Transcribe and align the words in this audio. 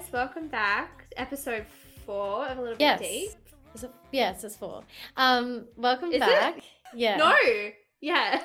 guys, 0.00 0.12
welcome 0.12 0.48
back. 0.48 1.06
Episode 1.16 1.66
four 2.06 2.46
of 2.46 2.58
a 2.58 2.62
little 2.62 2.76
Yes. 2.78 3.00
bit 3.00 3.08
deep. 3.08 3.30
Is 3.74 3.84
it, 3.84 3.90
yes, 4.12 4.44
it's 4.44 4.56
four. 4.56 4.82
Um, 5.16 5.66
welcome 5.76 6.08
Is 6.10 6.16
it? 6.16 6.20
back. 6.20 6.60
Yeah. 6.94 7.16
No, 7.16 7.34
yeah. 8.00 8.40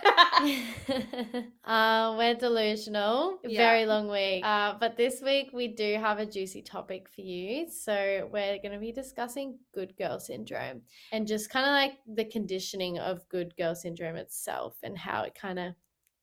uh, 1.63 2.15
we're 2.17 2.35
delusional. 2.35 3.39
Yeah. 3.43 3.57
Very 3.57 3.85
long 3.85 4.09
week. 4.09 4.43
Uh, 4.45 4.75
but 4.79 4.97
this 4.97 5.21
week 5.21 5.51
we 5.53 5.69
do 5.69 5.95
have 5.95 6.19
a 6.19 6.25
juicy 6.25 6.61
topic 6.61 7.07
for 7.09 7.21
you. 7.21 7.69
So 7.69 8.27
we're 8.31 8.57
going 8.59 8.73
to 8.73 8.79
be 8.79 8.91
discussing 8.91 9.57
good 9.73 9.95
girl 9.97 10.19
syndrome 10.19 10.81
and 11.11 11.25
just 11.25 11.49
kind 11.49 11.65
of 11.65 11.71
like 11.71 11.93
the 12.15 12.25
conditioning 12.25 12.99
of 12.99 13.27
good 13.29 13.55
girl 13.55 13.75
syndrome 13.75 14.17
itself 14.17 14.75
and 14.83 14.97
how 14.97 15.23
it 15.23 15.35
kind 15.35 15.59
of 15.59 15.73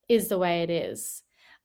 is 0.09 0.29
the 0.29 0.39
way 0.39 0.63
it 0.63 0.71
is. 0.71 1.23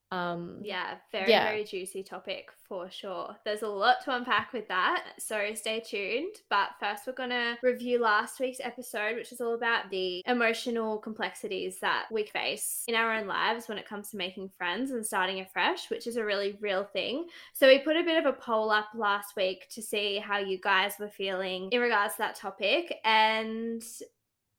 Um, 0.10 0.62
yeah, 0.64 0.96
very, 1.12 1.30
Yeah. 1.32 1.44
very 1.44 1.66
juicy 1.66 2.02
topic 2.02 2.50
for 2.68 2.90
sure. 2.90 3.36
There's 3.44 3.62
a 3.64 3.68
lot 3.68 3.98
to 4.06 4.16
unpack 4.16 4.54
with 4.54 4.66
that, 4.70 5.06
so 5.20 5.54
stay 5.54 5.82
tuned. 5.82 6.34
But 6.50 6.70
first, 6.80 7.06
we're 7.06 7.14
going 7.14 7.32
to 7.32 7.58
review 7.62 8.00
last 8.00 8.40
week's 8.40 8.62
episode, 8.62 9.16
which 9.18 9.34
is 9.34 9.42
all 9.42 9.54
about 9.54 9.90
the 9.90 10.24
emotional 10.26 10.98
complexities 10.98 11.80
that 11.82 12.06
we 12.10 12.24
face 12.24 12.84
in 12.88 12.96
our 12.96 13.14
own 13.14 13.28
lives 13.28 13.68
when 13.68 13.78
it 13.78 13.86
comes 13.88 14.10
to 14.12 14.18
making 14.18 14.50
friends 14.58 14.92
and 14.92 15.06
starting 15.06 15.42
afresh, 15.42 15.90
which 15.90 16.08
is 16.08 16.16
a 16.16 16.24
really 16.24 16.58
real 16.62 16.86
thing. 16.86 17.28
So, 17.52 17.68
we 17.68 17.80
put 17.80 17.98
a 17.98 18.04
bit 18.04 18.18
of 18.18 18.26
a 18.26 18.38
poll 18.38 18.72
up 18.72 18.88
last 18.96 19.36
week 19.36 19.68
to 19.72 19.82
see 19.82 20.20
how 20.20 20.38
you 20.38 20.58
guys 20.58 20.94
were 21.00 21.10
feeling 21.10 21.70
in 21.72 21.82
regards 21.82 22.14
to 22.14 22.20
that 22.20 22.36
topic, 22.36 22.96
and 23.04 23.84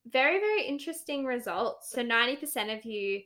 very, 0.06 0.38
very 0.40 0.64
interesting 0.66 1.24
results. 1.24 1.90
So, 1.90 2.02
90% 2.02 2.76
of 2.76 2.84
you 2.84 3.22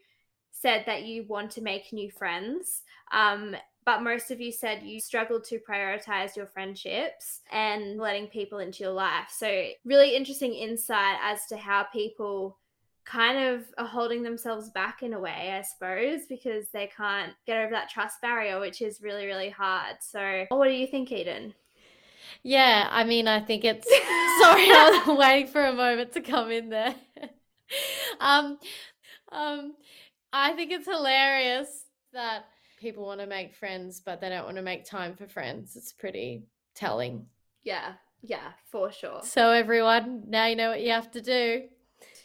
said 0.53 0.84
that 0.86 1.05
you 1.05 1.25
want 1.25 1.50
to 1.53 1.62
make 1.62 1.92
new 1.92 2.11
friends. 2.11 2.83
Um, 3.11 3.56
but 3.84 4.03
most 4.03 4.31
of 4.31 4.41
you 4.41 4.53
said 4.53 4.84
you 4.84 5.00
struggled 5.00 5.45
to 5.45 5.58
prioritize 5.58 6.36
your 6.36 6.47
friendships 6.47 7.41
and 7.50 7.98
letting 7.98 8.28
people 8.28 8.61
into 8.61 8.84
your 8.84 8.92
life. 8.92 9.28
So, 9.36 9.67
really 9.84 10.14
interesting 10.14 10.55
insight 10.55 11.17
as 11.20 11.47
to 11.47 11.56
how 11.56 11.84
people 11.92 12.58
kind 13.05 13.39
of 13.39 13.64
are 13.78 13.86
holding 13.86 14.23
themselves 14.23 14.70
back 14.70 15.03
in 15.03 15.14
a 15.14 15.19
way, 15.19 15.53
I 15.53 15.62
suppose, 15.62 16.27
because 16.28 16.69
they 16.69 16.89
can't 16.97 17.33
get 17.45 17.58
over 17.58 17.73
that 17.73 17.91
trust 17.91 18.20
barrier, 18.20 18.61
which 18.61 18.80
is 18.80 19.03
really, 19.03 19.27
really 19.27 19.50
hard. 19.50 19.97
So, 20.00 20.47
what 20.50 20.69
do 20.69 20.75
you 20.75 20.86
think, 20.86 21.11
Eden? 21.11 21.55
Yeah, 22.45 22.89
I 22.91 23.05
mean, 23.05 23.27
I 23.27 23.41
think 23.41 23.64
it's 23.64 23.89
sorry, 24.41 24.64
I 24.70 25.03
was 25.06 25.19
waiting 25.19 25.48
for 25.48 25.64
a 25.64 25.73
moment 25.73 26.12
to 26.12 26.20
come 26.20 26.50
in 26.50 26.69
there. 26.69 26.95
um, 28.20 28.58
um, 29.33 29.75
I 30.33 30.53
think 30.53 30.73
it's 30.73 30.87
hilarious 30.87 31.85
that 32.13 32.45
people 32.81 33.05
want 33.05 33.21
to 33.21 33.27
make 33.27 33.55
friends, 33.55 34.01
but 34.05 34.21
they 34.21 34.29
don't 34.29 34.45
want 34.45 34.57
to 34.57 34.63
make 34.63 34.85
time 34.85 35.15
for 35.15 35.27
friends. 35.27 35.77
It's 35.77 35.93
pretty 35.93 36.45
telling. 36.75 37.27
Yeah, 37.65 37.93
yeah, 38.23 38.53
for 38.71 38.91
sure. 38.93 39.21
So 39.23 39.51
everyone, 39.51 40.25
now 40.29 40.47
you 40.47 40.57
know 40.57 40.71
what 40.71 40.83
you 40.83 40.91
have 40.91 41.11
to 41.13 41.21
do. 41.21 41.63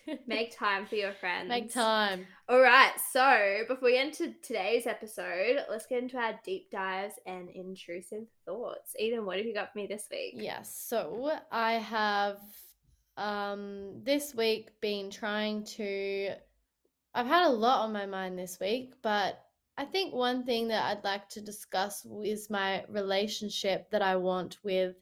Make 0.27 0.57
time 0.57 0.85
for 0.85 0.95
your 0.95 1.11
friends. 1.13 1.49
Make 1.49 1.73
time. 1.73 2.25
All 2.47 2.61
right, 2.61 2.93
so 3.11 3.63
before 3.67 3.87
we 3.87 3.93
get 3.93 4.07
into 4.07 4.33
today's 4.41 4.87
episode, 4.87 5.65
let's 5.69 5.85
get 5.85 6.01
into 6.01 6.17
our 6.17 6.39
deep 6.45 6.71
dives 6.71 7.15
and 7.25 7.49
intrusive 7.49 8.23
thoughts. 8.45 8.95
Eden, 8.97 9.25
what 9.25 9.37
have 9.37 9.45
you 9.45 9.53
got 9.53 9.73
for 9.73 9.79
me 9.79 9.85
this 9.87 10.07
week? 10.09 10.35
Yes. 10.37 10.73
So 10.87 11.31
I 11.51 11.73
have 11.73 12.39
um 13.17 14.01
this 14.03 14.35
week 14.35 14.69
been 14.79 15.09
trying 15.09 15.65
to 15.65 16.35
I've 17.17 17.25
had 17.25 17.47
a 17.47 17.49
lot 17.49 17.83
on 17.83 17.91
my 17.91 18.05
mind 18.05 18.37
this 18.37 18.59
week, 18.59 18.93
but 19.01 19.43
I 19.75 19.85
think 19.85 20.13
one 20.13 20.43
thing 20.43 20.67
that 20.67 20.85
I'd 20.85 21.03
like 21.03 21.27
to 21.29 21.41
discuss 21.41 22.05
is 22.23 22.51
my 22.51 22.85
relationship 22.89 23.89
that 23.89 24.03
I 24.03 24.17
want 24.17 24.63
with 24.63 24.97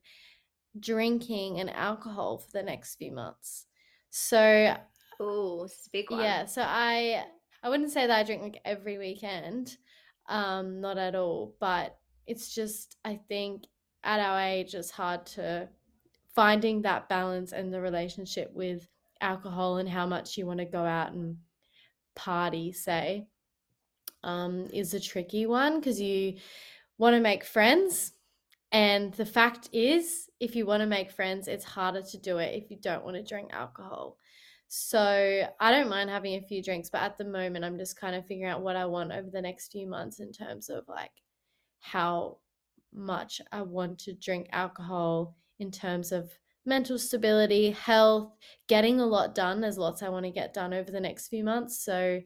drinking 0.80 1.60
and 1.60 1.70
alcohol 1.70 2.38
for 2.38 2.52
the 2.54 2.64
next 2.64 2.96
few 2.96 3.12
months. 3.12 3.68
So, 4.12 4.78
Oh, 5.20 5.68
big 5.92 6.10
one. 6.10 6.22
yeah, 6.22 6.46
so 6.46 6.62
I 6.66 7.26
I 7.62 7.68
wouldn't 7.68 7.92
say 7.92 8.08
that 8.08 8.18
I 8.18 8.24
drink 8.24 8.44
like 8.44 8.62
every 8.64 8.98
weekend, 8.98 9.78
um, 10.28 10.80
not 10.80 10.98
at 10.98 11.16
all, 11.16 11.58
but 11.60 12.00
it's 12.26 12.56
just 12.56 12.96
I 13.04 13.18
think 13.28 13.66
at 14.06 14.22
our 14.22 14.40
age 14.40 14.74
it's 14.74 14.92
hard 14.92 15.26
to 15.36 15.68
finding 16.34 16.82
that 16.84 17.10
balance 17.10 17.52
and 17.52 17.74
the 17.74 17.82
relationship 17.82 18.54
with 18.54 18.88
alcohol 19.20 19.80
and 19.80 19.90
how 19.90 20.06
much 20.06 20.38
you 20.38 20.46
want 20.46 20.60
to 20.60 20.66
go 20.66 20.86
out 20.86 21.12
and 21.12 21.40
party, 22.16 22.72
say, 22.72 23.28
um, 24.24 24.68
is 24.74 24.94
a 24.94 25.00
tricky 25.00 25.46
one 25.46 25.80
because 25.80 26.02
you 26.02 26.36
want 26.98 27.16
to 27.16 27.22
make 27.22 27.44
friends. 27.44 28.14
And 28.72 29.14
the 29.14 29.26
fact 29.26 29.70
is, 29.72 30.30
if 30.40 30.56
you 30.56 30.66
want 30.66 30.82
to 30.82 30.88
make 30.88 31.12
friends, 31.12 31.48
it's 31.48 31.64
harder 31.64 32.02
to 32.02 32.18
do 32.18 32.40
it 32.40 32.62
if 32.62 32.70
you 32.70 32.78
don't 32.82 33.06
want 33.06 33.16
to 33.16 33.24
drink 33.24 33.52
alcohol. 33.54 34.18
So 34.68 35.48
I 35.60 35.72
don't 35.72 35.90
mind 35.90 36.10
having 36.10 36.36
a 36.36 36.48
few 36.48 36.62
drinks, 36.64 36.90
but 36.90 37.02
at 37.02 37.18
the 37.18 37.24
moment, 37.24 37.64
I'm 37.64 37.78
just 37.78 38.00
kind 38.00 38.16
of 38.16 38.26
figuring 38.26 38.52
out 38.52 38.62
what 38.62 38.76
I 38.76 38.86
want 38.86 39.12
over 39.12 39.30
the 39.30 39.42
next 39.42 39.72
few 39.72 39.88
months 39.88 40.20
in 40.20 40.32
terms 40.32 40.70
of 40.70 40.88
like 40.88 41.12
how 41.80 42.40
much 42.92 43.42
I 43.52 43.62
want 43.62 44.00
to 44.00 44.14
drink 44.14 44.50
alcohol 44.52 45.36
in 45.60 45.72
terms 45.72 46.12
of 46.12 46.32
mental 46.66 46.98
stability, 46.98 47.72
health, 47.72 48.32
getting 48.68 49.00
a 49.00 49.06
lot 49.06 49.36
done. 49.36 49.62
There's 49.62 49.78
lots 49.78 50.02
I 50.02 50.10
want 50.10 50.26
to 50.26 50.32
get 50.32 50.54
done 50.54 50.74
over 50.74 50.92
the 50.92 51.00
next 51.00 51.28
few 51.28 51.44
months. 51.44 51.84
So, 51.84 52.22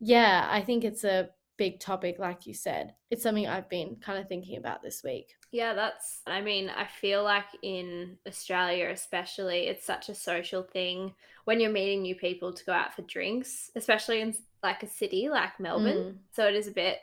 yeah, 0.00 0.48
I 0.50 0.62
think 0.62 0.84
it's 0.84 1.04
a 1.04 1.30
big 1.58 1.80
topic, 1.80 2.18
like 2.18 2.46
you 2.46 2.54
said. 2.54 2.94
It's 3.10 3.22
something 3.22 3.46
I've 3.46 3.68
been 3.68 3.96
kind 3.96 4.18
of 4.18 4.28
thinking 4.28 4.56
about 4.56 4.82
this 4.82 5.02
week. 5.04 5.34
Yeah, 5.50 5.74
that's, 5.74 6.22
I 6.26 6.40
mean, 6.40 6.70
I 6.70 6.86
feel 6.86 7.22
like 7.22 7.44
in 7.62 8.16
Australia, 8.26 8.88
especially, 8.90 9.66
it's 9.66 9.84
such 9.84 10.08
a 10.08 10.14
social 10.14 10.62
thing 10.62 11.12
when 11.44 11.60
you're 11.60 11.70
meeting 11.70 12.02
new 12.02 12.14
people 12.14 12.52
to 12.54 12.64
go 12.64 12.72
out 12.72 12.94
for 12.94 13.02
drinks, 13.02 13.70
especially 13.76 14.22
in 14.22 14.34
like 14.62 14.82
a 14.82 14.88
city 14.88 15.28
like 15.28 15.60
Melbourne. 15.60 16.20
So 16.34 16.46
it 16.46 16.54
is 16.54 16.68
a 16.68 16.72
bit, 16.72 16.98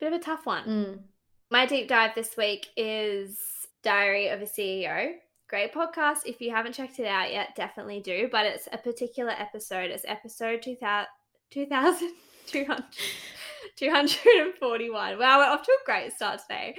bit 0.00 0.12
of 0.12 0.20
a 0.20 0.22
tough 0.22 0.44
one. 0.44 0.64
Mm. 0.64 0.98
My 1.50 1.64
deep 1.64 1.88
dive 1.88 2.14
this 2.14 2.36
week 2.36 2.68
is 2.76 3.38
Diary 3.82 4.28
of 4.28 4.42
a 4.42 4.46
CEO. 4.46 5.14
Great 5.52 5.74
podcast. 5.74 6.20
If 6.24 6.40
you 6.40 6.50
haven't 6.50 6.72
checked 6.72 6.98
it 6.98 7.06
out 7.06 7.30
yet, 7.30 7.54
definitely 7.54 8.00
do. 8.00 8.26
But 8.32 8.46
it's 8.46 8.70
a 8.72 8.78
particular 8.78 9.32
episode. 9.32 9.90
It's 9.90 10.06
episode 10.08 10.62
2000, 10.62 11.06
2200 11.50 12.84
241. 13.76 15.18
Wow, 15.18 15.38
we're 15.38 15.44
off 15.44 15.62
to 15.62 15.70
a 15.70 15.84
great 15.84 16.10
start 16.14 16.40
today. 16.40 16.74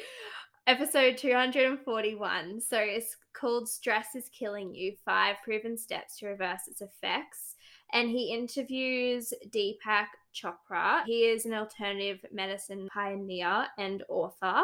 Episode 0.66 1.19
241. 1.19 2.62
So 2.62 2.79
it's 2.79 3.16
called 3.33 3.69
Stress 3.69 4.16
is 4.16 4.28
Killing 4.29 4.73
You 4.73 4.95
Five 5.06 5.35
Proven 5.44 5.78
Steps 5.78 6.17
to 6.17 6.25
Reverse 6.25 6.62
Its 6.67 6.81
Effects. 6.81 7.57
And 7.94 8.09
he 8.09 8.33
interviews 8.33 9.35
Deepak 9.50 10.07
Chopra. 10.33 11.03
He 11.06 11.25
is 11.25 11.45
an 11.45 11.53
alternative 11.53 12.25
medicine 12.31 12.88
pioneer 12.91 13.67
and 13.78 14.01
author. 14.09 14.63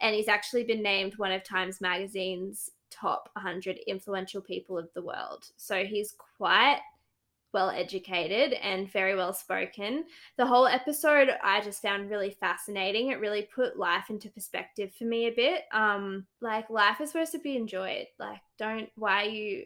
And 0.00 0.14
he's 0.14 0.28
actually 0.28 0.64
been 0.64 0.82
named 0.82 1.18
one 1.18 1.30
of 1.30 1.44
Times 1.44 1.82
Magazine's 1.82 2.70
top 2.90 3.30
100 3.34 3.78
influential 3.86 4.40
people 4.40 4.78
of 4.78 4.88
the 4.94 5.02
world. 5.02 5.46
So 5.56 5.84
he's 5.84 6.14
quite 6.38 6.80
well 7.52 7.70
educated 7.70 8.52
and 8.54 8.90
very 8.92 9.16
well 9.16 9.32
spoken. 9.32 10.04
The 10.36 10.46
whole 10.46 10.66
episode 10.66 11.30
I 11.42 11.60
just 11.60 11.82
found 11.82 12.10
really 12.10 12.30
fascinating. 12.30 13.08
It 13.08 13.20
really 13.20 13.48
put 13.54 13.78
life 13.78 14.10
into 14.10 14.28
perspective 14.28 14.92
for 14.94 15.04
me 15.04 15.26
a 15.26 15.32
bit. 15.32 15.64
Um 15.72 16.26
like 16.40 16.70
life 16.70 17.00
is 17.00 17.10
supposed 17.10 17.32
to 17.32 17.38
be 17.38 17.56
enjoyed. 17.56 18.06
Like 18.18 18.40
don't 18.58 18.88
why 18.96 19.24
are 19.24 19.28
you 19.28 19.64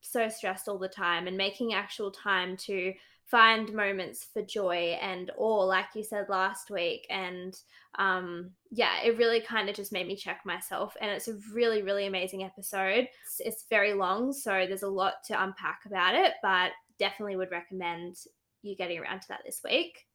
so 0.00 0.28
stressed 0.28 0.68
all 0.68 0.78
the 0.78 0.88
time 0.88 1.26
and 1.26 1.36
making 1.36 1.74
actual 1.74 2.10
time 2.10 2.56
to 2.56 2.92
find 3.26 3.72
moments 3.72 4.26
for 4.32 4.42
joy 4.42 4.98
and 5.00 5.30
awe 5.36 5.64
like 5.64 5.86
you 5.94 6.04
said 6.04 6.28
last 6.28 6.70
week. 6.70 7.06
And 7.10 7.58
um 7.98 8.50
yeah 8.70 9.02
it 9.04 9.18
really 9.18 9.40
kind 9.40 9.68
of 9.68 9.76
just 9.76 9.92
made 9.92 10.06
me 10.06 10.16
check 10.16 10.40
myself. 10.44 10.96
And 11.00 11.10
it's 11.10 11.28
a 11.28 11.38
really 11.52 11.82
really 11.82 12.06
amazing 12.06 12.44
episode. 12.44 13.08
It's, 13.24 13.40
it's 13.40 13.66
very 13.70 13.94
long 13.94 14.32
so 14.32 14.66
there's 14.66 14.82
a 14.82 14.88
lot 14.88 15.14
to 15.26 15.42
unpack 15.42 15.80
about 15.86 16.14
it 16.14 16.34
but 16.42 16.72
definitely 16.98 17.36
would 17.36 17.50
recommend 17.50 18.16
you 18.62 18.76
getting 18.76 18.98
around 18.98 19.20
to 19.22 19.28
that 19.28 19.42
this 19.44 19.60
week. 19.64 20.06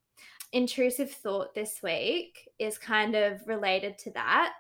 Intrusive 0.51 1.11
thought 1.11 1.53
this 1.53 1.79
week 1.83 2.49
is 2.57 2.77
kind 2.77 3.15
of 3.15 3.41
related 3.47 3.97
to 3.99 4.11
that. 4.11 4.53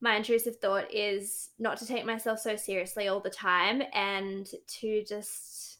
My 0.00 0.16
intrusive 0.16 0.56
thought 0.56 0.92
is 0.92 1.50
not 1.58 1.78
to 1.78 1.86
take 1.86 2.04
myself 2.04 2.40
so 2.40 2.56
seriously 2.56 3.08
all 3.08 3.20
the 3.20 3.30
time 3.30 3.82
and 3.92 4.46
to 4.80 5.04
just 5.08 5.73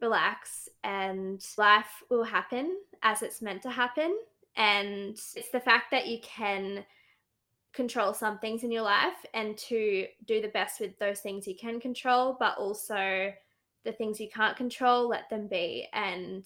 relax 0.00 0.68
and 0.84 1.44
life 1.56 2.02
will 2.08 2.24
happen 2.24 2.76
as 3.02 3.22
it's 3.22 3.42
meant 3.42 3.62
to 3.62 3.70
happen. 3.70 4.16
And 4.56 5.18
it's 5.36 5.50
the 5.52 5.60
fact 5.60 5.90
that 5.90 6.06
you 6.06 6.18
can 6.22 6.84
control 7.72 8.12
some 8.12 8.38
things 8.38 8.64
in 8.64 8.72
your 8.72 8.82
life 8.82 9.24
and 9.32 9.56
to 9.56 10.06
do 10.26 10.40
the 10.40 10.48
best 10.48 10.80
with 10.80 10.98
those 10.98 11.20
things 11.20 11.46
you 11.46 11.54
can 11.54 11.78
control 11.78 12.36
but 12.40 12.58
also 12.58 13.32
the 13.84 13.92
things 13.92 14.18
you 14.18 14.28
can't 14.28 14.56
control 14.56 15.08
let 15.08 15.30
them 15.30 15.46
be. 15.46 15.86
And 15.92 16.44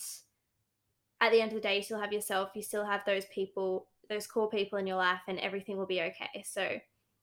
at 1.21 1.33
the 1.33 1.41
end 1.41 1.53
of 1.53 1.55
the 1.55 1.63
day 1.63 1.77
you 1.77 1.83
still 1.83 2.01
have 2.01 2.13
yourself 2.13 2.51
you 2.55 2.63
still 2.63 2.85
have 2.85 3.01
those 3.07 3.25
people 3.27 3.87
those 4.11 4.27
core 4.27 4.51
people 4.51 4.79
in 4.79 4.87
your 4.87 4.99
life 4.99 5.23
and 5.27 5.39
everything 5.39 5.79
will 5.79 5.87
be 5.87 6.03
okay. 6.03 6.45
So 6.45 6.79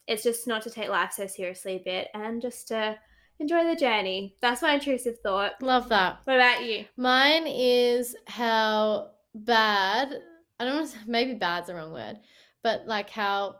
it's 0.07 0.23
just 0.23 0.47
not 0.47 0.63
to 0.63 0.71
take 0.71 0.89
life 0.89 1.13
so 1.13 1.27
seriously 1.27 1.75
a 1.75 1.83
bit 1.83 2.07
and 2.15 2.41
just 2.41 2.67
to 2.69 2.97
enjoy 3.41 3.65
the 3.65 3.75
journey. 3.75 4.35
That's 4.41 4.61
my 4.61 4.75
intrusive 4.75 5.19
thought. 5.19 5.61
Love 5.61 5.89
that. 5.89 6.19
What 6.23 6.35
about 6.35 6.63
you? 6.63 6.85
Mine 6.95 7.45
is 7.47 8.15
how 8.27 9.11
bad, 9.35 10.13
I 10.59 10.65
don't 10.65 10.83
know, 10.83 10.89
maybe 11.07 11.33
bad's 11.33 11.67
the 11.67 11.75
wrong 11.75 11.91
word, 11.91 12.19
but 12.63 12.87
like 12.87 13.09
how 13.09 13.57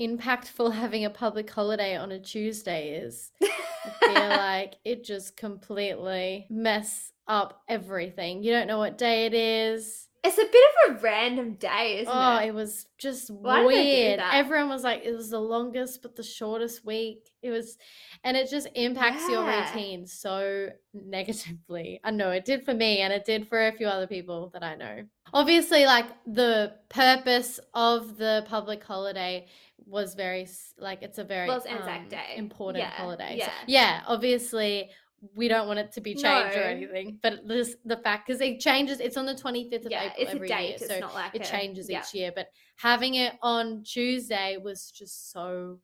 impactful 0.00 0.72
having 0.74 1.04
a 1.04 1.10
public 1.10 1.50
holiday 1.50 1.96
on 1.96 2.12
a 2.12 2.20
Tuesday 2.20 3.00
is. 3.00 3.32
I 3.42 4.06
feel 4.06 4.28
like 4.28 4.76
it 4.84 5.04
just 5.04 5.36
completely 5.36 6.46
mess 6.48 7.12
up 7.26 7.62
everything. 7.68 8.42
You 8.42 8.52
don't 8.52 8.68
know 8.68 8.78
what 8.78 8.98
day 8.98 9.26
it 9.26 9.34
is. 9.34 10.05
It's 10.26 10.38
a 10.38 10.44
bit 10.44 10.64
of 10.88 10.96
a 10.96 11.02
random 11.02 11.54
day, 11.54 12.00
isn't 12.00 12.12
it? 12.12 12.16
oh, 12.16 12.38
it? 12.38 12.48
it 12.48 12.54
was 12.54 12.86
just 12.98 13.30
Why 13.30 13.62
did 13.62 13.70
they 13.70 13.74
do 13.74 13.88
weird. 13.88 14.20
Everyone 14.32 14.68
was 14.68 14.82
like, 14.82 15.04
it 15.04 15.14
was 15.14 15.30
the 15.30 15.38
longest 15.40 16.02
but 16.02 16.16
the 16.16 16.22
shortest 16.22 16.84
week. 16.84 17.30
It 17.42 17.50
was, 17.50 17.78
and 18.24 18.36
it 18.36 18.50
just 18.50 18.68
impacts 18.74 19.28
your 19.28 19.44
routine 19.44 20.06
so 20.06 20.70
negatively. 20.92 22.00
I 22.04 22.10
know 22.10 22.30
it 22.30 22.44
did 22.44 22.64
for 22.64 22.74
me, 22.74 23.00
and 23.02 23.12
it 23.12 23.24
did 23.24 23.48
for 23.48 23.68
a 23.68 23.72
few 23.72 23.86
other 23.86 24.06
people 24.06 24.50
that 24.52 24.62
I 24.64 24.74
know. 24.74 25.04
Obviously, 25.32 25.86
like 25.86 26.06
the 26.26 26.72
purpose 26.88 27.60
of 27.74 28.16
the 28.16 28.44
public 28.48 28.82
holiday 28.82 29.46
was 29.86 30.14
very 30.14 30.48
like 30.78 31.02
it's 31.02 31.18
a 31.18 31.24
very 31.24 31.46
Well, 31.46 31.58
it's 31.58 31.66
Anzac 31.66 32.00
um, 32.00 32.08
Day. 32.08 32.34
important 32.36 32.82
Yeah, 32.84 32.90
holiday. 32.90 33.36
yeah. 33.38 33.46
So, 33.46 33.52
yeah, 33.68 34.02
obviously. 34.06 34.90
We 35.34 35.48
don't 35.48 35.66
want 35.66 35.78
it 35.78 35.92
to 35.92 36.00
be 36.00 36.14
changed 36.14 36.56
or 36.56 36.62
anything, 36.62 37.18
but 37.22 37.46
this, 37.46 37.76
the 37.84 37.96
fact 37.98 38.26
because 38.26 38.40
it 38.40 38.60
changes. 38.60 39.00
It's 39.00 39.16
on 39.16 39.26
the 39.26 39.34
twenty 39.34 39.68
fifth 39.70 39.86
of 39.86 39.92
yeah, 39.92 40.04
April 40.04 40.14
it's 40.22 40.32
a 40.32 40.34
every 40.36 40.48
date. 40.48 40.66
year, 40.68 40.76
It's 40.80 40.86
so 40.88 40.98
not 41.00 41.14
like 41.14 41.34
it 41.34 41.42
a- 41.46 41.50
changes 41.50 41.88
yeah. 41.90 42.00
each 42.00 42.14
year 42.14 42.32
but 42.34 42.48
having 42.78 43.14
it 43.14 43.32
on 43.42 43.82
tuesday 43.84 44.58
was 44.62 44.90
just 44.90 45.32
so 45.32 45.78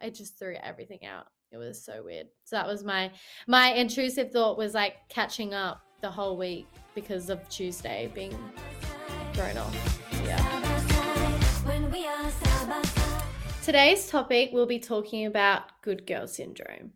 it 0.00 0.14
just 0.14 0.38
threw 0.38 0.54
everything 0.62 1.04
out 1.04 1.26
it 1.52 1.58
was 1.58 1.84
so 1.84 2.02
weird 2.02 2.26
so 2.44 2.56
that 2.56 2.66
was 2.66 2.84
my 2.84 3.10
my 3.46 3.72
intrusive 3.72 4.30
thought 4.32 4.56
was 4.56 4.72
like 4.74 4.94
catching 5.10 5.52
up 5.52 5.82
the 6.00 6.10
whole 6.10 6.36
week 6.38 6.66
because 6.94 7.28
of 7.28 7.46
tuesday 7.50 8.10
being 8.14 8.36
thrown 9.34 9.58
off 9.58 10.00
yeah 10.24 10.42
Today's 13.64 14.08
topic, 14.08 14.48
we'll 14.54 14.64
be 14.66 14.78
talking 14.78 15.26
about 15.26 15.62
good 15.82 16.06
girl 16.06 16.26
syndrome. 16.26 16.92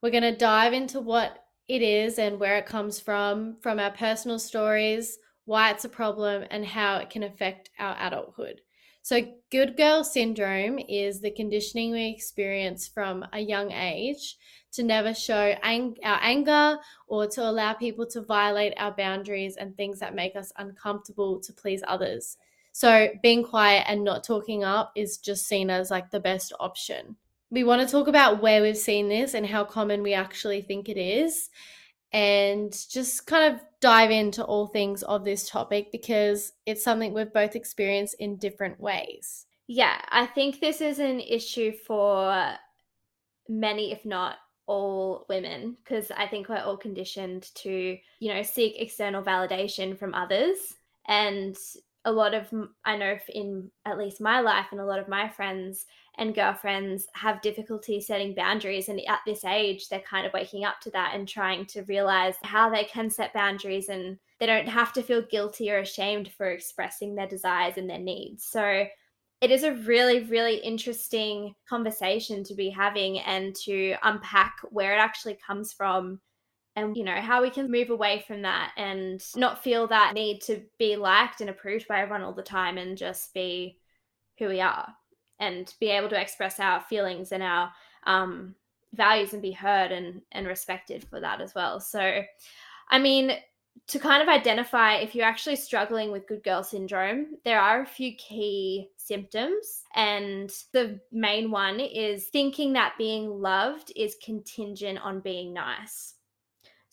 We're 0.00 0.10
going 0.10 0.22
to 0.22 0.36
dive 0.36 0.72
into 0.72 1.00
what 1.00 1.44
it 1.66 1.82
is 1.82 2.18
and 2.18 2.38
where 2.38 2.56
it 2.56 2.66
comes 2.66 3.00
from, 3.00 3.56
from 3.60 3.78
our 3.78 3.90
personal 3.90 4.38
stories, 4.38 5.18
why 5.44 5.70
it's 5.70 5.84
a 5.84 5.88
problem, 5.88 6.44
and 6.50 6.64
how 6.64 6.98
it 6.98 7.10
can 7.10 7.24
affect 7.24 7.70
our 7.78 7.96
adulthood. 8.00 8.60
So, 9.02 9.22
good 9.50 9.76
girl 9.76 10.04
syndrome 10.04 10.78
is 10.78 11.20
the 11.20 11.30
conditioning 11.30 11.92
we 11.92 12.08
experience 12.08 12.86
from 12.86 13.24
a 13.32 13.40
young 13.40 13.72
age 13.72 14.36
to 14.72 14.82
never 14.82 15.14
show 15.14 15.54
ang- 15.62 15.96
our 16.04 16.18
anger 16.20 16.78
or 17.06 17.26
to 17.28 17.42
allow 17.42 17.72
people 17.72 18.06
to 18.06 18.20
violate 18.20 18.74
our 18.76 18.92
boundaries 18.92 19.56
and 19.56 19.76
things 19.76 19.98
that 20.00 20.14
make 20.14 20.36
us 20.36 20.52
uncomfortable 20.58 21.40
to 21.40 21.52
please 21.52 21.82
others. 21.88 22.36
So 22.72 23.08
being 23.22 23.42
quiet 23.42 23.86
and 23.88 24.04
not 24.04 24.24
talking 24.24 24.62
up 24.62 24.92
is 24.94 25.18
just 25.18 25.46
seen 25.46 25.70
as 25.70 25.90
like 25.90 26.10
the 26.10 26.20
best 26.20 26.52
option. 26.60 27.16
We 27.50 27.64
want 27.64 27.80
to 27.80 27.90
talk 27.90 28.08
about 28.08 28.42
where 28.42 28.62
we've 28.62 28.76
seen 28.76 29.08
this 29.08 29.34
and 29.34 29.46
how 29.46 29.64
common 29.64 30.02
we 30.02 30.14
actually 30.14 30.60
think 30.62 30.88
it 30.88 30.98
is 30.98 31.48
and 32.12 32.72
just 32.90 33.26
kind 33.26 33.54
of 33.54 33.60
dive 33.80 34.10
into 34.10 34.44
all 34.44 34.66
things 34.66 35.02
of 35.02 35.24
this 35.24 35.48
topic 35.48 35.92
because 35.92 36.52
it's 36.66 36.82
something 36.82 37.12
we've 37.12 37.32
both 37.32 37.54
experienced 37.54 38.16
in 38.18 38.36
different 38.36 38.80
ways. 38.80 39.46
Yeah, 39.66 40.00
I 40.10 40.26
think 40.26 40.60
this 40.60 40.80
is 40.80 40.98
an 40.98 41.20
issue 41.20 41.72
for 41.86 42.54
many, 43.48 43.92
if 43.92 44.04
not 44.04 44.36
all 44.66 45.26
women, 45.28 45.76
because 45.82 46.10
I 46.10 46.26
think 46.26 46.48
we're 46.48 46.58
all 46.58 46.76
conditioned 46.76 47.50
to, 47.56 47.98
you 48.20 48.34
know, 48.34 48.42
seek 48.42 48.80
external 48.80 49.22
validation 49.22 49.98
from 49.98 50.14
others. 50.14 50.56
And 51.06 51.56
a 52.08 52.12
lot 52.12 52.34
of, 52.34 52.52
i 52.84 52.96
know 52.96 53.16
in 53.28 53.70
at 53.84 53.98
least 53.98 54.20
my 54.20 54.40
life 54.40 54.66
and 54.70 54.80
a 54.80 54.84
lot 54.84 54.98
of 54.98 55.08
my 55.08 55.28
friends 55.28 55.86
and 56.18 56.34
girlfriends 56.34 57.06
have 57.14 57.40
difficulty 57.40 58.00
setting 58.00 58.34
boundaries. 58.34 58.88
And 58.88 59.00
at 59.08 59.20
this 59.24 59.44
age, 59.44 59.88
they're 59.88 60.00
kind 60.00 60.26
of 60.26 60.32
waking 60.32 60.64
up 60.64 60.80
to 60.80 60.90
that 60.90 61.12
and 61.14 61.26
trying 61.26 61.64
to 61.66 61.82
realize 61.82 62.34
how 62.42 62.68
they 62.68 62.84
can 62.84 63.08
set 63.08 63.32
boundaries 63.32 63.88
and 63.88 64.18
they 64.38 64.46
don't 64.46 64.68
have 64.68 64.92
to 64.94 65.02
feel 65.02 65.22
guilty 65.22 65.70
or 65.70 65.78
ashamed 65.78 66.32
for 66.32 66.46
expressing 66.46 67.14
their 67.14 67.28
desires 67.28 67.74
and 67.76 67.88
their 67.88 67.98
needs. 67.98 68.44
So, 68.44 68.86
it 69.40 69.52
is 69.52 69.62
a 69.62 69.74
really, 69.74 70.24
really 70.24 70.56
interesting 70.56 71.54
conversation 71.68 72.42
to 72.42 72.54
be 72.54 72.70
having 72.70 73.20
and 73.20 73.54
to 73.54 73.94
unpack 74.02 74.56
where 74.70 74.94
it 74.94 74.98
actually 74.98 75.38
comes 75.46 75.72
from 75.72 76.20
and, 76.78 76.96
you 76.96 77.04
know, 77.04 77.20
how 77.20 77.42
we 77.42 77.50
can 77.50 77.70
move 77.70 77.90
away 77.90 78.24
from 78.26 78.42
that 78.42 78.72
and 78.76 79.24
not 79.36 79.62
feel 79.62 79.86
that 79.88 80.14
need 80.14 80.40
to 80.42 80.62
be 80.78 80.96
liked 80.96 81.40
and 81.40 81.50
approved 81.50 81.88
by 81.88 82.00
everyone 82.00 82.22
all 82.22 82.32
the 82.32 82.42
time 82.42 82.78
and 82.78 82.96
just 82.96 83.34
be 83.34 83.78
who 84.38 84.48
we 84.48 84.60
are 84.60 84.88
and 85.40 85.74
be 85.80 85.88
able 85.88 86.08
to 86.08 86.20
express 86.20 86.60
our 86.60 86.80
feelings 86.80 87.32
and 87.32 87.42
our 87.42 87.72
um, 88.06 88.54
values 88.94 89.32
and 89.32 89.42
be 89.42 89.52
heard 89.52 89.92
and, 89.92 90.22
and 90.32 90.46
respected 90.46 91.04
for 91.04 91.20
that 91.20 91.40
as 91.40 91.54
well. 91.54 91.80
So, 91.80 92.22
I 92.90 92.98
mean, 92.98 93.32
to 93.88 93.98
kind 93.98 94.22
of 94.22 94.28
identify 94.28 94.96
if 94.96 95.14
you're 95.14 95.24
actually 95.24 95.56
struggling 95.56 96.10
with 96.10 96.26
good 96.26 96.42
girl 96.42 96.62
syndrome, 96.62 97.36
there 97.44 97.60
are 97.60 97.82
a 97.82 97.86
few 97.86 98.14
key 98.16 98.90
symptoms. 98.96 99.82
And 99.94 100.52
the 100.72 101.00
main 101.12 101.50
one 101.50 101.80
is 101.80 102.26
thinking 102.26 102.72
that 102.74 102.98
being 102.98 103.40
loved 103.40 103.92
is 103.96 104.16
contingent 104.22 104.98
on 104.98 105.20
being 105.20 105.52
nice. 105.52 106.14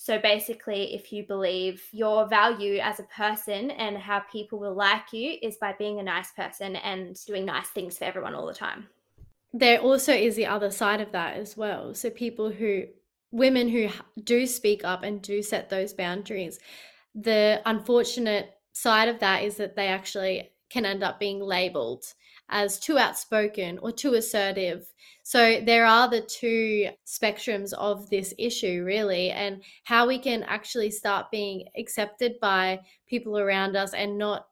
So 0.05 0.19
basically, 0.19 0.93
if 0.93 1.11
you 1.11 1.23
believe 1.23 1.83
your 1.91 2.27
value 2.27 2.77
as 2.77 2.99
a 2.99 3.03
person 3.05 3.71
and 3.71 3.97
how 3.97 4.19
people 4.31 4.59
will 4.59 4.75
like 4.75 5.11
you 5.11 5.39
is 5.41 5.57
by 5.57 5.73
being 5.79 5.99
a 5.99 6.03
nice 6.03 6.31
person 6.33 6.75
and 6.75 7.19
doing 7.25 7.43
nice 7.43 7.69
things 7.69 7.97
for 7.97 8.03
everyone 8.03 8.35
all 8.35 8.45
the 8.45 8.53
time. 8.53 8.85
There 9.51 9.79
also 9.79 10.13
is 10.13 10.35
the 10.35 10.45
other 10.45 10.69
side 10.69 11.01
of 11.01 11.11
that 11.13 11.37
as 11.37 11.57
well. 11.57 11.95
So 11.95 12.11
people 12.11 12.51
who 12.51 12.83
women 13.31 13.67
who 13.67 13.89
do 14.23 14.45
speak 14.45 14.85
up 14.85 15.01
and 15.01 15.23
do 15.23 15.41
set 15.41 15.71
those 15.71 15.91
boundaries, 15.91 16.59
the 17.15 17.63
unfortunate 17.65 18.53
side 18.73 19.07
of 19.07 19.17
that 19.21 19.41
is 19.41 19.55
that 19.55 19.75
they 19.75 19.87
actually 19.87 20.51
can 20.69 20.85
end 20.85 21.03
up 21.03 21.19
being 21.19 21.39
labeled 21.39 22.05
as 22.49 22.79
too 22.79 22.97
outspoken 22.97 23.79
or 23.79 23.91
too 23.91 24.13
assertive. 24.13 24.85
So 25.23 25.61
there 25.61 25.85
are 25.85 26.09
the 26.09 26.21
two 26.21 26.89
spectrums 27.05 27.73
of 27.73 28.09
this 28.09 28.33
issue, 28.37 28.83
really, 28.85 29.31
and 29.31 29.63
how 29.83 30.07
we 30.07 30.19
can 30.19 30.43
actually 30.43 30.91
start 30.91 31.31
being 31.31 31.67
accepted 31.77 32.39
by 32.39 32.81
people 33.07 33.37
around 33.39 33.75
us 33.75 33.93
and 33.93 34.17
not 34.17 34.47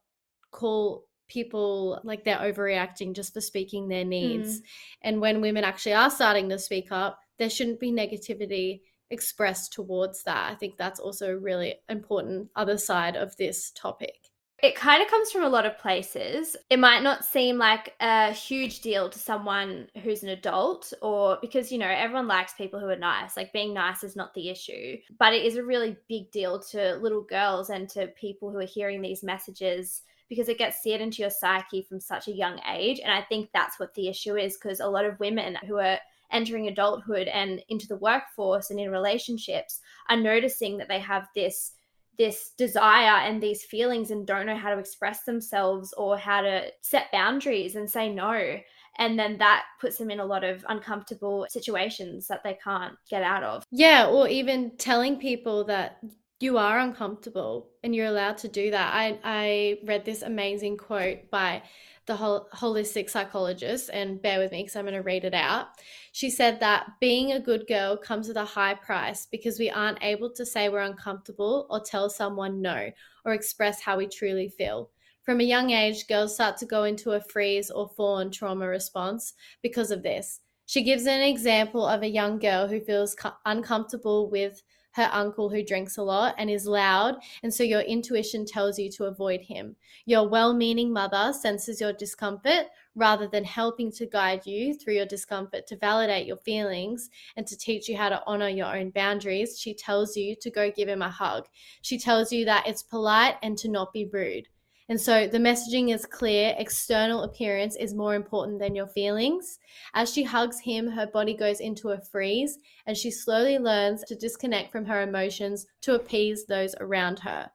call 0.51 1.05
people 1.27 1.99
like 2.03 2.23
they're 2.23 2.37
overreacting 2.37 3.13
just 3.13 3.33
for 3.33 3.41
speaking 3.41 3.87
their 3.87 4.05
needs. 4.05 4.59
Mm. 4.59 4.63
And 5.03 5.21
when 5.21 5.41
women 5.41 5.63
actually 5.63 5.93
are 5.93 6.09
starting 6.09 6.49
to 6.49 6.59
speak 6.59 6.91
up, 6.91 7.19
there 7.37 7.49
shouldn't 7.49 7.79
be 7.79 7.91
negativity 7.91 8.81
expressed 9.09 9.73
towards 9.73 10.23
that. 10.23 10.51
I 10.51 10.55
think 10.55 10.77
that's 10.77 10.99
also 10.99 11.31
a 11.31 11.37
really 11.37 11.75
important 11.89 12.49
other 12.55 12.77
side 12.77 13.15
of 13.15 13.35
this 13.37 13.71
topic. 13.71 14.32
It 14.63 14.75
kind 14.75 15.03
of 15.03 15.09
comes 15.09 15.29
from 15.29 15.43
a 15.43 15.49
lot 15.49 15.65
of 15.65 15.77
places. 15.77 16.55
It 16.69 16.79
might 16.79 17.03
not 17.03 17.25
seem 17.25 17.57
like 17.57 17.93
a 17.99 18.31
huge 18.31 18.79
deal 18.79 19.09
to 19.09 19.19
someone 19.19 19.89
who's 20.01 20.23
an 20.23 20.29
adult, 20.29 20.93
or 21.01 21.37
because, 21.41 21.69
you 21.69 21.77
know, 21.77 21.89
everyone 21.89 22.27
likes 22.27 22.53
people 22.53 22.79
who 22.79 22.87
are 22.87 22.95
nice. 22.95 23.35
Like 23.35 23.51
being 23.51 23.73
nice 23.73 24.05
is 24.05 24.15
not 24.15 24.33
the 24.33 24.49
issue, 24.49 24.97
but 25.19 25.33
it 25.33 25.43
is 25.43 25.57
a 25.57 25.63
really 25.65 25.97
big 26.07 26.31
deal 26.31 26.61
to 26.71 26.95
little 26.95 27.23
girls 27.23 27.71
and 27.71 27.89
to 27.89 28.07
people 28.07 28.51
who 28.51 28.59
are 28.59 28.65
hearing 28.65 29.01
these 29.01 29.21
messages 29.21 30.03
because 30.29 30.47
it 30.47 30.57
gets 30.57 30.81
seared 30.81 31.01
into 31.01 31.21
your 31.21 31.29
psyche 31.29 31.81
from 31.81 31.99
such 31.99 32.29
a 32.29 32.33
young 32.33 32.57
age. 32.73 33.01
And 33.03 33.11
I 33.11 33.21
think 33.21 33.49
that's 33.53 33.81
what 33.81 33.93
the 33.95 34.07
issue 34.07 34.37
is 34.37 34.55
because 34.55 34.79
a 34.79 34.87
lot 34.87 35.03
of 35.03 35.19
women 35.19 35.57
who 35.67 35.77
are 35.77 35.99
entering 36.31 36.69
adulthood 36.69 37.27
and 37.27 37.61
into 37.67 37.85
the 37.85 37.97
workforce 37.97 38.69
and 38.69 38.79
in 38.79 38.89
relationships 38.89 39.81
are 40.09 40.15
noticing 40.15 40.77
that 40.77 40.87
they 40.87 40.99
have 40.99 41.27
this 41.35 41.73
this 42.17 42.51
desire 42.57 43.21
and 43.27 43.41
these 43.41 43.63
feelings 43.63 44.11
and 44.11 44.27
don't 44.27 44.45
know 44.45 44.55
how 44.55 44.73
to 44.73 44.79
express 44.79 45.23
themselves 45.23 45.93
or 45.97 46.17
how 46.17 46.41
to 46.41 46.71
set 46.81 47.11
boundaries 47.11 47.75
and 47.75 47.89
say 47.89 48.09
no. 48.09 48.57
And 48.99 49.17
then 49.17 49.37
that 49.39 49.63
puts 49.81 49.97
them 49.97 50.11
in 50.11 50.19
a 50.19 50.25
lot 50.25 50.43
of 50.43 50.63
uncomfortable 50.69 51.47
situations 51.49 52.27
that 52.27 52.43
they 52.43 52.57
can't 52.63 52.93
get 53.09 53.23
out 53.23 53.43
of. 53.43 53.63
Yeah, 53.71 54.05
or 54.05 54.27
even 54.27 54.77
telling 54.77 55.17
people 55.17 55.63
that 55.65 55.97
you 56.43 56.57
are 56.57 56.79
uncomfortable 56.79 57.69
and 57.83 57.95
you're 57.95 58.07
allowed 58.07 58.37
to 58.39 58.49
do 58.49 58.69
that. 58.69 58.93
I, 58.93 59.17
I 59.23 59.79
read 59.85 60.03
this 60.03 60.23
amazing 60.23 60.77
quote 60.77 61.31
by 61.31 61.63
the 62.05 62.15
hol- 62.17 62.49
holistic 62.53 63.09
psychologist, 63.09 63.89
and 63.93 64.21
bear 64.21 64.39
with 64.39 64.51
me 64.51 64.63
because 64.63 64.75
I'm 64.75 64.83
going 64.83 64.93
to 64.93 65.01
read 65.01 65.23
it 65.23 65.33
out. 65.33 65.67
She 66.11 66.29
said 66.29 66.59
that 66.59 66.85
being 66.99 67.31
a 67.31 67.39
good 67.39 67.65
girl 67.65 67.95
comes 67.95 68.27
with 68.27 68.35
a 68.35 68.43
high 68.43 68.73
price 68.73 69.25
because 69.31 69.57
we 69.57 69.69
aren't 69.69 70.03
able 70.03 70.29
to 70.31 70.45
say 70.45 70.67
we're 70.67 70.79
uncomfortable 70.79 71.65
or 71.69 71.79
tell 71.79 72.09
someone 72.09 72.61
no 72.61 72.91
or 73.23 73.33
express 73.33 73.81
how 73.81 73.97
we 73.97 74.07
truly 74.07 74.49
feel. 74.49 74.89
From 75.21 75.39
a 75.39 75.45
young 75.45 75.69
age, 75.69 76.07
girls 76.07 76.33
start 76.33 76.57
to 76.57 76.65
go 76.65 76.83
into 76.83 77.11
a 77.11 77.21
freeze 77.21 77.71
or 77.71 77.87
fawn 77.87 78.31
trauma 78.31 78.67
response 78.67 79.33
because 79.61 79.91
of 79.91 80.03
this. 80.03 80.41
She 80.65 80.83
gives 80.83 81.05
an 81.05 81.21
example 81.21 81.87
of 81.87 82.03
a 82.03 82.09
young 82.09 82.37
girl 82.37 82.67
who 82.67 82.81
feels 82.81 83.15
uncomfortable 83.45 84.29
with 84.29 84.61
her 84.93 85.09
uncle 85.11 85.49
who 85.49 85.63
drinks 85.63 85.97
a 85.97 86.03
lot 86.03 86.35
and 86.37 86.49
is 86.49 86.65
loud, 86.65 87.15
and 87.43 87.53
so 87.53 87.63
your 87.63 87.81
intuition 87.81 88.45
tells 88.45 88.79
you 88.79 88.89
to 88.91 89.05
avoid 89.05 89.41
him. 89.41 89.75
Your 90.05 90.27
well 90.27 90.53
meaning 90.53 90.91
mother 90.91 91.33
senses 91.33 91.81
your 91.81 91.93
discomfort 91.93 92.67
rather 92.95 93.27
than 93.27 93.43
helping 93.43 93.91
to 93.91 94.05
guide 94.05 94.45
you 94.45 94.73
through 94.73 94.93
your 94.93 95.05
discomfort 95.05 95.65
to 95.67 95.77
validate 95.77 96.27
your 96.27 96.37
feelings 96.37 97.09
and 97.35 97.47
to 97.47 97.57
teach 97.57 97.89
you 97.89 97.97
how 97.97 98.09
to 98.09 98.21
honor 98.27 98.49
your 98.49 98.75
own 98.75 98.91
boundaries. 98.91 99.59
She 99.59 99.73
tells 99.73 100.15
you 100.15 100.35
to 100.35 100.51
go 100.51 100.71
give 100.71 100.89
him 100.89 101.01
a 101.01 101.09
hug. 101.09 101.47
She 101.81 101.97
tells 101.97 102.31
you 102.31 102.45
that 102.45 102.67
it's 102.67 102.83
polite 102.83 103.35
and 103.41 103.57
to 103.57 103.69
not 103.69 103.93
be 103.93 104.05
rude. 104.05 104.47
And 104.89 104.99
so 104.99 105.27
the 105.27 105.37
messaging 105.37 105.93
is 105.93 106.05
clear. 106.05 106.53
External 106.57 107.23
appearance 107.23 107.75
is 107.75 107.93
more 107.93 108.15
important 108.15 108.59
than 108.59 108.75
your 108.75 108.87
feelings. 108.87 109.59
As 109.93 110.11
she 110.11 110.23
hugs 110.23 110.59
him, 110.59 110.87
her 110.87 111.07
body 111.07 111.35
goes 111.35 111.59
into 111.59 111.89
a 111.89 112.01
freeze 112.01 112.57
and 112.85 112.97
she 112.97 113.09
slowly 113.09 113.57
learns 113.57 114.03
to 114.03 114.15
disconnect 114.15 114.71
from 114.71 114.85
her 114.85 115.01
emotions 115.01 115.65
to 115.81 115.95
appease 115.95 116.45
those 116.45 116.75
around 116.79 117.19
her. 117.19 117.49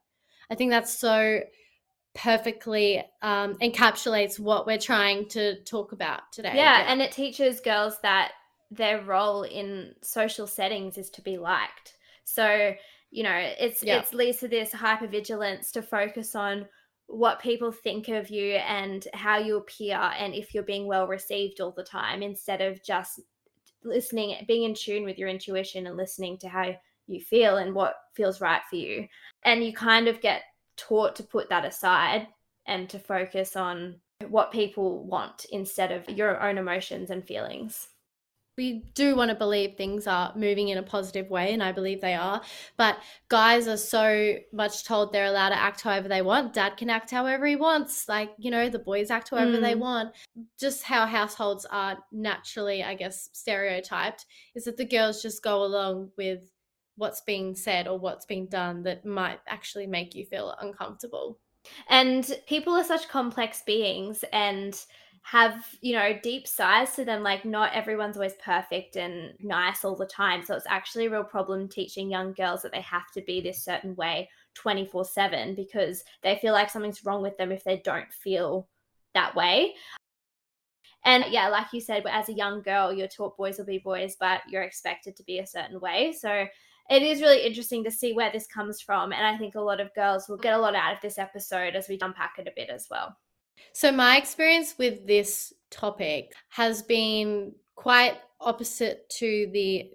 I 0.51 0.55
think 0.55 0.71
that's 0.71 0.99
so 0.99 1.41
perfectly 2.15 3.05
um, 3.23 3.55
encapsulates 3.57 4.41
what 4.41 4.67
we're 4.67 4.79
trying 4.79 5.29
to 5.29 5.63
talk 5.65 5.93
about 5.93 6.33
today. 6.33 6.53
Yeah, 6.55 6.85
and 6.89 7.03
it 7.03 7.13
teaches 7.13 7.61
girls 7.61 7.99
that 8.03 8.33
their 8.71 9.03
role 9.03 9.43
in 9.43 9.95
social 10.03 10.47
settings 10.47 10.99
is 10.99 11.11
to 11.11 11.23
be 11.23 11.39
liked. 11.39 11.95
So, 12.25 12.75
you 13.11 13.23
know, 13.23 13.37
it's 13.59 13.83
yeah. 13.83 13.99
it's 13.99 14.13
leads 14.13 14.39
to 14.39 14.49
this 14.49 14.71
hypervigilance 14.71 15.71
to 15.73 15.83
focus 15.83 16.35
on 16.35 16.67
what 17.09 17.41
people 17.41 17.73
think 17.73 18.09
of 18.09 18.29
you 18.29 18.53
and 18.55 19.09
how 19.15 19.39
you 19.39 19.57
appear 19.57 19.97
and 19.97 20.35
if 20.35 20.55
you're 20.55 20.63
being 20.63 20.87
well 20.87 21.07
received 21.07 21.61
all 21.61 21.73
the 21.73 21.83
time 21.83 22.23
instead 22.23 22.61
of 22.61 22.83
just 22.85 23.21
listening 23.83 24.37
being 24.47 24.65
in 24.65 24.75
tune 24.75 25.05
with 25.05 25.19
your 25.19 25.29
intuition 25.29 25.87
and 25.87 25.97
listening 25.97 26.37
to 26.37 26.49
how 26.49 26.75
you 27.09 27.21
feel 27.21 27.57
and 27.57 27.75
what 27.75 27.97
feels 28.15 28.41
right 28.41 28.61
for 28.69 28.77
you. 28.77 29.09
And 29.45 29.65
you 29.65 29.73
kind 29.73 30.07
of 30.09 30.21
get 30.21 30.43
taught 30.77 31.17
to 31.17 31.23
put 31.23 31.49
that 31.49 31.65
aside 31.65 32.29
and 32.67 32.89
to 32.91 32.99
focus 32.99 33.57
on 33.57 33.97
what 34.29 34.53
people 34.53 35.05
want 35.05 35.47
instead 35.51 35.91
of 35.91 36.09
your 36.09 36.41
own 36.43 36.59
emotions 36.59 37.11
and 37.11 37.27
feelings 37.27 37.89
we 38.59 38.83
do 38.95 39.17
want 39.17 39.31
to 39.31 39.35
believe 39.35 39.77
things 39.77 40.07
are 40.07 40.33
moving 40.37 40.69
in 40.69 40.77
a 40.77 40.83
positive 40.83 41.31
way, 41.31 41.55
and 41.55 41.63
I 41.63 41.73
believe 41.73 42.03
they 42.03 42.15
are. 42.15 42.43
But 42.77 42.99
guys 43.29 43.69
are 43.69 43.79
so 43.79 44.37
much 44.53 44.85
told 44.85 45.13
they're 45.13 45.27
allowed 45.27 45.51
to 45.51 45.59
act 45.59 45.81
however 45.81 46.09
they 46.09 46.21
want. 46.21 46.53
Dad 46.53 46.77
can 46.77 46.91
act 46.91 47.11
however 47.11 47.47
he 47.47 47.57
wants. 47.57 48.09
Like, 48.09 48.33
you 48.37 48.51
know, 48.51 48.69
the 48.69 48.79
boys 48.79 49.11
act 49.11 49.31
however 49.31 49.57
mm. 49.57 49.63
they 49.63 49.77
want. 49.77 50.13
Just 50.59 50.83
how 50.83 51.07
households 51.07 51.65
are 51.71 51.99
naturally, 52.13 52.83
I 52.83 52.95
guess, 52.95 53.31
stereotyped 53.33 54.27
is 54.55 54.65
that 54.65 54.77
the 54.77 54.85
girls 54.85 55.23
just 55.23 55.43
go 55.43 55.63
along 55.63 56.11
with 56.19 56.51
what's 56.97 57.21
being 57.21 57.55
said 57.55 57.87
or 57.87 57.97
what's 57.97 58.27
being 58.27 58.49
done 58.49 58.83
that 58.83 59.07
might 59.07 59.39
actually 59.47 59.87
make 59.87 60.17
you 60.17 60.27
feel 60.27 60.55
uncomfortable. 60.61 61.39
And 61.89 62.39
people 62.47 62.73
are 62.73 62.85
such 62.85 63.09
complex 63.09 63.63
beings, 63.63 64.25
and 64.33 64.75
have 65.31 65.63
you 65.83 65.95
know 65.95 66.19
deep 66.23 66.49
sides 66.49 66.93
to 66.95 67.05
them 67.05 67.23
like 67.23 67.45
not 67.45 67.75
everyone's 67.75 68.17
always 68.17 68.33
perfect 68.43 68.97
and 68.97 69.35
nice 69.41 69.85
all 69.85 69.95
the 69.95 70.07
time. 70.07 70.43
So 70.43 70.55
it's 70.55 70.67
actually 70.67 71.07
a 71.07 71.11
real 71.11 71.25
problem 71.25 71.69
teaching 71.69 72.11
young 72.11 72.33
girls 72.33 72.63
that 72.63 72.73
they 72.73 72.81
have 72.81 73.11
to 73.13 73.21
be 73.21 73.43
this 73.43 73.63
certain 73.63 73.95
way 73.97 74.31
24 74.55 75.05
7 75.05 75.55
because 75.55 76.03
they 76.23 76.37
feel 76.37 76.55
like 76.55 76.71
something's 76.71 77.05
wrong 77.05 77.21
with 77.21 77.37
them 77.37 77.53
if 77.53 77.63
they 77.63 77.83
don't 77.85 78.11
feel 78.11 78.69
that 79.13 79.35
way. 79.35 79.75
And 81.05 81.27
yeah 81.29 81.49
like 81.49 81.75
you 81.75 81.83
said 81.83 82.07
as 82.11 82.31
a 82.31 82.35
young 82.35 82.63
girl 82.63 82.91
you're 82.91 83.07
taught 83.07 83.37
boys 83.37 83.59
will 83.59 83.67
be 83.67 83.79
boys 83.79 84.17
but 84.19 84.41
you're 84.49 84.63
expected 84.63 85.15
to 85.17 85.23
be 85.25 85.41
a 85.41 85.47
certain 85.47 85.79
way. 85.79 86.13
So 86.19 86.47
it 86.89 87.03
is 87.03 87.21
really 87.21 87.45
interesting 87.45 87.85
to 87.85 87.91
see 87.91 88.15
where 88.15 88.33
this 88.33 88.47
comes 88.47 88.81
from 88.81 89.13
and 89.13 89.27
i 89.27 89.37
think 89.37 89.57
a 89.57 89.61
lot 89.61 89.79
of 89.79 89.95
girls 89.95 90.27
will 90.27 90.39
get 90.39 90.55
a 90.55 90.59
lot 90.59 90.75
out 90.75 90.95
of 90.95 91.01
this 91.03 91.19
episode 91.19 91.77
as 91.77 91.87
we 91.87 91.99
unpack 92.01 92.37
it 92.39 92.49
a 92.49 92.53
bit 92.57 92.71
as 92.71 92.87
well 92.91 93.15
so, 93.73 93.93
my 93.93 94.17
experience 94.17 94.75
with 94.79 95.07
this 95.07 95.53
topic 95.71 96.33
has 96.51 96.83
been 96.83 97.53
quite 97.75 98.19
opposite 98.41 99.09
to 99.11 99.49
the 99.53 99.91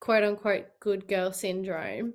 quote 0.00 0.22
unquote 0.22 0.66
good 0.80 1.08
girl 1.08 1.32
syndrome. 1.32 2.14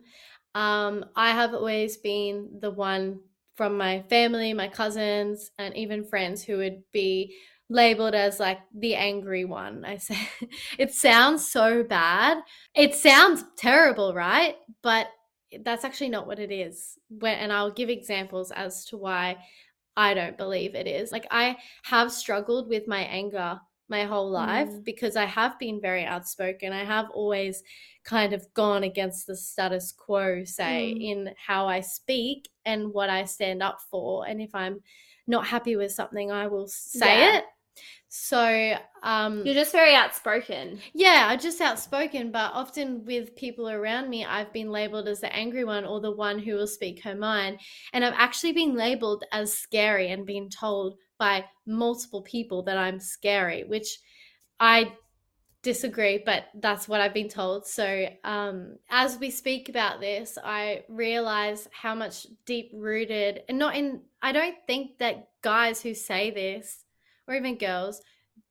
Um, 0.55 1.05
I 1.15 1.31
have 1.31 1.53
always 1.53 1.97
been 1.97 2.59
the 2.59 2.71
one 2.71 3.19
from 3.55 3.77
my 3.77 4.03
family, 4.09 4.53
my 4.53 4.67
cousins, 4.67 5.51
and 5.57 5.75
even 5.75 6.05
friends 6.05 6.43
who 6.43 6.57
would 6.57 6.83
be 6.93 7.35
labeled 7.69 8.15
as 8.15 8.39
like 8.39 8.59
the 8.73 8.95
angry 8.95 9.45
one. 9.45 9.85
I 9.85 9.97
say 9.97 10.17
it 10.77 10.93
sounds 10.93 11.51
so 11.51 11.83
bad. 11.83 12.39
It 12.73 12.95
sounds 12.95 13.43
terrible, 13.57 14.13
right? 14.13 14.55
But 14.81 15.07
that's 15.63 15.83
actually 15.83 16.09
not 16.09 16.27
what 16.27 16.39
it 16.39 16.51
is. 16.51 16.97
When, 17.09 17.37
and 17.37 17.51
I'll 17.51 17.71
give 17.71 17.89
examples 17.89 18.51
as 18.51 18.85
to 18.85 18.97
why 18.97 19.37
I 19.97 20.13
don't 20.13 20.37
believe 20.37 20.75
it 20.75 20.87
is. 20.87 21.11
Like 21.11 21.27
I 21.31 21.57
have 21.83 22.11
struggled 22.11 22.69
with 22.69 22.87
my 22.87 23.01
anger 23.01 23.59
my 23.89 24.03
whole 24.03 24.29
life 24.29 24.69
mm. 24.69 24.83
because 24.83 25.15
I 25.15 25.25
have 25.25 25.57
been 25.57 25.81
very 25.81 26.05
outspoken. 26.05 26.71
I 26.71 26.83
have 26.85 27.09
always 27.09 27.63
kind 28.03 28.33
of 28.33 28.45
gone 28.53 28.83
against 28.83 29.27
the 29.27 29.35
status 29.35 29.91
quo, 29.91 30.43
say, 30.45 30.93
mm. 30.95 31.03
in 31.03 31.33
how 31.35 31.67
I 31.67 31.81
speak 31.81 32.47
and 32.65 32.93
what 32.93 33.09
I 33.09 33.25
stand 33.25 33.63
up 33.63 33.79
for. 33.89 34.27
And 34.27 34.41
if 34.41 34.53
I'm 34.53 34.79
not 35.27 35.47
happy 35.47 35.75
with 35.75 35.91
something, 35.91 36.31
I 36.31 36.47
will 36.47 36.67
say 36.67 37.19
yeah. 37.19 37.37
it. 37.39 37.43
So 38.07 38.73
um, 39.03 39.45
you're 39.45 39.53
just 39.53 39.71
very 39.71 39.93
outspoken. 39.93 40.79
Yeah, 40.93 41.27
I'm 41.29 41.39
just 41.39 41.61
outspoken, 41.61 42.31
but 42.31 42.51
often 42.53 43.05
with 43.05 43.35
people 43.35 43.69
around 43.69 44.09
me, 44.09 44.25
I've 44.25 44.51
been 44.51 44.71
labeled 44.71 45.07
as 45.07 45.19
the 45.19 45.33
angry 45.33 45.63
one 45.63 45.85
or 45.85 46.01
the 46.01 46.11
one 46.11 46.39
who 46.39 46.55
will 46.55 46.67
speak 46.67 47.03
her 47.03 47.15
mind. 47.15 47.59
And 47.93 48.03
I've 48.03 48.15
actually 48.17 48.53
been 48.53 48.75
labeled 48.75 49.23
as 49.31 49.53
scary 49.53 50.09
and 50.09 50.25
been 50.25 50.49
told 50.49 50.95
by 51.19 51.45
multiple 51.67 52.23
people 52.23 52.63
that 52.63 52.77
I'm 52.77 52.99
scary, 52.99 53.63
which 53.63 53.99
I 54.59 54.93
disagree, 55.61 56.23
but 56.25 56.45
that's 56.55 56.87
what 56.87 57.01
I've 57.01 57.13
been 57.13 57.29
told. 57.29 57.67
So, 57.67 58.07
um, 58.23 58.77
as 58.89 59.17
we 59.19 59.29
speak 59.29 59.69
about 59.69 59.99
this, 59.99 60.37
I 60.43 60.83
realize 60.87 61.67
how 61.71 61.93
much 61.93 62.25
deep 62.45 62.71
rooted, 62.73 63.43
and 63.49 63.59
not 63.59 63.75
in, 63.75 64.01
I 64.21 64.31
don't 64.31 64.55
think 64.67 64.97
that 64.99 65.29
guys 65.41 65.81
who 65.81 65.93
say 65.93 66.31
this 66.31 66.85
or 67.29 67.35
even 67.35 67.57
girls 67.57 68.01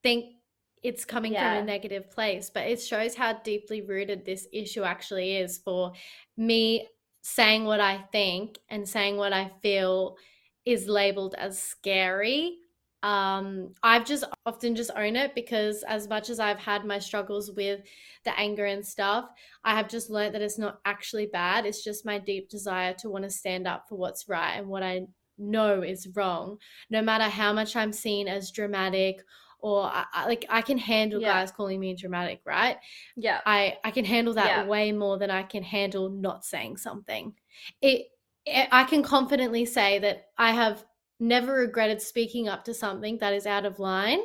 think 0.03 0.37
it's 0.83 1.05
coming 1.05 1.33
yeah. 1.33 1.55
from 1.55 1.63
a 1.63 1.67
negative 1.67 2.11
place 2.11 2.51
but 2.53 2.67
it 2.67 2.81
shows 2.81 3.15
how 3.15 3.33
deeply 3.41 3.83
rooted 3.83 4.25
this 4.25 4.47
issue 4.53 4.85
actually 4.85 5.37
is 5.37 5.59
for 5.59 5.93
me 6.37 6.87
saying 7.21 7.65
what 7.65 7.81
i 7.81 7.99
think 8.13 8.59
and 8.71 8.89
saying 8.89 9.17
what 9.17 9.33
i 9.33 9.51
feel 9.61 10.17
is 10.65 10.87
labeled 10.87 11.35
as 11.37 11.61
scary 11.61 12.59
um 13.03 13.73
i've 13.83 14.05
just 14.05 14.25
often 14.47 14.75
just 14.75 14.91
own 14.97 15.15
it 15.15 15.35
because 15.35 15.85
as 15.85 16.09
much 16.09 16.31
as 16.31 16.41
i've 16.41 16.59
had 16.59 16.85
my 16.85 16.99
struggles 16.99 17.51
with 17.53 17.81
the 18.25 18.39
anger 18.39 18.67
and 18.67 18.85
stuff 18.85 19.27
i 19.65 19.75
have 19.75 19.89
just 19.89 20.11
learned 20.11 20.35
that 20.35 20.43
it's 20.43 20.59
not 20.59 20.81
actually 20.85 21.27
bad 21.27 21.65
it's 21.65 21.85
just 21.85 22.07
my 22.07 22.19
deep 22.19 22.49
desire 22.49 22.93
to 22.93 23.09
want 23.09 23.25
to 23.25 23.31
stand 23.31 23.69
up 23.69 23.89
for 23.89 23.97
what's 23.97 24.29
right 24.29 24.55
and 24.55 24.67
what 24.67 24.83
i 24.83 25.01
know 25.39 25.83
is 25.83 26.09
wrong, 26.15 26.59
no 26.91 27.03
matter 27.03 27.25
how 27.25 27.53
much 27.53 27.77
I'm 27.77 27.93
seen 27.93 28.29
as 28.29 28.51
dramatic 28.51 29.23
or 29.61 29.85
I, 29.85 30.05
I, 30.13 30.27
like 30.27 30.47
I 30.49 30.63
can 30.63 30.79
handle 30.79 31.21
yeah. 31.21 31.33
guys 31.33 31.51
calling 31.51 31.81
me 31.81 31.95
dramatic, 31.95 32.41
right? 32.45 32.77
Yeah. 33.17 33.41
I 33.45 33.79
I 33.85 33.91
can 33.91 34.05
handle 34.05 34.35
that 34.35 34.47
yeah. 34.47 34.65
way 34.67 34.93
more 34.93 35.19
than 35.19 35.31
I 35.31 35.43
can 35.43 35.63
handle 35.63 36.09
not 36.09 36.45
saying 36.45 36.77
something. 36.77 37.35
It, 37.83 38.07
it 38.47 38.69
I 38.71 38.85
can 38.85 39.03
confidently 39.03 39.65
say 39.65 39.99
that 39.99 40.29
I 40.37 40.53
have 40.53 40.85
never 41.21 41.55
regretted 41.55 42.01
speaking 42.01 42.49
up 42.49 42.65
to 42.65 42.75
something 42.75 43.19
that 43.19 43.35
is 43.35 43.47
out 43.47 43.65
of 43.65 43.81
line 43.81 44.21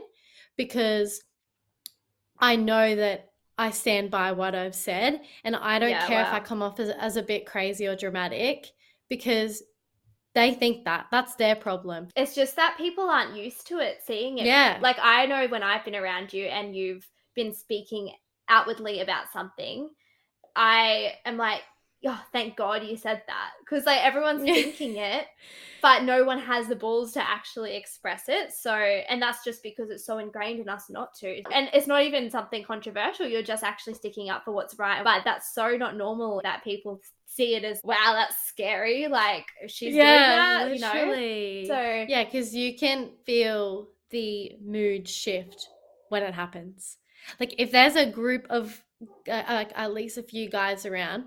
because 0.56 1.24
I 2.40 2.56
know 2.56 2.96
that 2.96 3.32
I 3.58 3.72
stand 3.72 4.12
by 4.12 4.32
what 4.32 4.56
I've 4.56 4.76
said 4.76 5.22
and 5.44 5.56
I 5.56 5.80
don't 5.80 5.90
yeah, 5.90 6.08
care 6.08 6.24
wow. 6.24 6.28
if 6.28 6.34
I 6.34 6.40
come 6.40 6.62
off 6.62 6.80
as, 6.80 6.90
as 6.90 7.18
a 7.18 7.24
bit 7.24 7.46
crazy 7.46 7.88
or 7.88 7.96
dramatic 7.96 8.72
because 9.10 9.64
they 10.36 10.54
think 10.54 10.86
that 10.86 11.08
that's 11.12 11.36
their 11.36 11.56
problem. 11.56 12.08
It's 12.16 12.36
just 12.36 12.56
that 12.56 12.76
people 12.78 13.10
aren't 13.10 13.36
used 13.36 13.68
to 13.68 13.80
it, 13.80 14.00
seeing 14.06 14.40
it. 14.40 14.46
Yeah. 14.46 14.80
Like 14.82 14.98
I 15.02 15.26
know 15.26 15.48
when 15.48 15.64
I've 15.64 15.86
been 15.86 15.96
around 15.96 16.34
you 16.34 16.46
and 16.46 16.76
you've 16.76 17.08
been 17.36 17.54
speaking 17.54 18.12
outwardly 18.50 19.02
about 19.02 19.32
something, 19.32 19.90
I 20.56 21.14
am 21.26 21.38
like, 21.38 21.62
oh, 22.06 22.22
thank 22.32 22.56
God 22.56 22.84
you 22.84 22.98
said 22.98 23.24
that. 23.28 23.52
Because 23.60 23.86
like 23.86 24.04
everyone's 24.04 24.42
thinking 24.44 24.98
it, 24.98 25.28
but 25.82 26.04
no 26.04 26.24
one 26.24 26.40
has 26.40 26.68
the 26.68 26.76
balls 26.76 27.12
to 27.14 27.22
actually 27.22 27.76
express 27.76 28.26
it. 28.28 28.54
So, 28.54 28.74
and 28.74 29.22
that's 29.22 29.44
just 29.44 29.64
because 29.64 29.90
it's 29.90 30.06
so 30.06 30.18
ingrained 30.18 30.60
in 30.60 30.70
us 30.70 30.90
not 30.90 31.14
to. 31.16 31.42
And 31.52 31.70
it's 31.74 31.88
not 31.88 32.04
even 32.04 32.30
something 32.30 32.64
controversial. 32.64 33.28
You're 33.28 33.44
just 33.44 33.64
actually 33.64 33.96
sticking 33.96 34.30
up 34.30 34.46
for 34.46 34.52
what's 34.52 34.78
right. 34.80 35.04
But 35.04 35.24
that's 35.24 35.54
so 35.54 35.76
not 35.78 35.96
normal 35.96 36.42
that 36.44 36.64
people 36.64 37.02
see 37.26 37.56
it 37.56 37.64
as 37.64 37.82
wow 37.84 38.14
that's 38.14 38.38
scary 38.46 39.08
like 39.08 39.46
she's 39.68 39.96
yeah, 39.96 40.68
doing 40.68 40.80
that 40.80 40.94
literally. 40.94 41.62
you 41.62 41.68
know 41.68 41.74
so 41.74 42.06
yeah 42.08 42.24
because 42.24 42.54
you 42.54 42.78
can 42.78 43.10
feel 43.26 43.88
the 44.12 44.52
mood 44.64 45.08
shift 45.08 45.68
when 46.10 46.22
it 46.22 46.32
happens 46.32 46.98
like 47.40 47.56
if 47.58 47.72
there's 47.72 47.96
a 47.96 48.06
group 48.06 48.46
of 48.52 48.84
like 49.28 49.72
at 49.76 49.94
least 49.94 50.18
a 50.18 50.24
few 50.24 50.50
guys 50.50 50.86
around 50.86 51.26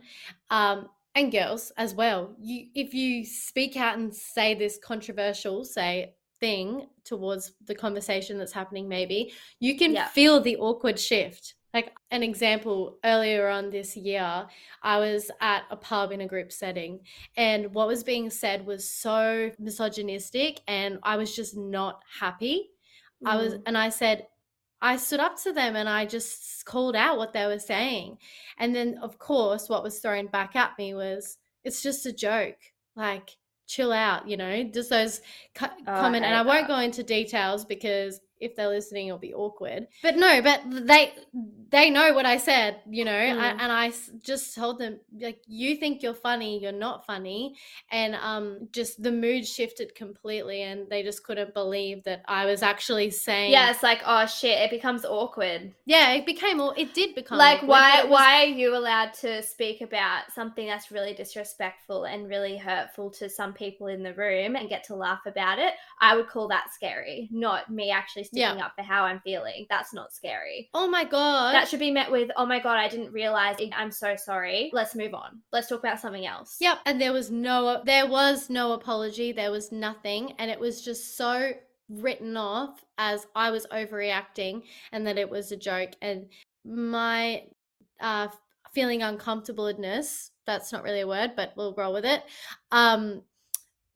um 0.51 0.89
and 1.15 1.33
girls 1.33 1.73
as 1.77 1.95
well 1.95 2.35
you 2.41 2.67
if 2.75 2.95
you 2.95 3.25
speak 3.25 3.77
out 3.77 3.99
and 3.99 4.15
say 4.15 4.55
this 4.55 4.79
controversial 4.83 5.65
say 5.65 6.15
thing 6.39 6.87
towards 7.05 7.53
the 7.67 7.75
conversation 7.75 8.39
that's 8.39 8.53
happening 8.53 8.89
maybe 8.89 9.33
you 9.59 9.77
can 9.77 9.95
yeah. 9.95 10.07
feel 10.09 10.41
the 10.41 10.57
awkward 10.57 10.99
shift 10.99 11.55
like 11.73 11.93
an 12.11 12.23
example 12.23 12.99
earlier 13.05 13.49
on 13.49 13.71
this 13.71 13.97
year 13.97 14.47
i 14.83 14.99
was 14.99 15.31
at 15.41 15.65
a 15.71 15.77
pub 15.77 16.13
in 16.13 16.21
a 16.21 16.27
group 16.27 16.53
setting 16.53 17.01
and 17.37 17.73
what 17.73 17.87
was 17.87 18.05
being 18.05 18.29
said 18.29 18.67
was 18.67 18.87
so 18.87 19.51
misogynistic 19.59 20.61
and 20.69 20.99
i 21.03 21.17
was 21.17 21.35
just 21.35 21.57
not 21.57 22.03
happy 22.21 22.69
mm. 23.25 23.31
i 23.31 23.37
was 23.37 23.55
mm. 23.55 23.63
and 23.67 23.79
i 23.79 23.89
said 23.89 24.27
I 24.81 24.97
stood 24.97 25.21
up 25.21 25.41
to 25.43 25.53
them 25.53 25.77
and 25.77 25.89
I 25.89 26.05
just 26.07 26.65
called 26.65 26.97
out 26.97 27.19
what 27.19 27.33
they 27.33 27.47
were 27.47 27.59
saying. 27.59 28.19
And 28.59 28.75
then, 28.75 28.99
of 29.03 29.19
course, 29.19 29.69
what 29.69 29.83
was 29.83 29.99
thrown 29.99 30.27
back 30.27 30.55
at 30.57 30.77
me 30.79 30.95
was, 30.95 31.39
it's 31.65 31.83
just 31.83 32.07
a 32.07 32.13
joke. 32.13 32.59
Like, 32.95 33.37
chill 33.67 33.93
out, 33.93 34.29
you 34.29 34.37
know, 34.37 34.65
just 34.65 34.91
those 34.91 35.21
co- 35.55 35.67
oh. 35.87 35.93
I 35.93 36.15
and 36.15 36.25
I 36.25 36.43
won't 36.43 36.65
uh 36.65 36.69
go 36.69 36.79
into 36.79 37.03
details 37.03 37.65
because 37.65 38.21
if 38.41 38.55
they're 38.57 38.69
listening 38.69 39.09
it'll 39.09 39.19
be 39.19 39.35
awkward. 39.35 39.89
But 40.03 40.17
no 40.17 40.43
but 40.43 40.63
they 40.69 41.13
they 41.71 41.91
know 41.91 42.13
what 42.13 42.27
i 42.27 42.37
said 42.37 42.81
you 42.89 43.05
know 43.05 43.11
mm. 43.11 43.39
I, 43.41 43.49
and 43.51 43.73
i 43.73 43.93
just 44.23 44.55
told 44.55 44.79
them 44.79 45.01
like 45.21 45.41
you 45.47 45.77
think 45.77 46.03
you're 46.03 46.15
funny 46.15 46.61
you're 46.61 46.73
not 46.73 47.07
funny. 47.07 47.57
And 47.91 48.15
um 48.17 48.69
just 48.73 49.03
the 49.03 49.13
mood 49.13 49.47
shifted 49.47 49.95
completely 49.95 50.63
and 50.63 50.89
they 50.89 51.03
just 51.03 51.25
couldn't 51.25 51.55
believe 51.55 52.05
that 52.05 52.23
i 52.29 52.47
was 52.47 52.63
actually 52.63 53.11
saying 53.11 53.53
yeah 53.53 53.71
it's 53.71 53.83
like 53.83 54.03
oh 54.07 54.27
shit 54.27 54.59
it 54.59 54.71
becomes 54.71 55.05
awkward. 55.05 55.73
Yeah 55.85 56.13
it 56.13 56.27
became 56.27 56.61
it 56.77 56.95
did 56.95 57.15
become 57.15 57.39
like 57.39 57.59
awkward, 57.59 57.69
why 57.69 58.03
was... 58.03 58.11
why 58.11 58.43
are 58.43 58.47
you 58.47 58.77
allowed 58.77 59.13
to 59.15 59.43
speak 59.43 59.81
about 59.81 60.33
something 60.35 60.67
that's 60.67 60.91
really 60.91 61.15
disrespectful 61.15 62.05
and 62.05 62.29
really 62.29 62.57
hurtful 62.57 63.11
to 63.11 63.29
some 63.29 63.53
people 63.53 63.87
in 63.89 64.03
the 64.03 64.15
room 64.15 64.57
and 64.57 64.69
get 64.69 64.85
to 64.85 64.95
laugh 64.95 65.27
about 65.27 65.59
it? 65.59 65.75
I 66.01 66.17
would 66.17 66.29
call 66.29 66.49
that 66.49 66.73
scary 66.73 67.29
not 67.31 67.71
me 67.71 67.91
actually 67.91 68.25
sticking 68.27 68.59
yeah. 68.59 68.67
up 68.67 68.73
for 68.77 68.83
how 68.83 69.05
I'm 69.05 69.21
feeling. 69.21 69.67
That's 69.69 69.95
not 69.95 70.13
scary. 70.13 70.69
Oh 70.75 70.89
my 70.89 71.05
God. 71.05 71.55
That 71.55 71.69
should 71.69 71.81
be 71.81 71.91
met 71.91 72.11
with, 72.11 72.31
oh 72.37 72.47
my 72.47 72.59
God, 72.59 72.77
I 72.77 72.89
didn't 72.89 73.13
realize. 73.13 73.57
I'm 73.77 73.91
so 73.91 74.17
sorry. 74.17 74.71
Let's 74.73 74.95
move 74.95 75.15
on. 75.15 75.41
Let's 75.53 75.69
talk 75.69 75.81
about 75.81 76.01
something 76.01 76.27
else. 76.27 76.57
Yep. 76.61 76.79
And 76.87 77.01
there 77.01 77.13
was 77.13 77.31
no, 77.31 77.83
there 77.85 78.07
was 78.07 78.51
no 78.51 78.73
apology. 78.73 79.33
There 79.33 79.51
was 79.51 79.73
nothing. 79.73 80.33
And 80.39 80.51
it 80.51 80.61
was 80.61 80.83
just 80.83 81.17
so 81.17 81.53
written 81.89 82.37
off 82.37 82.85
as 82.99 83.27
I 83.35 83.51
was 83.51 83.67
overreacting 83.73 84.63
and 84.93 85.07
that 85.07 85.19
it 85.19 85.31
was 85.31 85.53
a 85.53 85.57
joke. 85.57 85.93
And 86.03 86.27
my 86.65 87.45
uh, 88.01 88.29
feeling 88.73 89.03
uncomfortableness, 89.03 90.33
that's 90.47 90.73
not 90.73 90.83
really 90.83 91.01
a 91.01 91.07
word, 91.07 91.33
but 91.37 91.53
we'll 91.57 91.75
roll 91.75 91.93
with 91.93 92.05
it. 92.05 92.23
Um, 92.73 93.23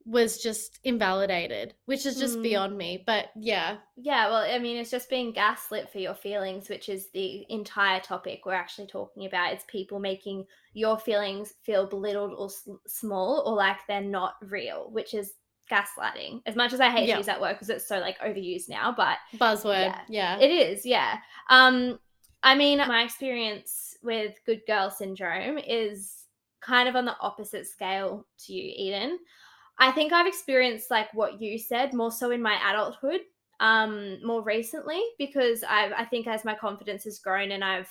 was 0.05 0.41
just 0.41 0.79
invalidated, 0.83 1.73
which 1.85 2.05
is 2.05 2.17
just 2.17 2.37
mm. 2.37 2.43
beyond 2.43 2.77
me. 2.77 3.03
But 3.05 3.27
yeah. 3.35 3.77
Yeah, 3.95 4.29
well, 4.29 4.43
I 4.43 4.59
mean, 4.59 4.77
it's 4.77 4.91
just 4.91 5.09
being 5.09 5.31
gaslit 5.31 5.91
for 5.91 5.99
your 5.99 6.15
feelings, 6.15 6.69
which 6.69 6.89
is 6.89 7.09
the 7.11 7.45
entire 7.49 7.99
topic 7.99 8.41
we're 8.45 8.53
actually 8.53 8.87
talking 8.87 9.25
about. 9.25 9.53
It's 9.53 9.65
people 9.67 9.99
making 9.99 10.45
your 10.73 10.97
feelings 10.97 11.53
feel 11.63 11.87
belittled 11.87 12.33
or 12.37 12.47
s- 12.47 12.67
small 12.87 13.43
or 13.45 13.55
like 13.55 13.77
they're 13.87 14.01
not 14.01 14.35
real, 14.41 14.89
which 14.91 15.13
is 15.13 15.33
gaslighting. 15.69 16.41
As 16.45 16.55
much 16.55 16.73
as 16.73 16.81
I 16.81 16.89
hate 16.89 17.07
yeah. 17.07 17.15
to 17.15 17.19
use 17.19 17.27
that 17.27 17.41
word 17.41 17.53
because 17.53 17.69
it's 17.69 17.87
so 17.87 17.99
like 17.99 18.19
overused 18.19 18.69
now, 18.69 18.93
but 18.95 19.17
buzzword. 19.37 19.85
Yeah, 19.87 19.99
yeah. 20.09 20.39
It 20.39 20.51
is, 20.51 20.85
yeah. 20.85 21.17
Um 21.49 21.99
I 22.43 22.55
mean, 22.55 22.79
my 22.79 23.03
experience 23.03 23.95
with 24.01 24.33
good 24.45 24.61
girl 24.65 24.89
syndrome 24.89 25.59
is 25.59 26.25
kind 26.61 26.89
of 26.89 26.95
on 26.95 27.05
the 27.05 27.15
opposite 27.21 27.67
scale 27.67 28.25
to 28.45 28.53
you, 28.53 28.73
Eden. 28.75 29.19
I 29.81 29.91
think 29.91 30.13
I've 30.13 30.27
experienced 30.27 30.91
like 30.91 31.11
what 31.13 31.41
you 31.41 31.57
said 31.57 31.93
more 31.93 32.11
so 32.11 32.29
in 32.29 32.41
my 32.41 32.55
adulthood, 32.69 33.21
um, 33.59 34.23
more 34.23 34.43
recently 34.43 35.01
because 35.17 35.63
I 35.67 35.91
I 35.97 36.05
think 36.05 36.27
as 36.27 36.45
my 36.45 36.53
confidence 36.53 37.03
has 37.05 37.17
grown 37.19 37.51
and 37.51 37.63
I've 37.63 37.89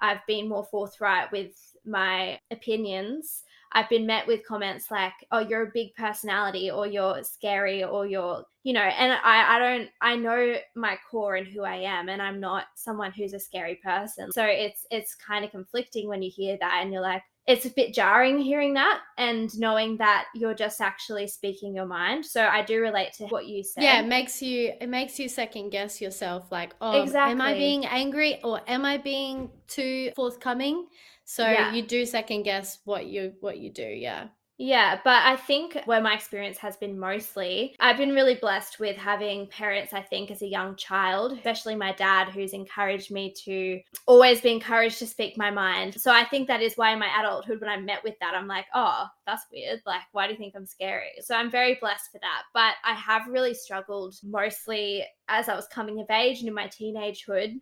I've 0.00 0.24
been 0.28 0.48
more 0.48 0.64
forthright 0.64 1.30
with 1.32 1.52
my 1.84 2.38
opinions. 2.52 3.42
I've 3.74 3.88
been 3.88 4.06
met 4.06 4.26
with 4.26 4.46
comments 4.46 4.90
like, 4.90 5.14
"Oh, 5.32 5.38
you're 5.40 5.68
a 5.68 5.70
big 5.72 5.94
personality," 5.96 6.70
or 6.70 6.86
"You're 6.86 7.24
scary," 7.24 7.82
or 7.82 8.06
"You're," 8.06 8.44
you 8.62 8.74
know. 8.74 8.82
And 8.82 9.12
I, 9.12 9.56
I 9.56 9.58
don't, 9.58 9.88
I 10.00 10.14
know 10.14 10.56
my 10.76 10.98
core 11.10 11.36
and 11.36 11.46
who 11.46 11.62
I 11.62 11.76
am, 11.76 12.08
and 12.10 12.20
I'm 12.20 12.38
not 12.38 12.66
someone 12.74 13.12
who's 13.12 13.32
a 13.32 13.40
scary 13.40 13.76
person. 13.76 14.30
So 14.30 14.44
it's, 14.44 14.86
it's 14.90 15.14
kind 15.14 15.42
of 15.44 15.50
conflicting 15.52 16.06
when 16.06 16.22
you 16.22 16.30
hear 16.30 16.58
that, 16.60 16.80
and 16.82 16.92
you're 16.92 17.00
like, 17.00 17.22
it's 17.46 17.64
a 17.64 17.70
bit 17.70 17.92
jarring 17.92 18.38
hearing 18.38 18.74
that 18.74 19.00
and 19.18 19.50
knowing 19.58 19.96
that 19.96 20.26
you're 20.34 20.54
just 20.54 20.80
actually 20.80 21.26
speaking 21.26 21.74
your 21.74 21.86
mind. 21.86 22.24
So 22.24 22.44
I 22.44 22.62
do 22.62 22.80
relate 22.80 23.12
to 23.14 23.24
what 23.26 23.46
you 23.46 23.64
said. 23.64 23.82
Yeah, 23.82 24.00
it 24.00 24.06
makes 24.06 24.40
you 24.40 24.72
it 24.80 24.88
makes 24.88 25.18
you 25.18 25.28
second 25.28 25.70
guess 25.70 26.00
yourself 26.00 26.52
like, 26.52 26.74
oh, 26.80 27.02
exactly. 27.02 27.32
am 27.32 27.40
I 27.40 27.54
being 27.54 27.84
angry 27.84 28.40
or 28.44 28.60
am 28.68 28.84
I 28.84 28.98
being 28.98 29.50
too 29.66 30.12
forthcoming? 30.14 30.86
So 31.24 31.48
yeah. 31.48 31.72
you 31.72 31.82
do 31.82 32.06
second 32.06 32.44
guess 32.44 32.78
what 32.84 33.06
you 33.06 33.32
what 33.40 33.58
you 33.58 33.70
do, 33.70 33.86
yeah. 33.86 34.28
Yeah, 34.64 35.00
but 35.02 35.24
I 35.24 35.34
think 35.34 35.76
where 35.86 36.00
my 36.00 36.14
experience 36.14 36.56
has 36.58 36.76
been 36.76 36.96
mostly, 36.96 37.74
I've 37.80 37.96
been 37.96 38.14
really 38.14 38.36
blessed 38.36 38.78
with 38.78 38.96
having 38.96 39.48
parents, 39.48 39.92
I 39.92 40.02
think, 40.02 40.30
as 40.30 40.40
a 40.40 40.46
young 40.46 40.76
child, 40.76 41.32
especially 41.32 41.74
my 41.74 41.90
dad, 41.94 42.28
who's 42.28 42.52
encouraged 42.52 43.10
me 43.10 43.34
to 43.44 43.80
always 44.06 44.40
be 44.40 44.52
encouraged 44.52 45.00
to 45.00 45.06
speak 45.08 45.36
my 45.36 45.50
mind. 45.50 46.00
So 46.00 46.12
I 46.12 46.24
think 46.26 46.46
that 46.46 46.62
is 46.62 46.76
why 46.76 46.92
in 46.92 47.00
my 47.00 47.10
adulthood, 47.18 47.60
when 47.60 47.68
I'm 47.68 47.84
met 47.84 48.04
with 48.04 48.14
that, 48.20 48.36
I'm 48.36 48.46
like, 48.46 48.66
oh, 48.72 49.06
that's 49.26 49.46
weird. 49.52 49.80
Like, 49.84 50.02
why 50.12 50.28
do 50.28 50.32
you 50.32 50.38
think 50.38 50.54
I'm 50.54 50.64
scary? 50.64 51.10
So 51.22 51.34
I'm 51.34 51.50
very 51.50 51.76
blessed 51.80 52.12
for 52.12 52.18
that. 52.18 52.42
But 52.54 52.74
I 52.84 52.94
have 52.94 53.26
really 53.26 53.54
struggled 53.54 54.14
mostly 54.22 55.04
as 55.26 55.48
I 55.48 55.56
was 55.56 55.66
coming 55.66 55.98
of 55.98 56.08
age 56.08 56.38
and 56.38 56.46
in 56.46 56.54
my 56.54 56.68
teenagehood 56.68 57.60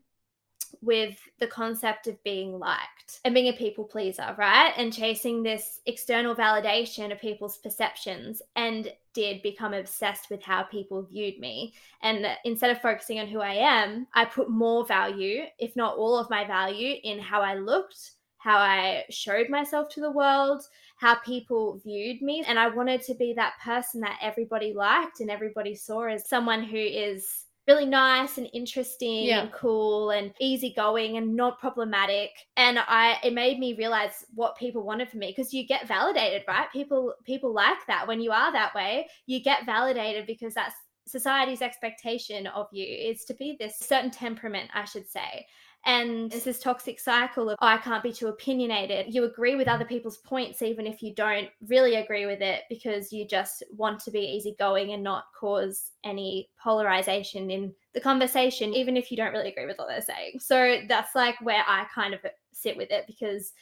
with 0.83 1.19
the 1.39 1.47
concept 1.47 2.07
of 2.07 2.23
being 2.25 2.59
liked 2.59 3.21
and 3.25 3.35
being 3.35 3.49
a 3.49 3.57
people 3.57 3.85
pleaser, 3.85 4.35
right? 4.39 4.73
And 4.77 4.93
chasing 4.93 5.43
this 5.43 5.81
external 5.87 6.35
validation 6.35 7.13
of 7.13 7.21
people's 7.21 7.59
perceptions 7.59 8.43
and 8.57 8.93
did 9.13 9.43
become 9.43 9.75
obsessed 9.75 10.31
with 10.31 10.43
how 10.43 10.63
people 10.65 11.03
viewed 11.03 11.39
me. 11.39 11.75
And 12.03 12.27
instead 12.45 12.71
of 12.71 12.81
focusing 12.81 13.19
on 13.19 13.27
who 13.27 13.41
I 13.41 13.55
am, 13.55 14.07
I 14.15 14.25
put 14.25 14.51
more 14.51 14.87
value, 14.87 15.43
if 15.59 15.75
not 15.77 15.97
all 15.97 16.19
of 16.19 16.31
my 16.31 16.47
value, 16.47 16.97
in 17.03 17.19
how 17.19 17.43
I 17.43 17.55
looked, 17.55 18.13
how 18.39 18.57
I 18.57 19.05
showed 19.11 19.51
myself 19.51 19.89
to 19.91 20.01
the 20.01 20.11
world, 20.11 20.63
how 20.97 21.17
people 21.17 21.79
viewed 21.85 22.23
me. 22.23 22.43
And 22.47 22.59
I 22.59 22.69
wanted 22.69 23.03
to 23.03 23.15
be 23.15 23.35
that 23.35 23.55
person 23.63 24.01
that 24.01 24.19
everybody 24.23 24.73
liked 24.73 25.21
and 25.21 25.31
everybody 25.31 25.75
saw 25.75 26.05
as 26.05 26.29
someone 26.29 26.63
who 26.63 26.79
is 26.79 27.45
really 27.69 27.87
nice 27.87 28.39
and 28.39 28.49
interesting 28.53 29.27
yeah. 29.27 29.43
and 29.43 29.53
cool 29.53 30.11
and 30.11 30.33
easygoing 30.41 31.17
and 31.17 31.35
not 31.37 31.59
problematic. 31.59 32.31
And 32.57 32.79
i 32.79 33.19
it 33.23 33.33
made 33.33 33.59
me 33.59 33.75
realize 33.75 34.25
what 34.35 34.57
people 34.57 34.83
wanted 34.83 35.09
from 35.09 35.21
me 35.21 35.35
because 35.35 35.53
you 35.55 35.67
get 35.67 35.89
validated 35.89 36.43
right? 36.49 36.71
People 36.73 37.15
people 37.25 37.53
like 37.53 37.79
that. 37.87 38.07
When 38.07 38.21
you 38.21 38.33
are 38.33 38.53
that 38.53 38.75
way 38.75 39.09
you 39.27 39.43
get 39.43 39.67
validated 39.67 40.27
because 40.27 40.55
that's 40.55 40.75
society's 41.07 41.63
expectation 41.63 42.47
of 42.49 42.67
you 42.73 42.85
is 42.85 43.25
to 43.25 43.35
be 43.35 43.57
this 43.59 43.77
certain 43.79 44.11
temperament 44.11 44.71
i 44.75 44.85
should 44.85 45.09
say 45.09 45.45
and 45.87 46.33
it's 46.33 46.45
this 46.45 46.61
toxic 46.61 47.01
cycle 47.01 47.51
of, 47.51 47.57
oh, 47.61 47.67
I 47.67 47.79
can't 47.79 48.03
be 48.03 48.13
too 48.13 48.29
opinionated. 48.29 49.15
You 49.15 49.25
agree 49.25 49.57
with 49.57 49.67
other 49.69 49.85
people's 49.85 50.19
points, 50.19 50.61
even 50.61 50.87
if 50.87 51.03
you 51.03 51.15
don't 51.15 51.49
really 51.67 51.97
agree 51.97 52.27
with 52.27 52.43
it, 52.43 52.65
because 52.69 53.13
you 53.13 53.27
just 53.27 53.63
want 53.77 54.01
to 54.01 54.11
be 54.11 54.21
easygoing 54.21 54.93
and 54.93 55.03
not 55.03 55.25
cause 55.39 55.93
any 56.05 56.51
polarization 56.63 57.51
in 57.51 57.75
the 57.95 58.01
conversation, 58.01 58.75
even 58.75 58.97
if 58.97 59.11
you 59.11 59.17
don't 59.17 59.33
really 59.33 59.51
agree 59.51 59.67
with 59.67 59.79
what 59.79 59.89
they're 59.89 60.03
saying. 60.03 60.39
So 60.39 60.81
that's 60.87 61.15
like 61.15 61.41
where 61.41 61.65
I 61.67 61.87
kind 61.95 62.13
of 62.13 62.21
sit 62.53 62.77
with 62.77 62.91
it 62.91 63.07
because 63.07 63.53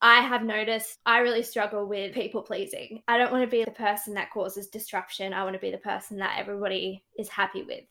I 0.00 0.20
have 0.20 0.44
noticed 0.44 0.98
I 1.06 1.18
really 1.18 1.42
struggle 1.42 1.86
with 1.86 2.14
people 2.14 2.42
pleasing. 2.42 3.02
I 3.08 3.18
don't 3.18 3.32
want 3.32 3.42
to 3.42 3.50
be 3.50 3.64
the 3.64 3.70
person 3.70 4.14
that 4.14 4.30
causes 4.30 4.68
disruption. 4.68 5.32
I 5.32 5.42
want 5.42 5.54
to 5.54 5.60
be 5.60 5.70
the 5.70 5.78
person 5.78 6.18
that 6.18 6.36
everybody 6.38 7.02
is 7.18 7.28
happy 7.28 7.62
with. 7.62 7.84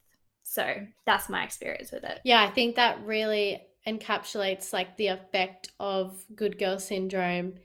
So 0.43 0.75
that's 1.05 1.29
my 1.29 1.43
experience 1.43 1.91
with 1.91 2.03
it. 2.03 2.19
Yeah, 2.23 2.43
I 2.43 2.51
think 2.51 2.75
that 2.75 3.03
really 3.03 3.61
encapsulates 3.87 4.73
like 4.73 4.95
the 4.97 5.07
effect 5.07 5.71
of 5.79 6.23
good 6.35 6.57
girl 6.57 6.79
syndrome 6.79 7.55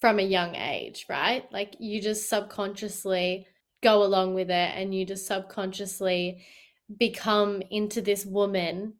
from 0.00 0.18
a 0.18 0.22
young 0.22 0.54
age, 0.54 1.06
right? 1.08 1.50
Like 1.52 1.76
you 1.78 2.00
just 2.00 2.28
subconsciously 2.28 3.46
go 3.82 4.02
along 4.02 4.34
with 4.34 4.50
it 4.50 4.72
and 4.74 4.94
you 4.94 5.04
just 5.04 5.26
subconsciously 5.26 6.44
become 6.98 7.62
into 7.70 8.00
this 8.00 8.24
woman 8.24 8.94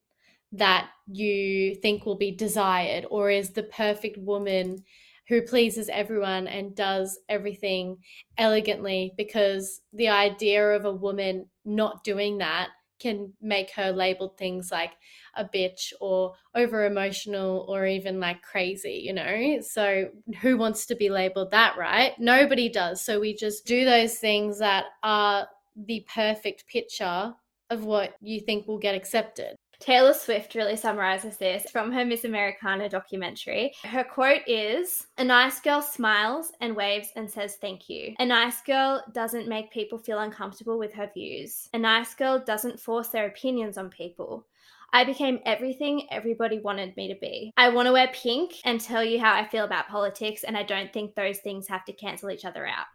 that 0.53 0.89
you 1.07 1.75
think 1.77 2.05
will 2.05 2.17
be 2.17 2.31
desired 2.31 3.07
or 3.11 3.31
is 3.31 3.51
the 3.51 3.63
perfect 3.63 4.19
woman 4.19 4.83
who 5.29 5.43
pleases 5.43 5.89
everyone 5.89 6.47
and 6.47 6.77
does 6.77 7.19
everything 7.29 7.99
elegantly 8.39 9.13
because 9.17 9.81
the 9.93 10.09
idea 10.09 10.71
of 10.71 10.85
a 10.85 10.93
woman 10.93 11.47
not 11.65 12.05
doing 12.05 12.39
that 12.39 12.69
can 12.99 13.33
make 13.41 13.71
her 13.73 13.93
labeled 13.93 14.37
things 14.37 14.71
like 14.71 14.93
a 15.35 15.45
bitch 15.45 15.93
or 16.01 16.35
over 16.55 16.87
emotional 16.87 17.67
or 17.69 17.87
even 17.87 18.21
like 18.21 18.43
crazy, 18.43 19.03
you 19.05 19.13
know? 19.13 19.61
So, 19.61 20.09
who 20.41 20.57
wants 20.57 20.87
to 20.87 20.97
be 20.97 21.09
labeled 21.09 21.51
that, 21.51 21.77
right? 21.77 22.13
Nobody 22.19 22.69
does. 22.69 23.03
So, 23.03 23.21
we 23.21 23.35
just 23.35 23.67
do 23.67 23.85
those 23.85 24.19
things 24.19 24.59
that 24.59 24.87
are 25.03 25.49
the 25.77 26.05
perfect 26.13 26.67
picture 26.67 27.35
of 27.71 27.85
what 27.85 28.15
you 28.21 28.41
think 28.41 28.67
will 28.67 28.79
get 28.79 28.95
accepted. 28.95 29.57
Taylor 29.79 30.15
Swift 30.15 30.55
really 30.55 30.77
summarizes 30.77 31.37
this 31.37 31.71
from 31.71 31.93
her 31.93 32.05
Miss 32.05 32.25
Americana 32.25 32.89
documentary. 32.89 33.75
Her 33.85 34.05
quote 34.05 34.43
is 34.47 35.07
A 35.19 35.25
nice 35.25 35.61
girl 35.61 35.83
smiles 35.83 36.53
and 36.61 36.75
waves 36.75 37.09
and 37.17 37.31
says 37.31 37.57
thank 37.57 37.89
you. 37.89 38.15
A 38.19 38.27
nice 38.27 38.61
girl 38.63 39.05
doesn't 39.13 39.49
make 39.49 39.71
people 39.71 39.99
feel 39.99 40.21
uncomfortable 40.21 40.79
with 40.79 40.93
her 40.95 41.11
views. 41.13 41.69
A 41.75 41.79
nice 41.79 42.15
girl 42.15 42.43
doesn't 42.45 42.81
force 42.81 43.09
their 43.09 43.27
opinions 43.27 43.77
on 43.79 43.91
people. 43.91 44.47
I 44.93 45.05
became 45.05 45.41
everything 45.45 46.07
everybody 46.11 46.59
wanted 46.59 46.97
me 46.97 47.09
to 47.13 47.21
be. 47.21 47.53
I 47.57 47.69
want 47.69 47.87
to 47.87 47.93
wear 47.93 48.09
pink 48.15 48.55
and 48.65 48.81
tell 48.81 49.05
you 49.05 49.21
how 49.21 49.35
I 49.35 49.47
feel 49.47 49.65
about 49.65 49.89
politics, 49.89 50.45
and 50.45 50.57
I 50.57 50.63
don't 50.63 50.93
think 50.93 51.15
those 51.15 51.39
things 51.39 51.69
have 51.69 51.85
to 51.85 51.93
cancel 51.93 52.31
each 52.31 52.45
other 52.45 52.67
out. 52.67 52.87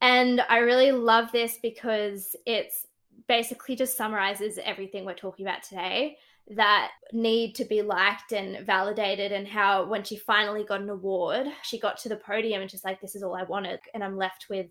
And 0.00 0.42
I 0.50 0.58
really 0.58 0.92
love 0.92 1.32
this 1.32 1.58
because 1.62 2.36
it's 2.44 2.86
basically 3.28 3.76
just 3.76 3.96
summarizes 3.96 4.58
everything 4.62 5.04
we're 5.04 5.14
talking 5.14 5.46
about 5.46 5.62
today 5.62 6.18
that 6.48 6.92
need 7.12 7.54
to 7.56 7.64
be 7.64 7.82
liked 7.82 8.32
and 8.32 8.64
validated 8.64 9.32
and 9.32 9.48
how 9.48 9.84
when 9.84 10.04
she 10.04 10.16
finally 10.16 10.62
got 10.62 10.80
an 10.80 10.88
award 10.88 11.48
she 11.64 11.76
got 11.76 11.98
to 11.98 12.08
the 12.08 12.16
podium 12.16 12.62
and 12.62 12.70
she's 12.70 12.84
like 12.84 13.00
this 13.00 13.16
is 13.16 13.22
all 13.24 13.34
i 13.34 13.42
wanted 13.42 13.80
and 13.94 14.04
i'm 14.04 14.16
left 14.16 14.46
with 14.48 14.68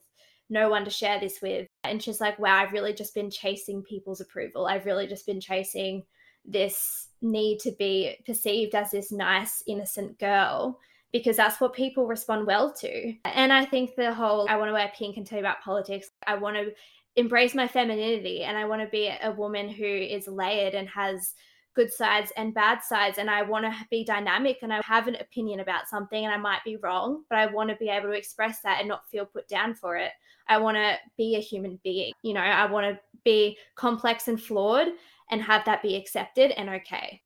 no 0.49 0.69
one 0.69 0.85
to 0.85 0.91
share 0.91 1.19
this 1.19 1.41
with. 1.41 1.67
And 1.83 2.01
she's 2.01 2.21
like 2.21 2.37
wow 2.39 2.55
i've 2.55 2.73
really 2.73 2.93
just 2.93 3.13
been 3.13 3.29
chasing 3.29 3.83
people's 3.83 4.21
approval. 4.21 4.67
I've 4.67 4.85
really 4.85 5.07
just 5.07 5.25
been 5.25 5.41
chasing 5.41 6.03
this 6.43 7.09
need 7.21 7.59
to 7.59 7.71
be 7.79 8.17
perceived 8.25 8.75
as 8.75 8.91
this 8.91 9.11
nice 9.11 9.63
innocent 9.67 10.19
girl 10.19 10.79
because 11.11 11.37
that's 11.37 11.59
what 11.59 11.73
people 11.73 12.07
respond 12.07 12.45
well 12.45 12.73
to. 12.73 13.13
And 13.25 13.51
I 13.51 13.65
think 13.65 13.95
the 13.95 14.13
whole 14.13 14.47
I 14.49 14.57
want 14.57 14.69
to 14.69 14.73
wear 14.73 14.91
pink 14.95 15.17
and 15.17 15.25
tell 15.25 15.37
you 15.37 15.43
about 15.43 15.61
politics, 15.63 16.09
I 16.27 16.35
want 16.35 16.57
to 16.57 16.71
embrace 17.15 17.55
my 17.55 17.67
femininity 17.67 18.43
and 18.43 18.57
I 18.57 18.65
want 18.65 18.81
to 18.81 18.87
be 18.89 19.07
a 19.07 19.31
woman 19.31 19.69
who 19.69 19.85
is 19.85 20.27
layered 20.27 20.75
and 20.75 20.89
has 20.89 21.33
good 21.75 21.91
sides 21.91 22.31
and 22.37 22.53
bad 22.53 22.81
sides 22.81 23.17
and 23.17 23.29
I 23.29 23.41
want 23.41 23.65
to 23.65 23.87
be 23.91 24.03
dynamic 24.03 24.59
and 24.61 24.73
I 24.73 24.81
have 24.83 25.07
an 25.07 25.15
opinion 25.15 25.59
about 25.59 25.87
something 25.87 26.23
and 26.23 26.33
I 26.33 26.37
might 26.37 26.63
be 26.63 26.77
wrong 26.77 27.23
but 27.29 27.37
I 27.37 27.47
want 27.47 27.69
to 27.69 27.75
be 27.75 27.89
able 27.89 28.07
to 28.07 28.17
express 28.17 28.61
that 28.61 28.79
and 28.79 28.87
not 28.87 29.07
feel 29.09 29.25
put 29.25 29.47
down 29.47 29.75
for 29.75 29.97
it. 29.97 30.11
I 30.47 30.57
want 30.57 30.77
to 30.77 30.97
be 31.17 31.35
a 31.35 31.41
human 31.41 31.79
being. 31.83 32.13
You 32.21 32.33
know, 32.33 32.41
I 32.41 32.65
want 32.65 32.85
to 32.85 32.99
be 33.23 33.57
complex 33.75 34.27
and 34.27 34.41
flawed 34.41 34.87
and 35.31 35.41
have 35.41 35.65
that 35.65 35.81
be 35.81 35.95
accepted 35.95 36.51
and 36.51 36.69
okay. 36.69 37.21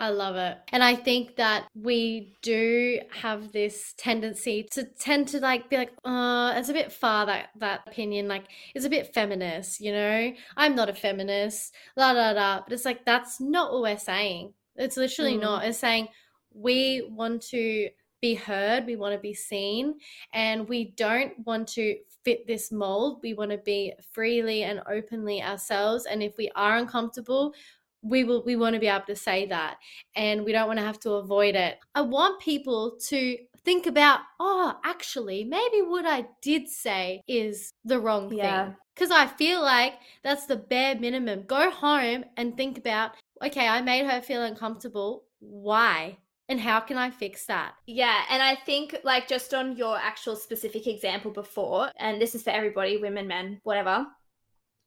I 0.00 0.08
love 0.08 0.36
it. 0.36 0.56
And 0.72 0.82
I 0.82 0.96
think 0.96 1.36
that 1.36 1.66
we 1.74 2.34
do 2.40 3.00
have 3.10 3.52
this 3.52 3.92
tendency 3.98 4.66
to 4.72 4.84
tend 4.84 5.28
to 5.28 5.40
like 5.40 5.68
be 5.68 5.76
like, 5.76 5.92
oh, 6.06 6.54
it's 6.56 6.70
a 6.70 6.72
bit 6.72 6.90
far 6.90 7.26
that 7.26 7.50
that 7.58 7.82
opinion, 7.86 8.26
like 8.26 8.44
it's 8.74 8.86
a 8.86 8.90
bit 8.90 9.12
feminist, 9.12 9.78
you 9.78 9.92
know? 9.92 10.32
I'm 10.56 10.74
not 10.74 10.88
a 10.88 10.94
feminist, 10.94 11.74
la 11.98 12.12
la 12.12 12.30
la. 12.30 12.62
But 12.62 12.72
it's 12.72 12.86
like 12.86 13.04
that's 13.04 13.42
not 13.42 13.72
what 13.72 13.82
we're 13.82 13.98
saying. 13.98 14.54
It's 14.76 14.96
literally 14.96 15.36
mm. 15.36 15.42
not. 15.42 15.66
It's 15.66 15.76
saying 15.76 16.08
we 16.54 17.06
want 17.10 17.42
to 17.48 17.90
be 18.22 18.34
heard, 18.34 18.86
we 18.86 18.96
want 18.96 19.14
to 19.14 19.20
be 19.20 19.34
seen, 19.34 19.96
and 20.32 20.66
we 20.66 20.92
don't 20.96 21.32
want 21.44 21.68
to 21.68 21.96
fit 22.24 22.46
this 22.46 22.72
mold. 22.72 23.20
We 23.22 23.34
want 23.34 23.50
to 23.50 23.58
be 23.58 23.92
freely 24.12 24.62
and 24.62 24.80
openly 24.90 25.42
ourselves. 25.42 26.06
And 26.06 26.22
if 26.22 26.36
we 26.38 26.50
are 26.56 26.76
uncomfortable, 26.76 27.54
we 28.02 28.24
will 28.24 28.42
we 28.44 28.56
want 28.56 28.74
to 28.74 28.80
be 28.80 28.86
able 28.86 29.04
to 29.06 29.16
say 29.16 29.46
that 29.46 29.76
and 30.16 30.44
we 30.44 30.52
don't 30.52 30.66
want 30.66 30.78
to 30.78 30.84
have 30.84 31.00
to 31.00 31.12
avoid 31.12 31.54
it. 31.54 31.78
I 31.94 32.02
want 32.02 32.40
people 32.40 32.96
to 33.08 33.36
think 33.64 33.86
about 33.86 34.20
oh 34.38 34.74
actually 34.86 35.44
maybe 35.44 35.82
what 35.82 36.06
i 36.06 36.24
did 36.40 36.66
say 36.66 37.20
is 37.28 37.74
the 37.84 38.00
wrong 38.00 38.32
yeah. 38.32 38.66
thing. 38.66 38.76
Because 38.94 39.10
i 39.10 39.26
feel 39.26 39.60
like 39.62 39.94
that's 40.22 40.46
the 40.46 40.56
bare 40.56 40.98
minimum. 40.98 41.44
Go 41.46 41.70
home 41.70 42.24
and 42.36 42.56
think 42.56 42.78
about 42.78 43.12
okay 43.44 43.68
i 43.68 43.80
made 43.80 44.06
her 44.06 44.20
feel 44.20 44.42
uncomfortable. 44.42 45.24
Why? 45.40 46.18
And 46.48 46.58
how 46.58 46.80
can 46.80 46.98
I 46.98 47.12
fix 47.12 47.46
that? 47.46 47.74
Yeah, 47.86 48.22
and 48.28 48.42
I 48.42 48.56
think 48.56 48.96
like 49.04 49.28
just 49.28 49.54
on 49.54 49.76
your 49.76 49.96
actual 49.96 50.34
specific 50.34 50.88
example 50.88 51.30
before, 51.30 51.92
and 51.96 52.20
this 52.20 52.34
is 52.34 52.42
for 52.42 52.50
everybody, 52.50 52.96
women, 52.96 53.28
men, 53.28 53.60
whatever 53.62 54.04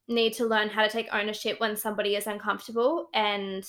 need 0.07 0.33
to 0.33 0.45
learn 0.45 0.69
how 0.69 0.83
to 0.83 0.89
take 0.89 1.07
ownership 1.13 1.59
when 1.59 1.75
somebody 1.75 2.15
is 2.15 2.27
uncomfortable 2.27 3.09
and 3.13 3.65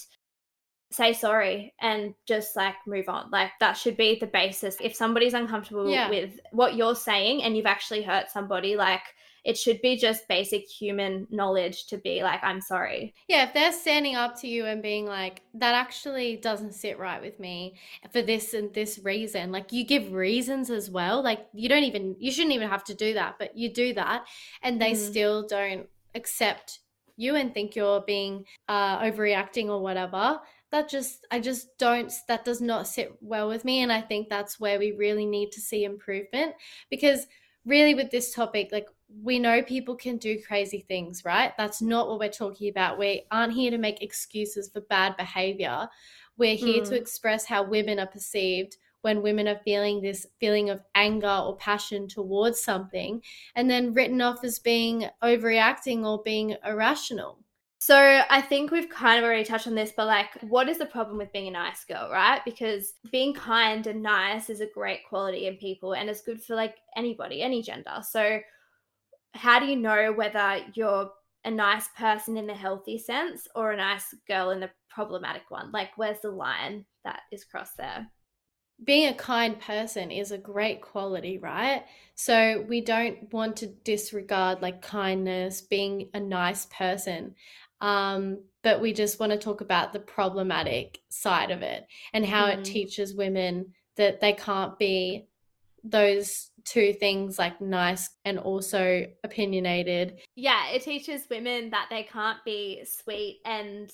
say 0.90 1.12
sorry 1.12 1.74
and 1.80 2.14
just 2.26 2.56
like 2.56 2.74
move 2.86 3.08
on. 3.08 3.30
Like 3.30 3.50
that 3.60 3.76
should 3.76 3.96
be 3.96 4.18
the 4.18 4.26
basis. 4.26 4.76
If 4.80 4.94
somebody's 4.94 5.34
uncomfortable 5.34 5.90
yeah. 5.90 6.08
with 6.08 6.38
what 6.52 6.76
you're 6.76 6.94
saying 6.94 7.42
and 7.42 7.56
you've 7.56 7.66
actually 7.66 8.02
hurt 8.02 8.30
somebody, 8.30 8.76
like 8.76 9.02
it 9.44 9.58
should 9.58 9.80
be 9.82 9.96
just 9.96 10.26
basic 10.26 10.66
human 10.66 11.26
knowledge 11.30 11.86
to 11.86 11.98
be 11.98 12.22
like, 12.22 12.42
I'm 12.42 12.62
sorry. 12.62 13.14
Yeah, 13.28 13.46
if 13.46 13.52
they're 13.52 13.72
standing 13.72 14.16
up 14.16 14.40
to 14.40 14.48
you 14.48 14.64
and 14.64 14.82
being 14.82 15.04
like, 15.04 15.42
that 15.54 15.74
actually 15.74 16.36
doesn't 16.36 16.72
sit 16.72 16.98
right 16.98 17.20
with 17.20 17.38
me 17.38 17.76
for 18.10 18.22
this 18.22 18.54
and 18.54 18.72
this 18.72 18.98
reason, 19.02 19.52
like 19.52 19.70
you 19.70 19.84
give 19.84 20.12
reasons 20.12 20.70
as 20.70 20.90
well. 20.90 21.22
Like 21.22 21.46
you 21.52 21.68
don't 21.68 21.84
even, 21.84 22.16
you 22.18 22.32
shouldn't 22.32 22.54
even 22.54 22.70
have 22.70 22.84
to 22.84 22.94
do 22.94 23.14
that, 23.14 23.34
but 23.38 23.56
you 23.56 23.72
do 23.72 23.92
that 23.94 24.24
and 24.62 24.80
they 24.80 24.92
mm. 24.92 24.96
still 24.96 25.46
don't 25.46 25.88
accept 26.14 26.80
you 27.16 27.36
and 27.36 27.54
think 27.54 27.76
you're 27.76 28.02
being 28.02 28.44
uh, 28.68 29.00
overreacting 29.00 29.66
or 29.66 29.80
whatever. 29.80 30.40
That 30.70 30.88
just 30.88 31.24
i 31.30 31.38
just 31.38 31.78
don't 31.78 32.12
that 32.26 32.44
does 32.44 32.60
not 32.60 32.88
sit 32.88 33.16
well 33.20 33.46
with 33.46 33.64
me 33.64 33.82
and 33.82 33.92
i 33.92 34.00
think 34.00 34.28
that's 34.28 34.58
where 34.58 34.76
we 34.76 34.90
really 34.90 35.24
need 35.24 35.52
to 35.52 35.60
see 35.60 35.84
improvement 35.84 36.52
because 36.90 37.28
really 37.64 37.94
with 37.94 38.10
this 38.10 38.34
topic 38.34 38.70
like 38.72 38.88
we 39.22 39.38
know 39.38 39.62
people 39.62 39.94
can 39.94 40.16
do 40.16 40.40
crazy 40.42 40.84
things 40.88 41.24
right? 41.24 41.52
That's 41.56 41.82
not 41.82 42.08
what 42.08 42.18
we're 42.18 42.28
talking 42.28 42.68
about. 42.68 42.98
We 42.98 43.24
aren't 43.30 43.52
here 43.52 43.70
to 43.70 43.78
make 43.78 44.02
excuses 44.02 44.70
for 44.70 44.80
bad 44.82 45.16
behavior. 45.16 45.88
We're 46.36 46.56
here 46.56 46.82
mm. 46.82 46.88
to 46.88 46.96
express 46.96 47.44
how 47.44 47.62
women 47.62 48.00
are 48.00 48.06
perceived 48.06 48.76
when 49.04 49.22
women 49.22 49.46
are 49.46 49.60
feeling 49.64 50.00
this 50.00 50.26
feeling 50.40 50.70
of 50.70 50.80
anger 50.94 51.28
or 51.44 51.56
passion 51.56 52.08
towards 52.08 52.60
something 52.60 53.22
and 53.54 53.70
then 53.70 53.92
written 53.92 54.22
off 54.22 54.42
as 54.42 54.58
being 54.58 55.06
overreacting 55.22 56.04
or 56.04 56.22
being 56.24 56.56
irrational. 56.64 57.38
So 57.78 58.22
I 58.30 58.40
think 58.40 58.70
we've 58.70 58.88
kind 58.88 59.18
of 59.18 59.24
already 59.24 59.44
touched 59.44 59.66
on 59.66 59.74
this, 59.74 59.92
but 59.94 60.06
like, 60.06 60.28
what 60.40 60.70
is 60.70 60.78
the 60.78 60.86
problem 60.86 61.18
with 61.18 61.32
being 61.32 61.48
a 61.48 61.50
nice 61.50 61.84
girl, 61.84 62.08
right? 62.10 62.40
Because 62.42 62.94
being 63.12 63.34
kind 63.34 63.86
and 63.86 64.02
nice 64.02 64.48
is 64.48 64.62
a 64.62 64.70
great 64.74 65.00
quality 65.06 65.48
in 65.48 65.56
people 65.58 65.92
and 65.92 66.08
it's 66.08 66.22
good 66.22 66.42
for 66.42 66.56
like 66.56 66.76
anybody, 66.96 67.42
any 67.42 67.62
gender. 67.62 68.00
So, 68.08 68.40
how 69.34 69.60
do 69.60 69.66
you 69.66 69.76
know 69.76 70.14
whether 70.14 70.64
you're 70.72 71.10
a 71.44 71.50
nice 71.50 71.88
person 71.88 72.38
in 72.38 72.46
the 72.46 72.54
healthy 72.54 72.96
sense 72.96 73.46
or 73.54 73.72
a 73.72 73.76
nice 73.76 74.14
girl 74.26 74.48
in 74.48 74.60
the 74.60 74.70
problematic 74.88 75.42
one? 75.50 75.70
Like, 75.70 75.90
where's 75.96 76.20
the 76.20 76.30
line 76.30 76.86
that 77.04 77.20
is 77.30 77.44
crossed 77.44 77.76
there? 77.76 78.10
Being 78.84 79.08
a 79.08 79.14
kind 79.14 79.58
person 79.58 80.10
is 80.10 80.30
a 80.30 80.38
great 80.38 80.80
quality, 80.80 81.38
right? 81.38 81.84
So 82.14 82.64
we 82.68 82.80
don't 82.80 83.32
want 83.32 83.56
to 83.58 83.66
disregard 83.66 84.62
like 84.62 84.82
kindness, 84.82 85.60
being 85.60 86.10
a 86.14 86.20
nice 86.20 86.66
person. 86.66 87.34
Um, 87.80 88.38
but 88.62 88.80
we 88.80 88.92
just 88.92 89.20
want 89.20 89.32
to 89.32 89.38
talk 89.38 89.60
about 89.60 89.92
the 89.92 90.00
problematic 90.00 91.00
side 91.08 91.50
of 91.50 91.62
it 91.62 91.86
and 92.12 92.24
how 92.24 92.46
mm. 92.46 92.54
it 92.54 92.64
teaches 92.64 93.14
women 93.14 93.72
that 93.96 94.20
they 94.20 94.32
can't 94.32 94.78
be 94.78 95.26
those 95.82 96.50
two 96.64 96.94
things 96.94 97.38
like 97.38 97.60
nice 97.60 98.10
and 98.24 98.38
also 98.38 99.06
opinionated. 99.22 100.18
Yeah, 100.34 100.70
it 100.70 100.82
teaches 100.82 101.28
women 101.28 101.70
that 101.70 101.88
they 101.90 102.04
can't 102.04 102.42
be 102.44 102.84
sweet 102.86 103.40
and 103.44 103.90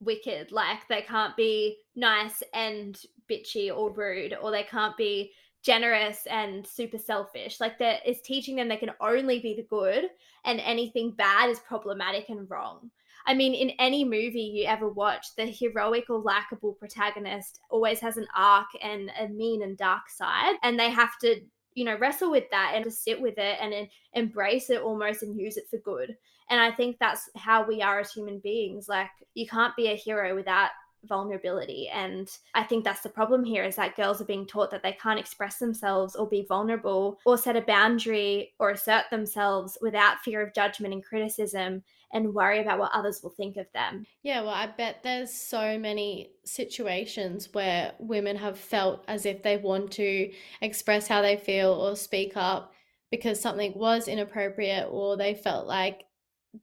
wicked. 0.00 0.52
Like 0.52 0.86
they 0.88 1.02
can't 1.02 1.36
be 1.36 1.78
nice 1.96 2.42
and 2.54 2.98
bitchy 3.32 3.74
or 3.74 3.90
rude, 3.92 4.36
or 4.40 4.50
they 4.50 4.64
can't 4.64 4.96
be 4.96 5.32
generous 5.62 6.26
and 6.30 6.66
super 6.66 6.98
selfish. 6.98 7.60
Like 7.60 7.78
that 7.78 8.06
is 8.06 8.20
teaching 8.20 8.56
them 8.56 8.68
they 8.68 8.76
can 8.76 8.92
only 9.00 9.38
be 9.38 9.54
the 9.54 9.62
good 9.62 10.06
and 10.44 10.60
anything 10.60 11.12
bad 11.12 11.50
is 11.50 11.60
problematic 11.60 12.28
and 12.28 12.50
wrong. 12.50 12.90
I 13.24 13.34
mean, 13.34 13.54
in 13.54 13.70
any 13.78 14.04
movie 14.04 14.40
you 14.40 14.66
ever 14.66 14.88
watch, 14.88 15.36
the 15.36 15.46
heroic 15.46 16.10
or 16.10 16.18
likable 16.18 16.72
protagonist 16.72 17.60
always 17.70 18.00
has 18.00 18.16
an 18.16 18.26
arc 18.36 18.66
and 18.82 19.12
a 19.20 19.28
mean 19.28 19.62
and 19.62 19.76
dark 19.76 20.08
side, 20.08 20.56
and 20.64 20.78
they 20.78 20.90
have 20.90 21.16
to 21.20 21.40
you 21.74 21.84
know 21.84 21.96
wrestle 21.98 22.30
with 22.30 22.44
that 22.50 22.72
and 22.74 22.84
to 22.84 22.90
sit 22.90 23.20
with 23.20 23.38
it 23.38 23.58
and 23.60 23.88
embrace 24.14 24.70
it 24.70 24.82
almost 24.82 25.22
and 25.22 25.40
use 25.40 25.56
it 25.56 25.64
for 25.70 25.78
good 25.78 26.14
and 26.50 26.60
i 26.60 26.70
think 26.70 26.96
that's 26.98 27.30
how 27.34 27.66
we 27.66 27.80
are 27.80 28.00
as 28.00 28.12
human 28.12 28.38
beings 28.40 28.88
like 28.88 29.08
you 29.34 29.46
can't 29.46 29.74
be 29.74 29.88
a 29.88 29.96
hero 29.96 30.34
without 30.34 30.70
vulnerability 31.04 31.88
and 31.92 32.38
i 32.54 32.62
think 32.62 32.84
that's 32.84 33.02
the 33.02 33.08
problem 33.08 33.44
here 33.44 33.64
is 33.64 33.76
that 33.76 33.96
girls 33.96 34.20
are 34.20 34.26
being 34.26 34.46
taught 34.46 34.70
that 34.70 34.82
they 34.82 34.92
can't 34.92 35.18
express 35.18 35.58
themselves 35.58 36.14
or 36.14 36.28
be 36.28 36.46
vulnerable 36.48 37.18
or 37.24 37.36
set 37.36 37.56
a 37.56 37.60
boundary 37.60 38.52
or 38.58 38.70
assert 38.70 39.04
themselves 39.10 39.76
without 39.80 40.20
fear 40.20 40.40
of 40.42 40.54
judgment 40.54 40.94
and 40.94 41.04
criticism 41.04 41.82
and 42.12 42.34
worry 42.34 42.60
about 42.60 42.78
what 42.78 42.92
others 42.92 43.20
will 43.22 43.30
think 43.30 43.56
of 43.56 43.66
them. 43.72 44.06
Yeah, 44.22 44.42
well, 44.42 44.50
I 44.50 44.66
bet 44.66 45.02
there's 45.02 45.32
so 45.32 45.78
many 45.78 46.32
situations 46.44 47.48
where 47.52 47.92
women 47.98 48.36
have 48.36 48.58
felt 48.58 49.04
as 49.08 49.24
if 49.24 49.42
they 49.42 49.56
want 49.56 49.92
to 49.92 50.30
express 50.60 51.08
how 51.08 51.22
they 51.22 51.36
feel 51.36 51.72
or 51.72 51.96
speak 51.96 52.36
up 52.36 52.74
because 53.10 53.40
something 53.40 53.72
was 53.74 54.08
inappropriate 54.08 54.88
or 54.90 55.16
they 55.16 55.34
felt 55.34 55.66
like 55.66 56.04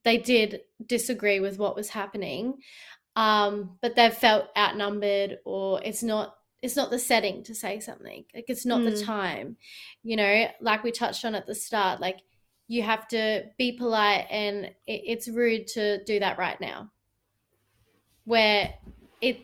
they 0.03 0.17
did 0.17 0.61
disagree 0.85 1.39
with 1.39 1.57
what 1.57 1.75
was 1.75 1.89
happening 1.89 2.55
um, 3.15 3.77
but 3.81 3.95
they've 3.95 4.13
felt 4.13 4.47
outnumbered 4.57 5.39
or 5.45 5.81
it's 5.83 6.03
not 6.03 6.35
it's 6.61 6.75
not 6.75 6.91
the 6.91 6.99
setting 6.99 7.41
to 7.43 7.55
say 7.55 7.79
something. 7.79 8.25
Like 8.35 8.45
it's 8.49 8.65
not 8.65 8.81
mm. 8.81 8.91
the 8.93 9.03
time. 9.03 9.57
You 10.03 10.17
know 10.17 10.47
like 10.61 10.83
we 10.83 10.91
touched 10.91 11.25
on 11.25 11.35
at 11.35 11.47
the 11.47 11.55
start 11.55 12.01
like 12.01 12.19
you 12.67 12.83
have 12.83 13.07
to 13.07 13.45
be 13.57 13.71
polite 13.71 14.27
and 14.29 14.65
it, 14.65 14.75
it's 15.05 15.27
rude 15.27 15.67
to 15.67 16.03
do 16.03 16.19
that 16.19 16.37
right 16.37 16.59
now. 16.59 16.91
Where 18.25 18.73
it 19.21 19.39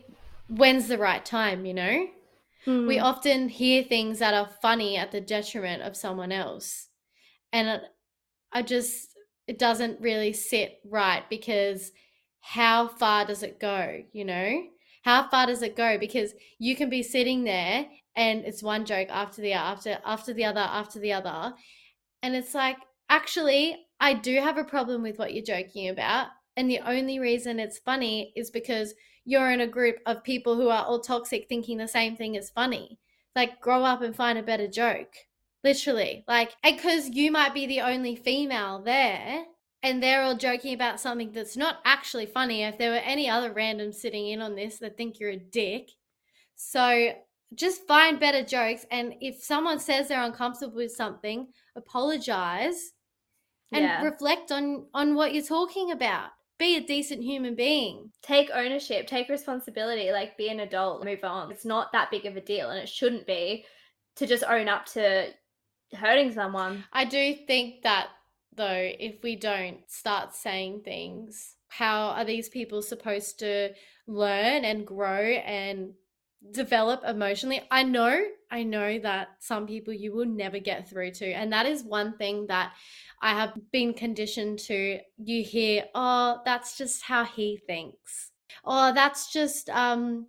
when's 0.48 0.88
the 0.88 0.98
right 0.98 1.24
time 1.24 1.66
you 1.66 1.74
know? 1.74 2.06
Mm. 2.66 2.88
we 2.88 2.98
often 2.98 3.48
hear 3.48 3.84
things 3.84 4.18
that 4.18 4.34
are 4.34 4.50
funny 4.60 4.96
at 4.96 5.12
the 5.12 5.20
detriment 5.20 5.82
of 5.82 5.96
someone 5.96 6.32
else. 6.32 6.88
And 7.52 7.80
i 8.52 8.62
just 8.62 9.16
it 9.46 9.58
doesn't 9.58 10.00
really 10.00 10.32
sit 10.32 10.78
right 10.84 11.22
because 11.30 11.92
how 12.54 12.88
far 12.88 13.24
does 13.24 13.42
it 13.42 13.58
go 13.60 14.02
you 14.12 14.24
know 14.24 14.62
how 15.02 15.28
far 15.28 15.46
does 15.46 15.62
it 15.62 15.76
go 15.76 15.98
because 15.98 16.32
you 16.58 16.76
can 16.76 16.88
be 16.88 17.02
sitting 17.02 17.44
there 17.44 17.86
and 18.16 18.44
it's 18.44 18.62
one 18.62 18.84
joke 18.84 19.08
after 19.10 19.40
the 19.42 19.52
after 19.52 19.98
after 20.04 20.32
the 20.32 20.44
other 20.44 20.60
after 20.60 20.98
the 20.98 21.12
other 21.12 21.52
and 22.22 22.34
it's 22.34 22.54
like 22.54 22.76
actually, 23.08 23.86
I 24.00 24.14
do 24.14 24.40
have 24.40 24.58
a 24.58 24.64
problem 24.64 25.02
with 25.02 25.18
what 25.18 25.34
you're 25.34 25.44
joking 25.44 25.88
about. 25.88 26.28
And 26.56 26.70
the 26.70 26.80
only 26.80 27.18
reason 27.18 27.58
it's 27.58 27.78
funny 27.78 28.32
is 28.36 28.50
because 28.50 28.94
you're 29.24 29.50
in 29.50 29.60
a 29.60 29.66
group 29.66 29.96
of 30.06 30.24
people 30.24 30.56
who 30.56 30.68
are 30.68 30.84
all 30.84 31.00
toxic 31.00 31.46
thinking 31.48 31.78
the 31.78 31.88
same 31.88 32.16
thing 32.16 32.34
is 32.34 32.50
funny. 32.50 32.98
Like, 33.34 33.60
grow 33.60 33.84
up 33.84 34.00
and 34.02 34.16
find 34.16 34.38
a 34.38 34.42
better 34.42 34.68
joke. 34.68 35.12
Literally. 35.64 36.24
Like, 36.26 36.52
because 36.62 37.08
you 37.10 37.30
might 37.30 37.52
be 37.52 37.66
the 37.66 37.80
only 37.80 38.16
female 38.16 38.82
there 38.82 39.44
and 39.82 40.02
they're 40.02 40.22
all 40.22 40.36
joking 40.36 40.74
about 40.74 41.00
something 41.00 41.32
that's 41.32 41.56
not 41.56 41.78
actually 41.84 42.26
funny. 42.26 42.62
If 42.62 42.78
there 42.78 42.90
were 42.90 42.96
any 42.96 43.28
other 43.28 43.52
randoms 43.52 43.96
sitting 43.96 44.28
in 44.28 44.40
on 44.40 44.54
this 44.54 44.78
that 44.78 44.96
think 44.96 45.20
you're 45.20 45.30
a 45.30 45.36
dick. 45.36 45.90
So 46.56 47.12
just 47.54 47.86
find 47.86 48.18
better 48.18 48.42
jokes. 48.42 48.86
And 48.90 49.14
if 49.20 49.42
someone 49.42 49.78
says 49.78 50.08
they're 50.08 50.22
uncomfortable 50.22 50.76
with 50.76 50.92
something, 50.92 51.48
apologize 51.76 52.92
and 53.72 53.84
yeah. 53.84 54.02
reflect 54.02 54.52
on 54.52 54.86
on 54.94 55.14
what 55.14 55.34
you're 55.34 55.42
talking 55.42 55.90
about 55.90 56.30
be 56.58 56.76
a 56.76 56.80
decent 56.80 57.22
human 57.22 57.54
being 57.54 58.10
take 58.22 58.50
ownership 58.54 59.06
take 59.06 59.28
responsibility 59.28 60.12
like 60.12 60.36
be 60.36 60.48
an 60.48 60.60
adult 60.60 61.04
move 61.04 61.22
on 61.24 61.50
it's 61.50 61.64
not 61.64 61.92
that 61.92 62.10
big 62.10 62.26
of 62.26 62.36
a 62.36 62.40
deal 62.40 62.70
and 62.70 62.78
it 62.78 62.88
shouldn't 62.88 63.26
be 63.26 63.64
to 64.14 64.26
just 64.26 64.44
own 64.44 64.68
up 64.68 64.86
to 64.86 65.28
hurting 65.94 66.32
someone 66.32 66.84
i 66.92 67.04
do 67.04 67.34
think 67.46 67.82
that 67.82 68.08
though 68.56 68.90
if 68.98 69.22
we 69.22 69.36
don't 69.36 69.78
start 69.88 70.34
saying 70.34 70.80
things 70.84 71.54
how 71.68 72.08
are 72.10 72.24
these 72.24 72.48
people 72.48 72.80
supposed 72.82 73.38
to 73.38 73.70
learn 74.06 74.64
and 74.64 74.86
grow 74.86 75.20
and 75.20 75.92
develop 76.52 77.02
emotionally 77.04 77.60
i 77.70 77.82
know 77.82 78.24
i 78.50 78.62
know 78.62 78.98
that 78.98 79.28
some 79.40 79.66
people 79.66 79.92
you 79.92 80.12
will 80.14 80.26
never 80.26 80.58
get 80.58 80.88
through 80.88 81.10
to 81.10 81.26
and 81.26 81.52
that 81.52 81.66
is 81.66 81.82
one 81.82 82.16
thing 82.16 82.46
that 82.46 82.72
I 83.20 83.30
have 83.30 83.54
been 83.72 83.94
conditioned 83.94 84.58
to 84.60 85.00
you 85.16 85.42
hear, 85.42 85.84
oh, 85.94 86.40
that's 86.44 86.76
just 86.76 87.02
how 87.02 87.24
he 87.24 87.60
thinks. 87.66 88.30
Oh, 88.64 88.92
that's 88.92 89.32
just 89.32 89.70
um 89.70 90.26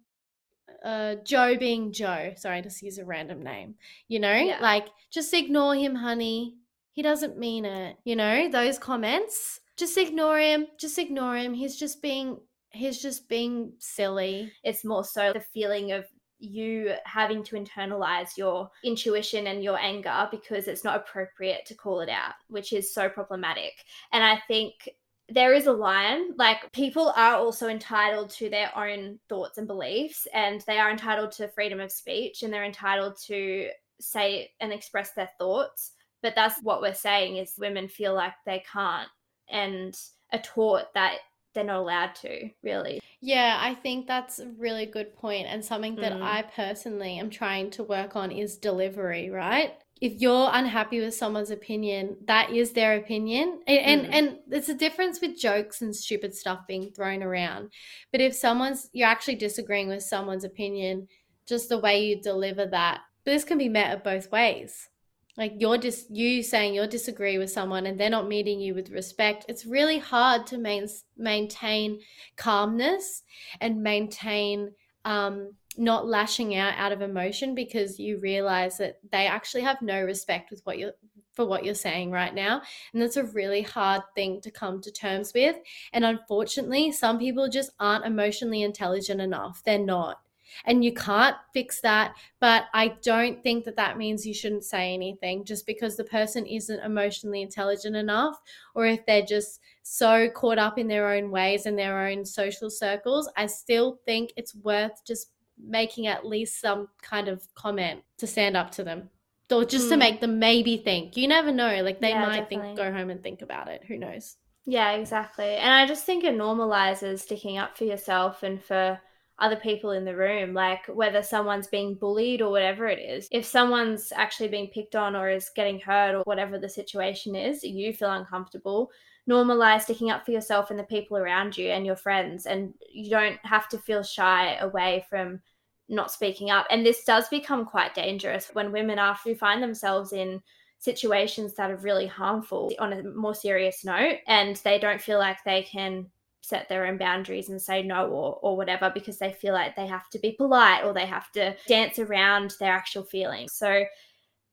uh 0.83 1.15
Joe 1.23 1.57
being 1.57 1.91
Joe. 1.91 2.33
Sorry, 2.37 2.57
I 2.57 2.61
just 2.61 2.81
use 2.81 2.97
a 2.97 3.05
random 3.05 3.43
name. 3.43 3.75
You 4.07 4.19
know, 4.19 4.33
yeah. 4.33 4.59
like 4.61 4.87
just 5.11 5.33
ignore 5.33 5.75
him, 5.75 5.95
honey. 5.95 6.55
He 6.97 7.03
doesn't 7.03 7.37
mean 7.37 7.63
it. 7.63 7.95
You 8.05 8.15
know, 8.15 8.49
those 8.49 8.79
comments. 8.79 9.59
Just 9.77 9.99
ignore 9.99 10.39
him. 10.39 10.65
Just 10.79 10.97
ignore 10.97 11.37
him. 11.37 11.53
He's 11.53 11.75
just 11.75 12.01
being 12.01 12.39
he's 12.71 12.99
just 12.99 13.29
being 13.29 13.73
silly. 13.77 14.51
It's 14.63 14.83
more 14.83 15.03
so 15.03 15.31
the 15.31 15.39
feeling 15.39 15.91
of 15.91 16.05
you 16.39 16.93
having 17.05 17.43
to 17.43 17.55
internalize 17.55 18.35
your 18.35 18.71
intuition 18.83 19.45
and 19.45 19.63
your 19.63 19.77
anger 19.77 20.27
because 20.31 20.67
it's 20.67 20.83
not 20.83 20.95
appropriate 20.95 21.67
to 21.67 21.75
call 21.75 21.99
it 21.99 22.09
out, 22.09 22.33
which 22.47 22.73
is 22.73 22.91
so 22.91 23.07
problematic. 23.07 23.73
And 24.11 24.23
I 24.23 24.41
think 24.47 24.89
there 25.29 25.53
is 25.53 25.67
a 25.67 25.71
line 25.71 26.35
like 26.35 26.71
people 26.71 27.13
are 27.15 27.35
also 27.35 27.67
entitled 27.67 28.31
to 28.31 28.49
their 28.49 28.75
own 28.75 29.19
thoughts 29.29 29.59
and 29.59 29.67
beliefs 29.67 30.27
and 30.33 30.63
they 30.65 30.79
are 30.79 30.89
entitled 30.89 31.31
to 31.33 31.47
freedom 31.49 31.79
of 31.79 31.91
speech 31.91 32.41
and 32.41 32.51
they're 32.51 32.65
entitled 32.65 33.19
to 33.27 33.69
say 33.99 34.49
and 34.61 34.73
express 34.73 35.11
their 35.11 35.29
thoughts 35.37 35.91
but 36.27 36.35
that's 36.35 36.61
what 36.61 36.81
we're 36.81 36.93
saying 36.93 37.37
is 37.37 37.53
women 37.57 37.87
feel 37.87 38.13
like 38.13 38.33
they 38.45 38.61
can't 38.69 39.07
and 39.49 39.95
are 40.33 40.39
taught 40.39 40.93
that 40.93 41.19
they're 41.55 41.63
not 41.63 41.77
allowed 41.77 42.13
to 42.15 42.49
really. 42.63 42.99
Yeah 43.21 43.57
i 43.61 43.73
think 43.73 44.07
that's 44.07 44.39
a 44.39 44.49
really 44.57 44.85
good 44.85 45.15
point 45.15 45.47
and 45.47 45.63
something 45.63 45.95
that 45.95 46.11
mm. 46.11 46.21
i 46.21 46.41
personally 46.41 47.17
am 47.17 47.29
trying 47.29 47.71
to 47.71 47.83
work 47.83 48.17
on 48.17 48.29
is 48.29 48.57
delivery 48.57 49.29
right? 49.29 49.73
If 50.01 50.21
you're 50.21 50.49
unhappy 50.51 50.99
with 50.99 51.15
someone's 51.15 51.49
opinion 51.49 52.17
that 52.27 52.51
is 52.51 52.73
their 52.73 52.97
opinion. 52.97 53.61
And 53.65 53.79
and, 53.79 54.01
mm. 54.01 54.13
and 54.13 54.37
there's 54.47 54.69
a 54.69 54.75
difference 54.75 55.21
with 55.21 55.39
jokes 55.39 55.81
and 55.81 55.95
stupid 55.95 56.35
stuff 56.35 56.67
being 56.67 56.91
thrown 56.91 57.23
around. 57.23 57.71
But 58.11 58.19
if 58.19 58.35
someone's 58.35 58.89
you're 58.91 59.07
actually 59.07 59.35
disagreeing 59.35 59.87
with 59.87 60.03
someone's 60.03 60.43
opinion 60.43 61.07
just 61.47 61.69
the 61.69 61.79
way 61.79 62.03
you 62.05 62.21
deliver 62.21 62.65
that 62.65 62.99
this 63.23 63.45
can 63.45 63.57
be 63.57 63.69
met 63.69 63.95
of 63.95 64.03
both 64.03 64.29
ways 64.29 64.89
like 65.37 65.53
you're 65.57 65.77
just 65.77 66.09
you 66.09 66.43
saying 66.43 66.73
you 66.73 66.85
disagree 66.87 67.37
with 67.37 67.51
someone 67.51 67.85
and 67.85 67.99
they're 67.99 68.09
not 68.09 68.27
meeting 68.27 68.59
you 68.59 68.73
with 68.73 68.89
respect 68.89 69.45
it's 69.47 69.65
really 69.65 69.99
hard 69.99 70.45
to 70.47 70.57
main, 70.57 70.87
maintain 71.17 71.99
calmness 72.35 73.23
and 73.61 73.81
maintain 73.81 74.71
um, 75.05 75.53
not 75.77 76.07
lashing 76.07 76.55
out 76.55 76.73
out 76.77 76.91
of 76.91 77.01
emotion 77.01 77.55
because 77.55 77.99
you 77.99 78.19
realize 78.19 78.77
that 78.77 78.99
they 79.11 79.27
actually 79.27 79.61
have 79.61 79.81
no 79.81 80.01
respect 80.01 80.49
with 80.51 80.61
what 80.63 80.77
you're 80.77 80.93
for 81.37 81.45
what 81.45 81.63
you're 81.63 81.75
saying 81.75 82.09
right 82.09 82.33
now. 82.33 82.63
And 82.91 83.01
that's 83.01 83.15
a 83.15 83.23
really 83.23 83.61
hard 83.61 84.01
thing 84.15 84.41
to 84.41 84.49
come 84.49 84.81
to 84.81 84.91
terms 84.91 85.31
with. 85.35 85.55
And 85.93 86.03
unfortunately 86.03 86.91
some 86.91 87.19
people 87.19 87.47
just 87.47 87.69
aren't 87.79 88.05
emotionally 88.05 88.63
intelligent 88.63 89.21
enough. 89.21 89.61
They're 89.63 89.77
not 89.77 90.17
and 90.65 90.83
you 90.83 90.93
can't 90.93 91.35
fix 91.53 91.81
that. 91.81 92.15
But 92.39 92.65
I 92.73 92.95
don't 93.01 93.41
think 93.43 93.65
that 93.65 93.75
that 93.77 93.97
means 93.97 94.25
you 94.25 94.33
shouldn't 94.33 94.63
say 94.63 94.93
anything 94.93 95.45
just 95.45 95.65
because 95.65 95.95
the 95.95 96.03
person 96.03 96.45
isn't 96.45 96.79
emotionally 96.79 97.41
intelligent 97.41 97.95
enough, 97.95 98.39
or 98.75 98.85
if 98.85 99.05
they're 99.05 99.25
just 99.25 99.59
so 99.83 100.29
caught 100.29 100.57
up 100.57 100.77
in 100.77 100.87
their 100.87 101.09
own 101.13 101.31
ways 101.31 101.65
and 101.65 101.77
their 101.77 102.07
own 102.07 102.25
social 102.25 102.69
circles. 102.69 103.29
I 103.37 103.45
still 103.45 103.99
think 104.05 104.31
it's 104.35 104.55
worth 104.55 105.03
just 105.05 105.31
making 105.61 106.07
at 106.07 106.25
least 106.25 106.59
some 106.59 106.89
kind 107.01 107.27
of 107.27 107.47
comment 107.55 108.01
to 108.17 108.27
stand 108.27 108.55
up 108.55 108.71
to 108.71 108.83
them 108.83 109.09
or 109.51 109.65
just 109.65 109.85
mm. 109.85 109.89
to 109.89 109.95
hmm. 109.95 109.99
make 109.99 110.21
them 110.21 110.39
maybe 110.39 110.77
think. 110.77 111.15
You 111.17 111.27
never 111.27 111.51
know. 111.51 111.81
Like 111.81 111.99
they 111.99 112.09
yeah, 112.09 112.25
might 112.25 112.49
definitely. 112.49 112.67
think, 112.67 112.77
go 112.77 112.91
home 112.91 113.09
and 113.09 113.23
think 113.23 113.41
about 113.41 113.69
it. 113.69 113.83
Who 113.87 113.97
knows? 113.97 114.35
Yeah, 114.65 114.91
exactly. 114.91 115.55
And 115.55 115.73
I 115.73 115.85
just 115.85 116.05
think 116.05 116.23
it 116.23 116.35
normalizes 116.35 117.19
sticking 117.19 117.57
up 117.57 117.77
for 117.77 117.85
yourself 117.85 118.43
and 118.43 118.61
for 118.61 118.99
other 119.39 119.55
people 119.55 119.91
in 119.91 120.03
the 120.03 120.15
room, 120.15 120.53
like 120.53 120.85
whether 120.87 121.21
someone's 121.21 121.67
being 121.67 121.93
bullied 121.95 122.41
or 122.41 122.49
whatever 122.49 122.87
it 122.87 122.99
is. 122.99 123.27
If 123.31 123.45
someone's 123.45 124.11
actually 124.15 124.47
being 124.47 124.67
picked 124.67 124.95
on 124.95 125.15
or 125.15 125.29
is 125.29 125.51
getting 125.55 125.79
hurt 125.79 126.15
or 126.15 126.23
whatever 126.23 126.57
the 126.57 126.69
situation 126.69 127.35
is, 127.35 127.63
you 127.63 127.93
feel 127.93 128.11
uncomfortable. 128.11 128.91
Normalize 129.29 129.81
sticking 129.81 130.09
up 130.09 130.25
for 130.25 130.31
yourself 130.31 130.71
and 130.71 130.79
the 130.79 130.85
people 130.85 131.17
around 131.17 131.55
you 131.55 131.69
and 131.69 131.85
your 131.85 131.95
friends. 131.95 132.47
And 132.47 132.73
you 132.91 133.11
don't 133.11 133.37
have 133.43 133.69
to 133.69 133.77
feel 133.77 134.01
shy 134.01 134.55
away 134.55 135.05
from 135.09 135.39
not 135.87 136.11
speaking 136.11 136.49
up. 136.49 136.65
And 136.71 136.85
this 136.85 137.03
does 137.03 137.29
become 137.29 137.65
quite 137.65 137.93
dangerous 137.93 138.49
when 138.53 138.71
women, 138.71 138.97
after 138.97 139.35
find 139.35 139.61
themselves 139.61 140.13
in 140.13 140.41
situations 140.79 141.53
that 141.55 141.71
are 141.71 141.77
really 141.77 142.07
harmful 142.07 142.71
on 142.79 142.93
a 142.93 143.03
more 143.03 143.33
serious 143.33 143.83
note 143.83 144.17
and 144.27 144.57
they 144.57 144.77
don't 144.77 145.01
feel 145.01 145.17
like 145.17 145.43
they 145.43 145.63
can 145.63 146.05
set 146.47 146.69
their 146.69 146.85
own 146.85 146.97
boundaries 146.97 147.49
and 147.49 147.61
say 147.61 147.83
no 147.83 148.07
or, 148.07 148.39
or 148.41 148.55
whatever 148.55 148.89
because 148.93 149.19
they 149.19 149.33
feel 149.33 149.53
like 149.53 149.75
they 149.75 149.87
have 149.87 150.09
to 150.09 150.19
be 150.19 150.31
polite 150.31 150.85
or 150.85 150.93
they 150.93 151.05
have 151.05 151.29
to 151.33 151.55
dance 151.67 151.99
around 151.99 152.53
their 152.59 152.71
actual 152.71 153.03
feelings. 153.03 153.53
So 153.53 153.83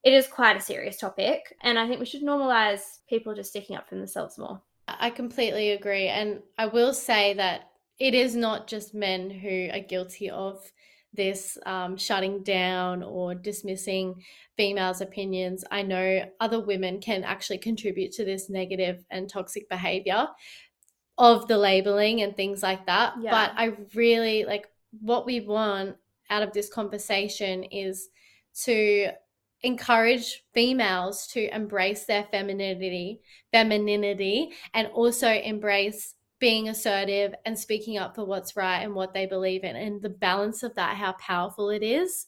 it 0.03 0.13
is 0.13 0.27
quite 0.27 0.57
a 0.57 0.61
serious 0.61 0.99
topic. 0.99 1.55
And 1.63 1.79
I 1.79 1.87
think 1.87 2.01
we 2.01 2.07
should 2.07 2.23
normalize 2.23 2.81
people 3.09 3.35
just 3.35 3.51
sticking 3.51 3.77
up 3.77 3.89
for 3.89 3.95
themselves 3.95 4.37
more. 4.39 4.61
I 4.89 5.11
completely 5.11 5.71
agree. 5.71 6.09
And 6.09 6.41
I 6.59 6.67
will 6.67 6.93
say 6.93 7.35
that 7.35 7.71
it 8.01 8.13
is 8.13 8.35
not 8.35 8.67
just 8.67 8.93
men 8.93 9.31
who 9.31 9.69
are 9.73 9.81
guilty 9.81 10.31
of 10.31 10.61
this 11.15 11.57
um, 11.65 11.97
shutting 11.97 12.43
down 12.43 13.05
or 13.05 13.37
dismissing 13.37 14.17
females' 14.57 15.01
opinions. 15.01 15.65
I 15.71 15.83
know 15.83 16.25
other 16.41 16.59
women 16.59 17.01
can 17.01 17.23
actually 17.23 17.59
contribute 17.59 18.11
to 18.15 18.25
this 18.25 18.51
negative 18.51 19.05
and 19.11 19.31
toxic 19.31 19.69
behavior 19.69 20.27
of 21.19 21.47
the 21.49 21.59
labeling 21.59 22.23
and 22.23 22.37
things 22.37 22.63
like 22.63 22.87
that. 22.87 23.15
Yeah. 23.21 23.31
But 23.31 23.53
I 23.57 23.77
really 23.95 24.45
like 24.45 24.69
what 25.01 25.27
we 25.27 25.41
want 25.41 25.97
out 26.31 26.43
of 26.43 26.53
this 26.53 26.69
conversation 26.69 27.65
is 27.65 28.09
to 28.65 29.11
encourage 29.63 30.43
females 30.53 31.27
to 31.29 31.55
embrace 31.55 32.05
their 32.05 32.25
femininity 32.25 33.21
femininity 33.51 34.51
and 34.75 34.89
also 34.89 35.29
embrace 35.29 36.15
being 36.39 36.69
assertive 36.69 37.35
and 37.47 37.59
speaking 37.59 37.97
up 37.97 38.15
for 38.15 38.27
what's 38.27 38.57
right 38.57 38.83
and 38.83 38.95
what 38.95 39.15
they 39.15 39.25
believe 39.25 39.65
in 39.65 39.75
and 39.75 40.03
the 40.03 40.11
balance 40.11 40.63
of 40.63 40.75
that 40.75 40.97
how 40.97 41.13
powerful 41.13 41.71
it 41.71 41.83
is 41.83 42.27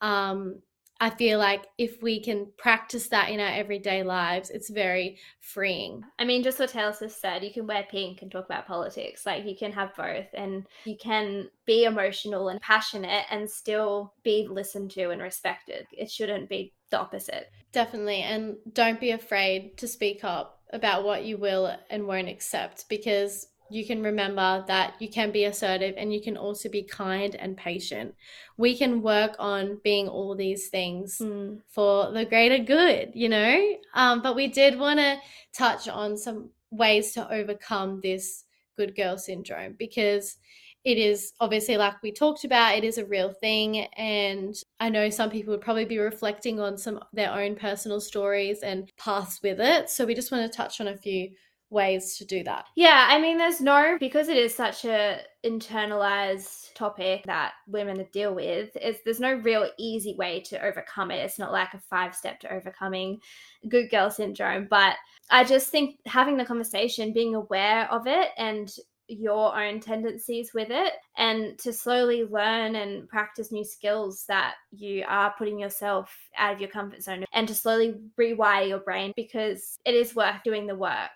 um, 0.00 0.60
i 1.02 1.10
feel 1.10 1.38
like 1.38 1.66
if 1.76 2.02
we 2.02 2.20
can 2.20 2.46
practice 2.56 3.08
that 3.08 3.28
in 3.28 3.40
our 3.40 3.52
everyday 3.52 4.02
lives 4.02 4.50
it's 4.50 4.70
very 4.70 5.18
freeing. 5.40 6.02
I 6.18 6.24
mean 6.24 6.42
just 6.42 6.58
what 6.58 6.70
taylor 6.70 6.92
swift 6.92 7.20
said 7.20 7.44
you 7.44 7.52
can 7.52 7.66
wear 7.66 7.84
pink 7.90 8.22
and 8.22 8.30
talk 8.30 8.46
about 8.46 8.66
politics 8.66 9.26
like 9.26 9.44
you 9.44 9.56
can 9.56 9.72
have 9.72 9.94
both 9.96 10.28
and 10.32 10.66
you 10.84 10.96
can 10.96 11.48
be 11.66 11.84
emotional 11.84 12.48
and 12.48 12.60
passionate 12.60 13.24
and 13.30 13.48
still 13.48 14.14
be 14.22 14.46
listened 14.50 14.90
to 14.92 15.10
and 15.10 15.22
respected. 15.22 15.86
It 15.92 16.10
shouldn't 16.10 16.48
be 16.48 16.72
the 16.90 17.00
opposite. 17.00 17.50
Definitely 17.72 18.22
and 18.22 18.56
don't 18.72 19.00
be 19.00 19.10
afraid 19.10 19.76
to 19.78 19.88
speak 19.88 20.24
up 20.24 20.60
about 20.72 21.04
what 21.04 21.24
you 21.24 21.36
will 21.36 21.74
and 21.90 22.06
won't 22.06 22.28
accept 22.28 22.88
because 22.88 23.48
you 23.72 23.86
can 23.86 24.02
remember 24.02 24.64
that 24.68 24.94
you 25.00 25.08
can 25.08 25.30
be 25.30 25.44
assertive 25.44 25.94
and 25.96 26.12
you 26.12 26.20
can 26.20 26.36
also 26.36 26.68
be 26.68 26.82
kind 26.82 27.34
and 27.36 27.56
patient. 27.56 28.14
We 28.56 28.76
can 28.76 29.02
work 29.02 29.34
on 29.38 29.80
being 29.82 30.08
all 30.08 30.34
these 30.34 30.68
things 30.68 31.18
mm. 31.18 31.60
for 31.68 32.10
the 32.12 32.24
greater 32.24 32.58
good, 32.58 33.12
you 33.14 33.28
know? 33.28 33.76
Um, 33.94 34.22
but 34.22 34.36
we 34.36 34.48
did 34.48 34.78
want 34.78 34.98
to 34.98 35.18
touch 35.52 35.88
on 35.88 36.16
some 36.16 36.50
ways 36.70 37.12
to 37.12 37.32
overcome 37.32 38.00
this 38.02 38.44
good 38.76 38.96
girl 38.96 39.18
syndrome 39.18 39.74
because 39.78 40.38
it 40.84 40.98
is 40.98 41.32
obviously 41.38 41.76
like 41.76 42.02
we 42.02 42.10
talked 42.10 42.44
about 42.44 42.76
it 42.76 42.82
is 42.82 42.98
a 42.98 43.04
real 43.04 43.30
thing 43.30 43.80
and 43.96 44.56
i 44.80 44.88
know 44.88 45.10
some 45.10 45.30
people 45.30 45.52
would 45.52 45.60
probably 45.60 45.84
be 45.84 45.98
reflecting 45.98 46.58
on 46.58 46.76
some 46.76 46.98
their 47.12 47.30
own 47.30 47.54
personal 47.54 48.00
stories 48.00 48.62
and 48.62 48.90
paths 48.96 49.40
with 49.42 49.60
it 49.60 49.88
so 49.88 50.04
we 50.04 50.14
just 50.14 50.32
want 50.32 50.50
to 50.50 50.56
touch 50.56 50.80
on 50.80 50.88
a 50.88 50.96
few 50.96 51.30
ways 51.72 52.16
to 52.18 52.24
do 52.24 52.44
that. 52.44 52.66
Yeah, 52.76 53.06
I 53.08 53.20
mean, 53.20 53.38
there's 53.38 53.60
no 53.60 53.96
because 53.98 54.28
it 54.28 54.36
is 54.36 54.54
such 54.54 54.84
a 54.84 55.20
internalized 55.44 56.74
topic 56.74 57.24
that 57.24 57.52
women 57.66 58.06
deal 58.12 58.34
with. 58.34 58.76
Is 58.76 58.96
there's 59.04 59.20
no 59.20 59.34
real 59.34 59.68
easy 59.78 60.14
way 60.14 60.40
to 60.48 60.64
overcome 60.64 61.10
it. 61.10 61.24
It's 61.24 61.38
not 61.38 61.52
like 61.52 61.74
a 61.74 61.80
five 61.90 62.14
step 62.14 62.40
to 62.40 62.52
overcoming 62.52 63.20
good 63.68 63.90
girl 63.90 64.10
syndrome, 64.10 64.66
but 64.70 64.96
I 65.30 65.44
just 65.44 65.70
think 65.70 65.98
having 66.06 66.36
the 66.36 66.44
conversation, 66.44 67.12
being 67.12 67.34
aware 67.34 67.90
of 67.90 68.06
it, 68.06 68.28
and 68.36 68.70
your 69.08 69.58
own 69.60 69.80
tendencies 69.80 70.52
with 70.54 70.68
it 70.70 70.94
and 71.16 71.58
to 71.58 71.72
slowly 71.72 72.24
learn 72.24 72.76
and 72.76 73.08
practice 73.08 73.52
new 73.52 73.64
skills 73.64 74.24
that 74.26 74.54
you 74.70 75.04
are 75.06 75.34
putting 75.36 75.58
yourself 75.58 76.14
out 76.38 76.54
of 76.54 76.60
your 76.60 76.70
comfort 76.70 77.02
zone 77.02 77.24
and 77.32 77.46
to 77.46 77.54
slowly 77.54 77.94
rewire 78.18 78.66
your 78.66 78.78
brain 78.78 79.12
because 79.16 79.78
it 79.84 79.94
is 79.94 80.14
worth 80.14 80.42
doing 80.44 80.66
the 80.66 80.74
work 80.74 81.10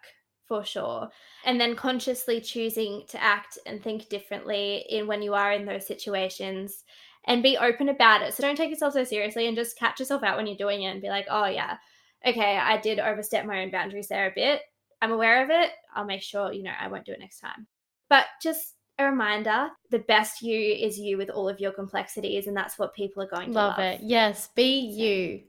for 0.47 0.65
sure. 0.65 1.09
And 1.45 1.61
then 1.61 1.77
consciously 1.77 2.41
choosing 2.41 3.05
to 3.09 3.23
act 3.23 3.59
and 3.67 3.83
think 3.83 4.09
differently 4.09 4.85
in 4.89 5.07
when 5.07 5.23
you 5.23 5.35
are 5.35 5.53
in 5.53 5.67
those 5.67 5.87
situations 5.87 6.85
and 7.27 7.43
be 7.43 7.57
open 7.57 7.89
about 7.89 8.23
it. 8.23 8.35
So 8.35 8.43
don't 8.43 8.57
take 8.57 8.71
yourself 8.71 8.93
so 8.93 9.05
seriously 9.05 9.47
and 9.47 9.57
just 9.57 9.79
catch 9.79 9.99
yourself 9.99 10.23
out 10.23 10.37
when 10.37 10.47
you're 10.47 10.57
doing 10.57 10.83
it 10.83 10.91
and 10.91 11.03
be 11.03 11.09
like, 11.09 11.27
oh, 11.29 11.47
yeah, 11.47 11.77
okay, 12.25 12.57
I 12.57 12.79
did 12.79 12.99
overstep 12.99 13.47
my 13.47 13.63
own 13.63 13.71
boundaries 13.71 14.09
there 14.09 14.29
a 14.29 14.35
bit. 14.35 14.63
I'm 15.03 15.13
aware 15.13 15.43
of 15.43 15.51
it. 15.51 15.71
I'll 15.95 16.05
make 16.05 16.23
sure, 16.23 16.53
you 16.53 16.63
know, 16.63 16.73
I 16.79 16.89
won't 16.89 17.05
do 17.05 17.13
it 17.13 17.21
next 17.21 17.41
time. 17.41 17.67
But 18.09 18.27
just 18.43 18.75
a 18.99 19.05
reminder 19.05 19.69
the 19.91 19.99
best 19.99 20.43
you 20.43 20.59
is 20.59 20.99
you 20.99 21.19
with 21.19 21.31
all 21.31 21.49
of 21.49 21.61
your 21.61 21.73
complexities, 21.73 22.47
and 22.47 22.57
that's 22.57 22.79
what 22.79 22.95
people 22.95 23.23
are 23.23 23.29
going 23.29 23.49
to 23.49 23.53
love. 23.53 23.79
love. 23.79 23.95
it. 23.95 24.01
Yes, 24.03 24.49
be 24.55 24.79
you. 24.79 25.43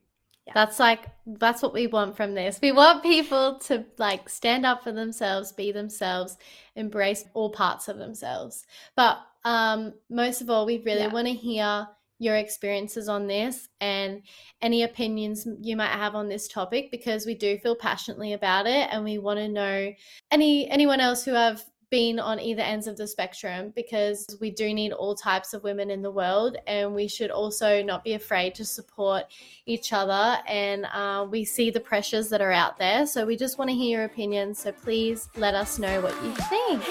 Yeah. 0.48 0.54
That's 0.56 0.80
like 0.80 1.06
that's 1.26 1.62
what 1.62 1.74
we 1.74 1.88
want 1.88 2.16
from 2.16 2.34
this. 2.34 2.60
We 2.62 2.72
want 2.72 3.04
people 3.04 3.60
to 3.66 3.86
like 3.98 4.30
stand 4.30 4.66
up 4.66 4.84
for 4.84 4.94
themselves, 4.94 5.52
be 5.52 5.72
themselves, 5.74 6.38
embrace 6.76 7.26
all 7.34 7.50
parts 7.50 7.90
of 7.90 7.98
themselves. 7.98 8.66
But 8.96 9.20
um 9.44 9.94
most 10.10 10.42
of 10.42 10.50
all, 10.50 10.66
we 10.66 10.78
really 10.80 11.02
yeah. 11.02 11.14
want 11.14 11.28
to 11.28 11.34
hear 11.34 11.88
your 12.20 12.36
experiences 12.36 13.08
on 13.08 13.28
this 13.28 13.70
and 13.80 14.24
any 14.62 14.84
opinions 14.84 15.48
you 15.62 15.76
might 15.76 15.92
have 15.92 16.16
on 16.16 16.30
this 16.30 16.48
topic 16.48 16.90
because 16.90 17.26
we 17.26 17.36
do 17.36 17.58
feel 17.60 17.76
passionately 17.76 18.34
about 18.34 18.66
it 18.66 18.90
and 18.92 19.04
we 19.04 19.20
want 19.20 19.38
to 19.38 19.48
know 19.48 19.94
any 20.32 20.68
anyone 20.70 21.00
else 21.00 21.24
who 21.24 21.34
have 21.34 21.64
been 21.90 22.20
on 22.20 22.40
either 22.40 22.62
ends 22.62 22.88
of 22.88 22.98
the 22.98 23.08
spectrum 23.08 23.72
because 23.76 24.26
we 24.42 24.52
do 24.52 24.74
need 24.74 24.92
all 24.92 25.16
types 25.16 25.54
of 25.54 25.64
women 25.64 25.90
in 25.90 26.02
the 26.02 26.12
world 26.12 26.58
and 26.68 26.94
we 26.94 27.08
should 27.08 27.32
also 27.32 27.82
not 27.82 28.04
be 28.04 28.14
afraid 28.14 28.54
to 28.56 28.66
support 28.66 29.24
each 29.66 29.94
other 29.94 30.38
and 30.48 30.86
uh, 30.94 31.26
we 31.30 31.46
see 31.46 31.70
the 31.70 31.80
pressures 31.80 32.30
that 32.30 32.42
are 32.42 32.52
out 32.52 32.78
there. 32.78 33.06
So 33.06 33.26
we 33.26 33.38
just 33.38 33.58
want 33.58 33.70
to 33.70 33.76
hear 33.76 34.00
your 34.00 34.06
opinions 34.06 34.60
so 34.60 34.72
please 34.72 35.30
let 35.38 35.56
us 35.56 35.80
know 35.80 36.02
what 36.02 36.14
you 36.24 36.32
think. 36.50 36.84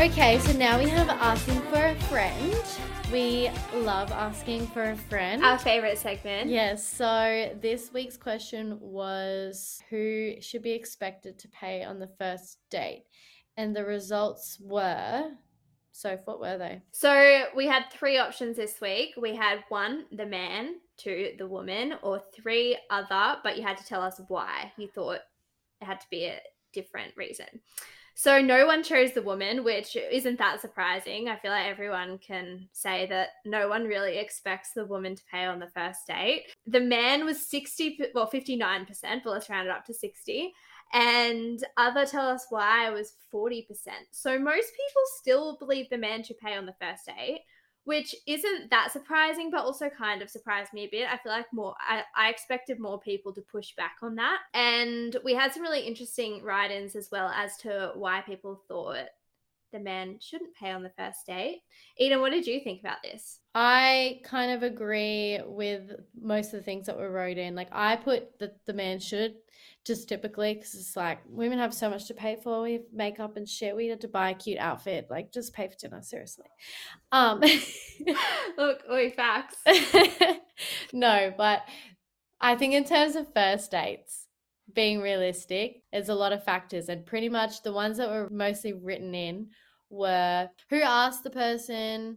Okay 0.00 0.38
so 0.38 0.52
now 0.56 0.78
we 0.78 0.88
have 0.88 1.08
asking 1.10 1.60
for 1.62 1.84
a 1.84 1.94
friend 2.08 2.89
we 3.12 3.50
love 3.74 4.12
asking 4.12 4.66
for 4.68 4.90
a 4.90 4.96
friend. 4.96 5.44
Our 5.44 5.58
favorite 5.58 5.98
segment. 5.98 6.48
Yes. 6.48 6.86
So 6.86 7.56
this 7.60 7.92
week's 7.92 8.16
question 8.16 8.78
was 8.80 9.82
who 9.90 10.34
should 10.40 10.62
be 10.62 10.72
expected 10.72 11.38
to 11.40 11.48
pay 11.48 11.82
on 11.82 11.98
the 11.98 12.08
first 12.18 12.58
date? 12.70 13.04
And 13.56 13.74
the 13.74 13.84
results 13.84 14.58
were 14.60 15.30
so 15.92 16.18
what 16.24 16.40
were 16.40 16.56
they? 16.56 16.80
So 16.92 17.44
we 17.54 17.66
had 17.66 17.84
three 17.92 18.16
options 18.16 18.56
this 18.56 18.80
week. 18.80 19.14
We 19.20 19.34
had 19.34 19.58
one, 19.68 20.06
the 20.12 20.24
man, 20.24 20.76
two, 20.96 21.32
the 21.36 21.46
woman, 21.46 21.94
or 22.02 22.22
three 22.34 22.78
other, 22.90 23.38
but 23.42 23.56
you 23.56 23.62
had 23.62 23.76
to 23.78 23.84
tell 23.84 24.00
us 24.00 24.20
why 24.28 24.72
you 24.78 24.88
thought 24.88 25.16
it 25.80 25.84
had 25.84 26.00
to 26.00 26.06
be 26.10 26.24
a 26.24 26.40
different 26.72 27.12
reason. 27.16 27.46
So 28.20 28.42
no 28.42 28.66
one 28.66 28.82
chose 28.82 29.12
the 29.12 29.22
woman, 29.22 29.64
which 29.64 29.96
isn't 29.96 30.38
that 30.40 30.60
surprising. 30.60 31.30
I 31.30 31.38
feel 31.38 31.52
like 31.52 31.68
everyone 31.68 32.18
can 32.18 32.68
say 32.70 33.06
that 33.06 33.28
no 33.46 33.66
one 33.66 33.84
really 33.84 34.18
expects 34.18 34.72
the 34.74 34.84
woman 34.84 35.14
to 35.16 35.22
pay 35.32 35.46
on 35.46 35.58
the 35.58 35.70
first 35.74 36.06
date. 36.06 36.44
The 36.66 36.80
man 36.80 37.24
was 37.24 37.48
60, 37.48 37.98
well, 38.14 38.30
59%, 38.30 38.86
but 39.24 39.30
let's 39.30 39.48
round 39.48 39.68
it 39.68 39.70
up 39.70 39.86
to 39.86 39.94
60. 39.94 40.52
And 40.92 41.64
other 41.78 42.04
tell 42.04 42.28
us 42.28 42.44
why 42.50 42.90
was 42.90 43.14
40%. 43.32 43.64
So 44.10 44.38
most 44.38 44.68
people 44.72 45.02
still 45.18 45.56
believe 45.56 45.88
the 45.88 45.96
man 45.96 46.22
should 46.22 46.40
pay 46.40 46.58
on 46.58 46.66
the 46.66 46.76
first 46.78 47.06
date 47.06 47.40
which 47.84 48.14
isn't 48.26 48.70
that 48.70 48.92
surprising, 48.92 49.50
but 49.50 49.64
also 49.64 49.88
kind 49.88 50.22
of 50.22 50.30
surprised 50.30 50.72
me 50.72 50.84
a 50.84 50.88
bit. 50.90 51.08
I 51.10 51.16
feel 51.16 51.32
like 51.32 51.52
more, 51.52 51.74
I, 51.80 52.02
I 52.16 52.30
expected 52.30 52.78
more 52.78 53.00
people 53.00 53.32
to 53.32 53.40
push 53.40 53.74
back 53.74 53.96
on 54.02 54.16
that. 54.16 54.38
And 54.54 55.16
we 55.24 55.34
had 55.34 55.52
some 55.52 55.62
really 55.62 55.80
interesting 55.80 56.42
write 56.42 56.70
ins 56.70 56.94
as 56.94 57.08
well 57.10 57.28
as 57.28 57.56
to 57.58 57.92
why 57.94 58.20
people 58.20 58.60
thought 58.68 59.06
the 59.72 59.80
man 59.80 60.18
shouldn't 60.20 60.54
pay 60.54 60.70
on 60.70 60.82
the 60.82 60.92
first 60.98 61.26
date. 61.26 61.62
Eden, 61.98 62.20
what 62.20 62.32
did 62.32 62.46
you 62.46 62.60
think 62.60 62.80
about 62.80 63.02
this? 63.02 63.40
I 63.54 64.20
kind 64.24 64.52
of 64.52 64.62
agree 64.62 65.40
with 65.44 65.92
most 66.20 66.46
of 66.46 66.60
the 66.60 66.64
things 66.64 66.86
that 66.86 66.96
were 66.96 67.10
wrote 67.10 67.38
in. 67.38 67.54
Like, 67.54 67.68
I 67.72 67.96
put 67.96 68.38
that 68.38 68.64
the 68.66 68.72
man 68.72 69.00
should 69.00 69.34
just 69.84 70.08
typically 70.08 70.54
because 70.54 70.74
it's 70.74 70.94
like 70.94 71.20
women 71.26 71.58
have 71.58 71.72
so 71.72 71.88
much 71.88 72.06
to 72.06 72.14
pay 72.14 72.36
for. 72.42 72.62
We 72.62 72.74
have 72.74 72.82
makeup 72.92 73.36
and 73.36 73.48
shit. 73.48 73.74
We 73.74 73.88
had 73.88 74.00
to 74.02 74.08
buy 74.08 74.30
a 74.30 74.34
cute 74.34 74.58
outfit. 74.58 75.06
Like 75.10 75.32
just 75.32 75.54
pay 75.54 75.68
for 75.68 75.76
dinner, 75.76 76.02
seriously. 76.02 76.46
Um 77.12 77.40
look, 78.58 78.82
oi 78.90 79.10
facts. 79.10 79.56
no, 80.92 81.32
but 81.36 81.62
I 82.40 82.56
think 82.56 82.74
in 82.74 82.84
terms 82.84 83.16
of 83.16 83.32
first 83.34 83.70
dates, 83.70 84.26
being 84.74 85.00
realistic, 85.00 85.82
there's 85.92 86.08
a 86.08 86.14
lot 86.14 86.32
of 86.32 86.44
factors, 86.44 86.88
and 86.88 87.04
pretty 87.04 87.28
much 87.28 87.62
the 87.62 87.72
ones 87.72 87.96
that 87.98 88.08
were 88.08 88.28
mostly 88.30 88.72
written 88.72 89.14
in 89.14 89.48
were 89.90 90.48
who 90.70 90.80
asked 90.80 91.24
the 91.24 91.30
person, 91.30 92.16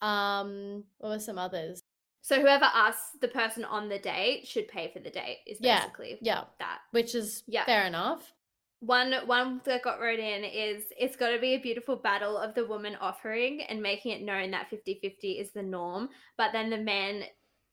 um, 0.00 0.84
what 0.98 1.10
were 1.10 1.18
some 1.18 1.38
others? 1.38 1.80
So 2.20 2.40
whoever 2.40 2.66
asks 2.66 3.16
the 3.20 3.28
person 3.28 3.64
on 3.64 3.88
the 3.88 3.98
date 3.98 4.46
should 4.46 4.68
pay 4.68 4.90
for 4.92 5.00
the 5.00 5.10
date 5.10 5.38
is 5.46 5.58
Yeah, 5.60 5.80
basically 5.80 6.18
Yeah, 6.20 6.44
that. 6.58 6.80
which 6.92 7.14
is 7.14 7.42
Yeah. 7.46 7.64
fair 7.64 7.86
enough. 7.86 8.32
One 8.80 9.12
one 9.26 9.60
that 9.64 9.82
got 9.82 10.00
wrote 10.00 10.18
in 10.18 10.44
is 10.44 10.84
it's 10.98 11.16
got 11.16 11.30
to 11.30 11.38
be 11.38 11.54
a 11.54 11.60
beautiful 11.60 11.96
battle 11.96 12.36
of 12.36 12.54
the 12.54 12.66
woman 12.66 12.96
offering 13.00 13.62
and 13.62 13.80
making 13.80 14.12
it 14.12 14.22
known 14.22 14.50
that 14.50 14.70
50-50 14.70 15.40
is 15.40 15.52
the 15.52 15.62
norm, 15.62 16.08
but 16.36 16.52
then 16.52 16.68
the 16.68 16.78
man 16.78 17.24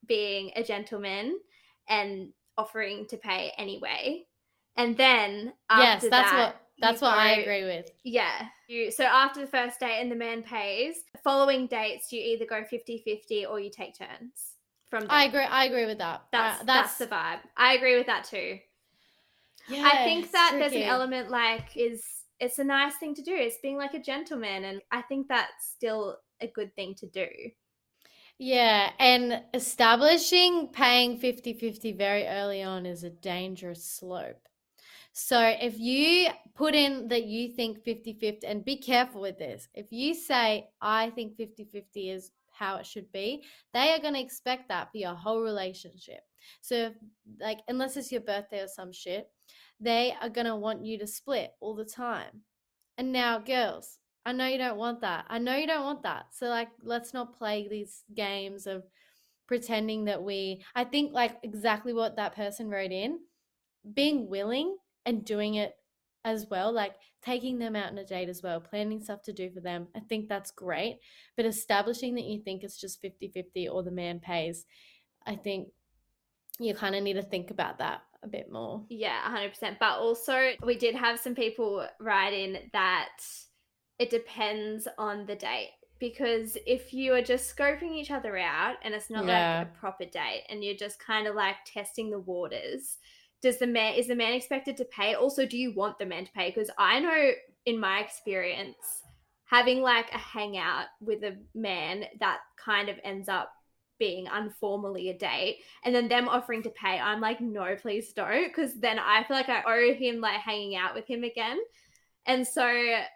being 0.05 0.51
a 0.55 0.63
gentleman 0.63 1.39
and 1.87 2.31
offering 2.57 3.07
to 3.07 3.17
pay 3.17 3.51
anyway. 3.57 4.25
And 4.77 4.95
then 4.95 5.53
yes, 5.77 6.01
that's 6.03 6.31
that, 6.31 6.37
what 6.37 6.68
that's 6.79 7.01
what 7.01 7.17
I 7.17 7.31
agree 7.31 7.63
with. 7.63 7.89
Yeah. 8.03 8.47
You 8.67 8.91
so 8.91 9.03
after 9.03 9.41
the 9.41 9.47
first 9.47 9.79
date 9.79 9.99
and 9.99 10.11
the 10.11 10.15
man 10.15 10.43
pays, 10.43 10.97
following 11.23 11.67
dates 11.67 12.11
you 12.11 12.21
either 12.21 12.45
go 12.45 12.63
50-50 12.63 13.49
or 13.49 13.59
you 13.59 13.69
take 13.69 13.97
turns 13.97 14.55
from 14.89 15.05
I 15.09 15.25
agree. 15.25 15.43
I 15.43 15.65
agree 15.65 15.85
with 15.85 15.99
that. 15.99 16.23
That's, 16.31 16.61
Uh, 16.61 16.65
that's 16.65 16.97
the 16.97 17.07
vibe. 17.07 17.39
I 17.57 17.73
agree 17.73 17.97
with 17.97 18.07
that 18.07 18.25
too. 18.25 18.59
yeah, 19.69 19.83
I 19.85 20.03
think 20.03 20.31
that 20.31 20.55
there's 20.57 20.73
an 20.73 20.83
element 20.83 21.29
like 21.29 21.75
is 21.75 22.03
it's 22.39 22.59
a 22.59 22.63
nice 22.63 22.95
thing 22.95 23.13
to 23.15 23.21
do. 23.21 23.35
It's 23.35 23.57
being 23.61 23.77
like 23.77 23.93
a 23.93 23.99
gentleman, 24.01 24.63
and 24.63 24.81
I 24.91 25.01
think 25.01 25.27
that's 25.27 25.67
still 25.75 26.17
a 26.41 26.47
good 26.47 26.73
thing 26.75 26.95
to 26.95 27.07
do. 27.07 27.27
Yeah, 28.37 28.91
and 28.97 29.43
establishing 29.53 30.69
paying 30.69 31.19
50-50 31.19 31.97
very 31.97 32.25
early 32.25 32.63
on 32.63 32.85
is 32.85 33.03
a 33.03 33.09
dangerous 33.09 33.83
slope. 33.83 34.47
So 35.13 35.39
if 35.39 35.77
you 35.79 36.29
put 36.55 36.75
in 36.75 37.07
that 37.07 37.23
you 37.23 37.49
think 37.49 37.83
50-50 37.85 38.39
and 38.45 38.65
be 38.65 38.75
careful 38.75 39.21
with 39.21 39.37
this. 39.37 39.69
If 39.73 39.91
you 39.91 40.13
say 40.13 40.69
I 40.81 41.09
think 41.11 41.37
50-50 41.37 41.83
is 41.95 42.31
how 42.51 42.75
it 42.75 42.85
should 42.85 43.09
be, 43.13 43.43
they 43.73 43.93
are 43.93 43.99
going 43.99 44.15
to 44.15 44.19
expect 44.19 44.67
that 44.67 44.91
for 44.91 44.97
your 44.97 45.15
whole 45.15 45.41
relationship. 45.41 46.19
So 46.61 46.75
if, 46.75 46.93
like 47.39 47.59
unless 47.69 47.95
it's 47.95 48.11
your 48.11 48.21
birthday 48.21 48.59
or 48.59 48.67
some 48.67 48.91
shit, 48.91 49.29
they 49.79 50.13
are 50.21 50.29
going 50.29 50.47
to 50.47 50.57
want 50.57 50.85
you 50.85 50.97
to 50.99 51.07
split 51.07 51.51
all 51.61 51.75
the 51.75 51.85
time. 51.85 52.41
And 52.97 53.13
now 53.13 53.39
girls, 53.39 53.99
I 54.25 54.33
know 54.33 54.47
you 54.47 54.57
don't 54.57 54.77
want 54.77 54.99
that. 55.01 55.25
I 55.29 55.39
know 55.39 55.55
you 55.55 55.67
don't 55.67 55.85
want 55.85 56.03
that. 56.03 56.25
So 56.33 56.47
like 56.47 56.69
let's 56.83 57.13
not 57.13 57.37
play 57.37 57.67
these 57.69 58.03
games 58.13 58.67
of 58.67 58.83
pretending 59.47 60.05
that 60.05 60.21
we 60.21 60.61
I 60.75 60.83
think 60.83 61.13
like 61.13 61.37
exactly 61.41 61.93
what 61.93 62.17
that 62.17 62.35
person 62.35 62.69
wrote 62.69 62.91
in, 62.91 63.19
being 63.93 64.29
willing 64.29 64.75
and 65.09 65.25
doing 65.25 65.55
it 65.55 65.75
as 66.23 66.47
well, 66.49 66.71
like 66.71 66.93
taking 67.23 67.57
them 67.57 67.75
out 67.75 67.91
on 67.91 67.97
a 67.97 68.05
date 68.05 68.29
as 68.29 68.43
well, 68.43 68.59
planning 68.59 69.01
stuff 69.01 69.21
to 69.23 69.33
do 69.33 69.49
for 69.49 69.59
them. 69.59 69.87
I 69.95 69.99
think 70.01 70.29
that's 70.29 70.51
great. 70.51 70.99
But 71.35 71.45
establishing 71.45 72.15
that 72.15 72.25
you 72.25 72.39
think 72.41 72.63
it's 72.63 72.79
just 72.79 73.01
50-50 73.01 73.69
or 73.71 73.83
the 73.83 73.91
man 73.91 74.19
pays, 74.19 74.65
I 75.25 75.35
think 75.35 75.69
you 76.59 76.73
kind 76.73 76.95
of 76.95 77.03
need 77.03 77.13
to 77.13 77.23
think 77.23 77.51
about 77.51 77.79
that 77.79 78.01
a 78.21 78.27
bit 78.27 78.51
more. 78.51 78.83
Yeah, 78.89 79.19
100%. 79.35 79.79
But 79.79 79.97
also, 79.99 80.51
we 80.63 80.77
did 80.77 80.93
have 80.93 81.19
some 81.19 81.35
people 81.35 81.87
write 81.99 82.33
in 82.33 82.59
that 82.73 83.09
it 83.97 84.09
depends 84.09 84.87
on 84.97 85.25
the 85.25 85.35
date. 85.35 85.71
Because 85.99 86.57
if 86.65 86.93
you 86.93 87.13
are 87.13 87.21
just 87.21 87.53
scoping 87.53 87.91
each 87.91 88.11
other 88.11 88.37
out 88.37 88.75
and 88.83 88.93
it's 88.93 89.09
not 89.09 89.25
Yeah. 89.25 89.59
like 89.59 89.67
a 89.67 89.79
proper 89.79 90.05
date 90.05 90.45
and 90.49 90.63
you're 90.63 90.75
just 90.75 90.97
kind 90.97 91.27
of 91.27 91.35
like 91.35 91.57
testing 91.65 92.09
the 92.09 92.19
waters, 92.19 92.99
does 93.41 93.59
the 93.59 93.67
man 93.67 93.95
is 93.95 94.07
the 94.07 94.15
man 94.15 94.33
expected 94.33 94.77
to 94.77 94.85
pay? 94.85 95.13
Also, 95.13 95.45
do 95.45 95.57
you 95.57 95.73
want 95.73 95.97
the 95.97 96.05
man 96.05 96.25
to 96.25 96.31
pay? 96.31 96.49
Because 96.49 96.69
I 96.77 96.99
know 96.99 97.31
in 97.65 97.79
my 97.79 97.99
experience, 97.99 99.03
having 99.45 99.81
like 99.81 100.11
a 100.13 100.17
hangout 100.17 100.85
with 101.01 101.23
a 101.23 101.37
man 101.53 102.05
that 102.19 102.39
kind 102.63 102.89
of 102.89 102.97
ends 103.03 103.29
up 103.29 103.51
being 103.97 104.27
unformally 104.27 105.09
a 105.09 105.17
date 105.17 105.57
and 105.83 105.93
then 105.93 106.07
them 106.07 106.29
offering 106.29 106.63
to 106.63 106.69
pay 106.69 106.97
i'm 106.99 107.19
like 107.19 107.41
no 107.41 107.75
please 107.75 108.13
don't 108.13 108.47
because 108.47 108.73
then 108.75 108.97
i 108.97 109.21
feel 109.25 109.35
like 109.35 109.49
i 109.49 109.61
owe 109.67 109.93
him 109.93 110.21
like 110.21 110.39
hanging 110.39 110.73
out 110.73 110.95
with 110.95 111.05
him 111.05 111.25
again 111.25 111.57
and 112.29 112.45
so 112.45 112.71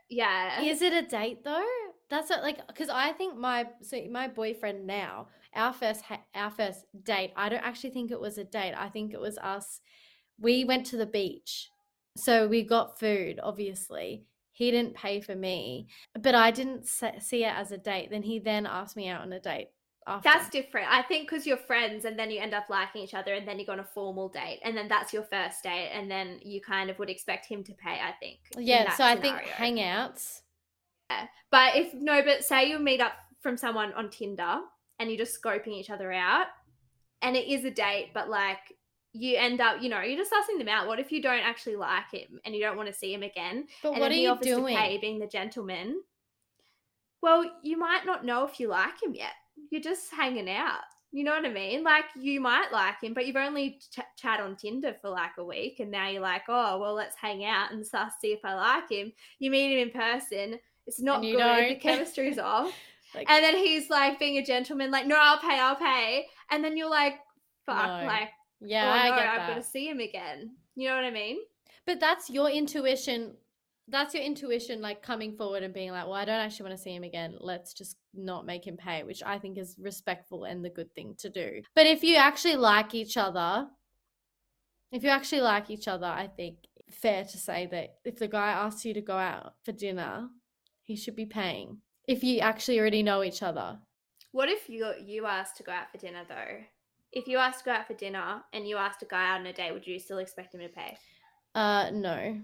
yeah 0.09 0.61
Is 0.61 0.81
it 0.81 0.91
a 0.91 1.03
date 1.03 1.43
though? 1.43 1.65
That's 2.09 2.29
what, 2.29 2.41
like 2.41 2.65
because 2.67 2.89
I 2.89 3.11
think 3.11 3.37
my 3.37 3.67
so 3.81 4.01
my 4.11 4.27
boyfriend 4.27 4.87
now 4.87 5.27
our 5.55 5.71
first 5.71 6.01
ha- 6.01 6.23
our 6.33 6.49
first 6.49 6.85
date. 7.03 7.31
I 7.35 7.49
don't 7.49 7.63
actually 7.63 7.91
think 7.91 8.11
it 8.11 8.19
was 8.19 8.39
a 8.39 8.43
date. 8.43 8.73
I 8.75 8.89
think 8.89 9.13
it 9.13 9.19
was 9.19 9.37
us. 9.37 9.81
We 10.43 10.63
went 10.63 10.85
to 10.87 10.97
the 10.97 11.05
beach, 11.05 11.69
so 12.15 12.47
we 12.47 12.63
got 12.63 12.99
food. 12.99 13.39
Obviously, 13.41 14.25
he 14.51 14.69
didn't 14.69 14.95
pay 14.95 15.21
for 15.21 15.35
me, 15.35 15.87
but 16.19 16.35
I 16.35 16.51
didn't 16.51 16.87
see 16.87 17.43
it 17.43 17.53
as 17.55 17.71
a 17.71 17.77
date. 17.77 18.09
Then 18.11 18.21
he 18.21 18.37
then 18.39 18.67
asked 18.67 18.95
me 18.95 19.07
out 19.07 19.21
on 19.21 19.33
a 19.33 19.39
date. 19.39 19.69
After. 20.05 20.29
that's 20.29 20.49
different 20.49 20.87
i 20.91 21.01
think 21.01 21.29
because 21.29 21.47
you're 21.47 21.55
friends 21.55 22.03
and 22.03 22.19
then 22.19 22.29
you 22.29 22.41
end 22.41 22.53
up 22.53 22.65
liking 22.69 23.01
each 23.01 23.13
other 23.13 23.35
and 23.35 23.47
then 23.47 23.57
you 23.57 23.65
go 23.65 23.71
on 23.71 23.79
a 23.79 23.85
formal 23.85 24.27
date 24.27 24.59
and 24.61 24.75
then 24.75 24.89
that's 24.89 25.13
your 25.13 25.23
first 25.23 25.63
date 25.63 25.91
and 25.93 26.11
then 26.11 26.41
you 26.43 26.59
kind 26.59 26.89
of 26.89 26.99
would 26.99 27.09
expect 27.09 27.45
him 27.45 27.63
to 27.63 27.71
pay 27.75 28.01
i 28.03 28.11
think 28.19 28.39
yeah. 28.57 28.93
So 28.95 29.05
I 29.05 29.15
think 29.15 29.37
scenario. 29.37 29.53
hangouts. 29.53 30.41
But 31.51 31.75
if 31.75 31.93
no, 31.93 32.23
but 32.23 32.43
say 32.43 32.69
you 32.69 32.79
meet 32.79 33.01
up 33.01 33.13
from 33.41 33.57
someone 33.57 33.93
on 33.93 34.09
Tinder 34.09 34.59
and 34.99 35.09
you're 35.09 35.17
just 35.17 35.41
scoping 35.41 35.69
each 35.69 35.89
other 35.89 36.11
out, 36.11 36.47
and 37.21 37.35
it 37.35 37.47
is 37.47 37.65
a 37.65 37.71
date, 37.71 38.11
but 38.13 38.29
like 38.29 38.59
you 39.13 39.37
end 39.37 39.61
up, 39.61 39.81
you 39.81 39.89
know, 39.89 40.01
you're 40.01 40.17
just 40.17 40.31
sussing 40.31 40.57
them 40.57 40.67
out. 40.67 40.87
What 40.87 40.99
if 40.99 41.11
you 41.11 41.21
don't 41.21 41.43
actually 41.43 41.75
like 41.75 42.11
him 42.11 42.39
and 42.45 42.55
you 42.55 42.61
don't 42.61 42.77
want 42.77 42.87
to 42.87 42.93
see 42.93 43.13
him 43.13 43.23
again? 43.23 43.67
But 43.81 43.91
and 43.93 43.99
what 44.01 44.11
are 44.11 44.15
you 44.15 44.37
doing? 44.41 44.75
pay, 44.75 44.97
being 44.97 45.19
the 45.19 45.27
gentleman. 45.27 46.01
Well, 47.21 47.45
you 47.63 47.77
might 47.77 48.05
not 48.05 48.25
know 48.25 48.45
if 48.45 48.59
you 48.59 48.67
like 48.67 49.01
him 49.01 49.13
yet. 49.13 49.33
You're 49.69 49.81
just 49.81 50.11
hanging 50.11 50.49
out. 50.49 50.81
You 51.11 51.23
know 51.23 51.31
what 51.31 51.45
I 51.45 51.53
mean? 51.53 51.83
Like 51.83 52.05
you 52.19 52.41
might 52.41 52.71
like 52.73 53.01
him, 53.01 53.13
but 53.13 53.27
you've 53.27 53.35
only 53.35 53.79
ch- 53.91 53.99
chat 54.17 54.39
on 54.39 54.55
Tinder 54.55 54.95
for 54.99 55.11
like 55.11 55.37
a 55.37 55.45
week, 55.45 55.79
and 55.79 55.91
now 55.91 56.09
you're 56.09 56.23
like, 56.23 56.41
oh 56.49 56.79
well, 56.79 56.95
let's 56.95 57.15
hang 57.15 57.45
out 57.45 57.71
and 57.71 57.85
suss 57.85 58.13
see 58.19 58.29
if 58.33 58.39
I 58.43 58.55
like 58.55 58.89
him. 58.89 59.13
You 59.37 59.51
meet 59.51 59.73
him 59.73 59.87
in 59.89 59.91
person. 59.91 60.59
It's 60.87 60.99
not 60.99 61.21
good. 61.21 61.35
The 61.35 61.37
don't. 61.37 61.79
chemistry's 61.81 62.39
off. 62.39 62.73
Like, 63.13 63.29
And 63.29 63.43
then 63.43 63.55
he's 63.55 63.91
like 63.91 64.17
being 64.17 64.37
a 64.39 64.43
gentleman, 64.43 64.89
like, 64.89 65.05
no, 65.05 65.15
I'll 65.19 65.37
pay, 65.37 65.59
I'll 65.59 65.75
pay. 65.75 66.25
And 66.49 66.63
then 66.63 66.75
you're 66.75 66.89
like, 66.89 67.19
fuck, 67.67 68.01
No. 68.01 68.07
like, 68.07 68.29
yeah, 68.63 68.87
oh 68.87 68.91
I 68.91 69.09
no, 69.09 69.15
get 69.15 69.27
I've 69.27 69.37
that. 69.39 69.47
got 69.49 69.55
to 69.55 69.63
see 69.63 69.87
him 69.89 69.99
again. 69.99 70.51
You 70.75 70.89
know 70.89 70.95
what 70.95 71.05
I 71.05 71.11
mean? 71.11 71.37
But 71.85 71.99
that's 71.99 72.29
your 72.29 72.49
intuition. 72.49 73.33
That's 73.89 74.13
your 74.13 74.23
intuition, 74.23 74.81
like 74.81 75.01
coming 75.01 75.35
forward 75.35 75.61
and 75.63 75.73
being 75.73 75.91
like, 75.91 76.05
well, 76.05 76.13
I 76.13 76.23
don't 76.23 76.39
actually 76.39 76.69
want 76.69 76.77
to 76.77 76.83
see 76.83 76.95
him 76.95 77.03
again. 77.03 77.35
Let's 77.39 77.73
just 77.73 77.97
not 78.13 78.45
make 78.45 78.65
him 78.65 78.77
pay, 78.77 79.03
which 79.03 79.21
I 79.25 79.37
think 79.39 79.57
is 79.57 79.75
respectful 79.77 80.45
and 80.45 80.63
the 80.63 80.69
good 80.69 80.93
thing 80.95 81.15
to 81.19 81.29
do. 81.29 81.61
But 81.75 81.85
if 81.85 82.01
you 82.01 82.15
actually 82.15 82.55
like 82.55 82.95
each 82.95 83.17
other, 83.17 83.67
if 84.93 85.03
you 85.03 85.09
actually 85.09 85.41
like 85.41 85.69
each 85.69 85.89
other, 85.89 86.05
I 86.07 86.27
think 86.27 86.59
fair 86.91 87.25
to 87.25 87.37
say 87.37 87.67
that 87.71 87.95
if 88.05 88.17
the 88.17 88.27
guy 88.27 88.51
asks 88.51 88.85
you 88.85 88.93
to 88.93 89.01
go 89.01 89.17
out 89.17 89.55
for 89.63 89.73
dinner, 89.73 90.29
he 90.83 90.95
should 90.95 91.15
be 91.15 91.25
paying. 91.25 91.79
If 92.07 92.23
you 92.23 92.39
actually 92.39 92.79
already 92.79 93.03
know 93.03 93.23
each 93.23 93.43
other. 93.43 93.79
What 94.31 94.49
if 94.49 94.69
you 94.69 94.93
you 95.03 95.25
asked 95.25 95.57
to 95.57 95.63
go 95.63 95.71
out 95.71 95.91
for 95.91 95.97
dinner 95.97 96.23
though? 96.27 96.63
If 97.13 97.27
you 97.27 97.37
asked 97.37 97.59
to 97.59 97.65
go 97.65 97.71
out 97.71 97.85
for 97.85 97.93
dinner 97.93 98.43
and 98.53 98.67
you 98.67 98.77
asked 98.77 99.03
a 99.03 99.05
guy 99.05 99.29
out 99.29 99.39
on 99.39 99.45
a 99.45 99.53
date, 99.53 99.71
would 99.71 99.85
you 99.85 99.99
still 99.99 100.17
expect 100.17 100.55
him 100.55 100.61
to 100.61 100.67
pay? 100.67 100.97
Uh, 101.53 101.91
no. 101.93 102.41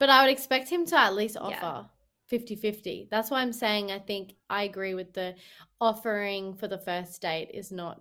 But 0.00 0.10
I 0.10 0.22
would 0.22 0.32
expect 0.32 0.68
him 0.68 0.84
to 0.86 0.98
at 0.98 1.14
least 1.14 1.36
Yeah. 1.36 1.58
offer 1.64 1.88
50 2.26 2.56
50. 2.56 3.06
That's 3.10 3.30
why 3.30 3.40
I'm 3.42 3.52
saying 3.52 3.92
I 3.92 4.00
think 4.00 4.34
I 4.50 4.64
agree 4.64 4.94
with 4.94 5.12
the 5.12 5.36
offering 5.80 6.54
for 6.54 6.66
the 6.66 6.78
first 6.78 7.22
date 7.22 7.50
is 7.54 7.70
not 7.70 8.00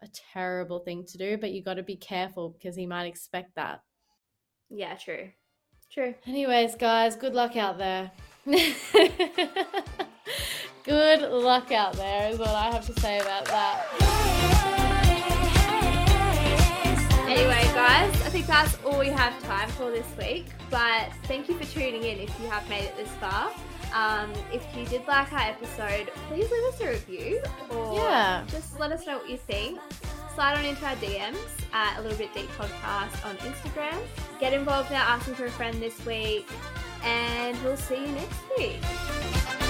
a 0.00 0.08
terrible 0.32 0.78
thing 0.78 1.04
to 1.04 1.18
do, 1.18 1.36
but 1.36 1.52
you 1.52 1.62
got 1.62 1.74
to 1.74 1.82
be 1.82 1.96
careful 1.96 2.48
because 2.48 2.74
he 2.74 2.86
might 2.86 3.04
expect 3.04 3.54
that. 3.56 3.82
Yeah, 4.70 4.94
true. 4.94 5.30
True. 5.90 6.14
Anyways, 6.26 6.76
guys, 6.76 7.16
good 7.16 7.34
luck 7.34 7.56
out 7.56 7.76
there. 7.76 8.10
good 10.84 11.20
luck 11.30 11.70
out 11.70 11.92
there 11.94 12.30
is 12.30 12.38
what 12.38 12.48
I 12.48 12.70
have 12.70 12.86
to 12.86 13.00
say 13.00 13.18
about 13.18 13.44
that. 13.46 14.33
Anyway, 17.26 17.62
guys, 17.74 18.10
I 18.22 18.28
think 18.30 18.46
that's 18.46 18.76
all 18.84 18.98
we 18.98 19.08
have 19.08 19.40
time 19.44 19.68
for 19.70 19.90
this 19.90 20.06
week. 20.18 20.46
But 20.70 21.10
thank 21.24 21.48
you 21.48 21.56
for 21.58 21.64
tuning 21.64 22.02
in 22.04 22.18
if 22.18 22.38
you 22.40 22.48
have 22.48 22.68
made 22.68 22.84
it 22.84 22.96
this 22.96 23.08
far. 23.20 23.50
Um, 23.94 24.32
if 24.52 24.64
you 24.76 24.84
did 24.86 25.06
like 25.06 25.32
our 25.32 25.40
episode, 25.40 26.10
please 26.28 26.50
leave 26.50 26.64
us 26.74 26.80
a 26.80 26.88
review 26.90 27.40
or 27.70 27.94
Yeah. 27.96 28.44
just 28.48 28.78
let 28.78 28.92
us 28.92 29.06
know 29.06 29.18
what 29.18 29.28
you 29.30 29.36
think. 29.36 29.78
Slide 30.34 30.58
on 30.58 30.64
into 30.64 30.84
our 30.84 30.96
DMs 30.96 31.38
at 31.72 31.96
a 31.98 32.02
little 32.02 32.18
bit 32.18 32.34
deep 32.34 32.50
podcast 32.58 33.24
on 33.24 33.36
Instagram. 33.38 33.96
Get 34.40 34.52
involved 34.52 34.90
in 34.90 34.96
our 34.96 35.02
asking 35.16 35.34
for 35.36 35.46
a 35.46 35.50
friend 35.50 35.80
this 35.80 36.04
week, 36.04 36.48
and 37.04 37.56
we'll 37.62 37.76
see 37.76 38.00
you 38.06 38.08
next 38.08 38.40
week. 38.58 39.63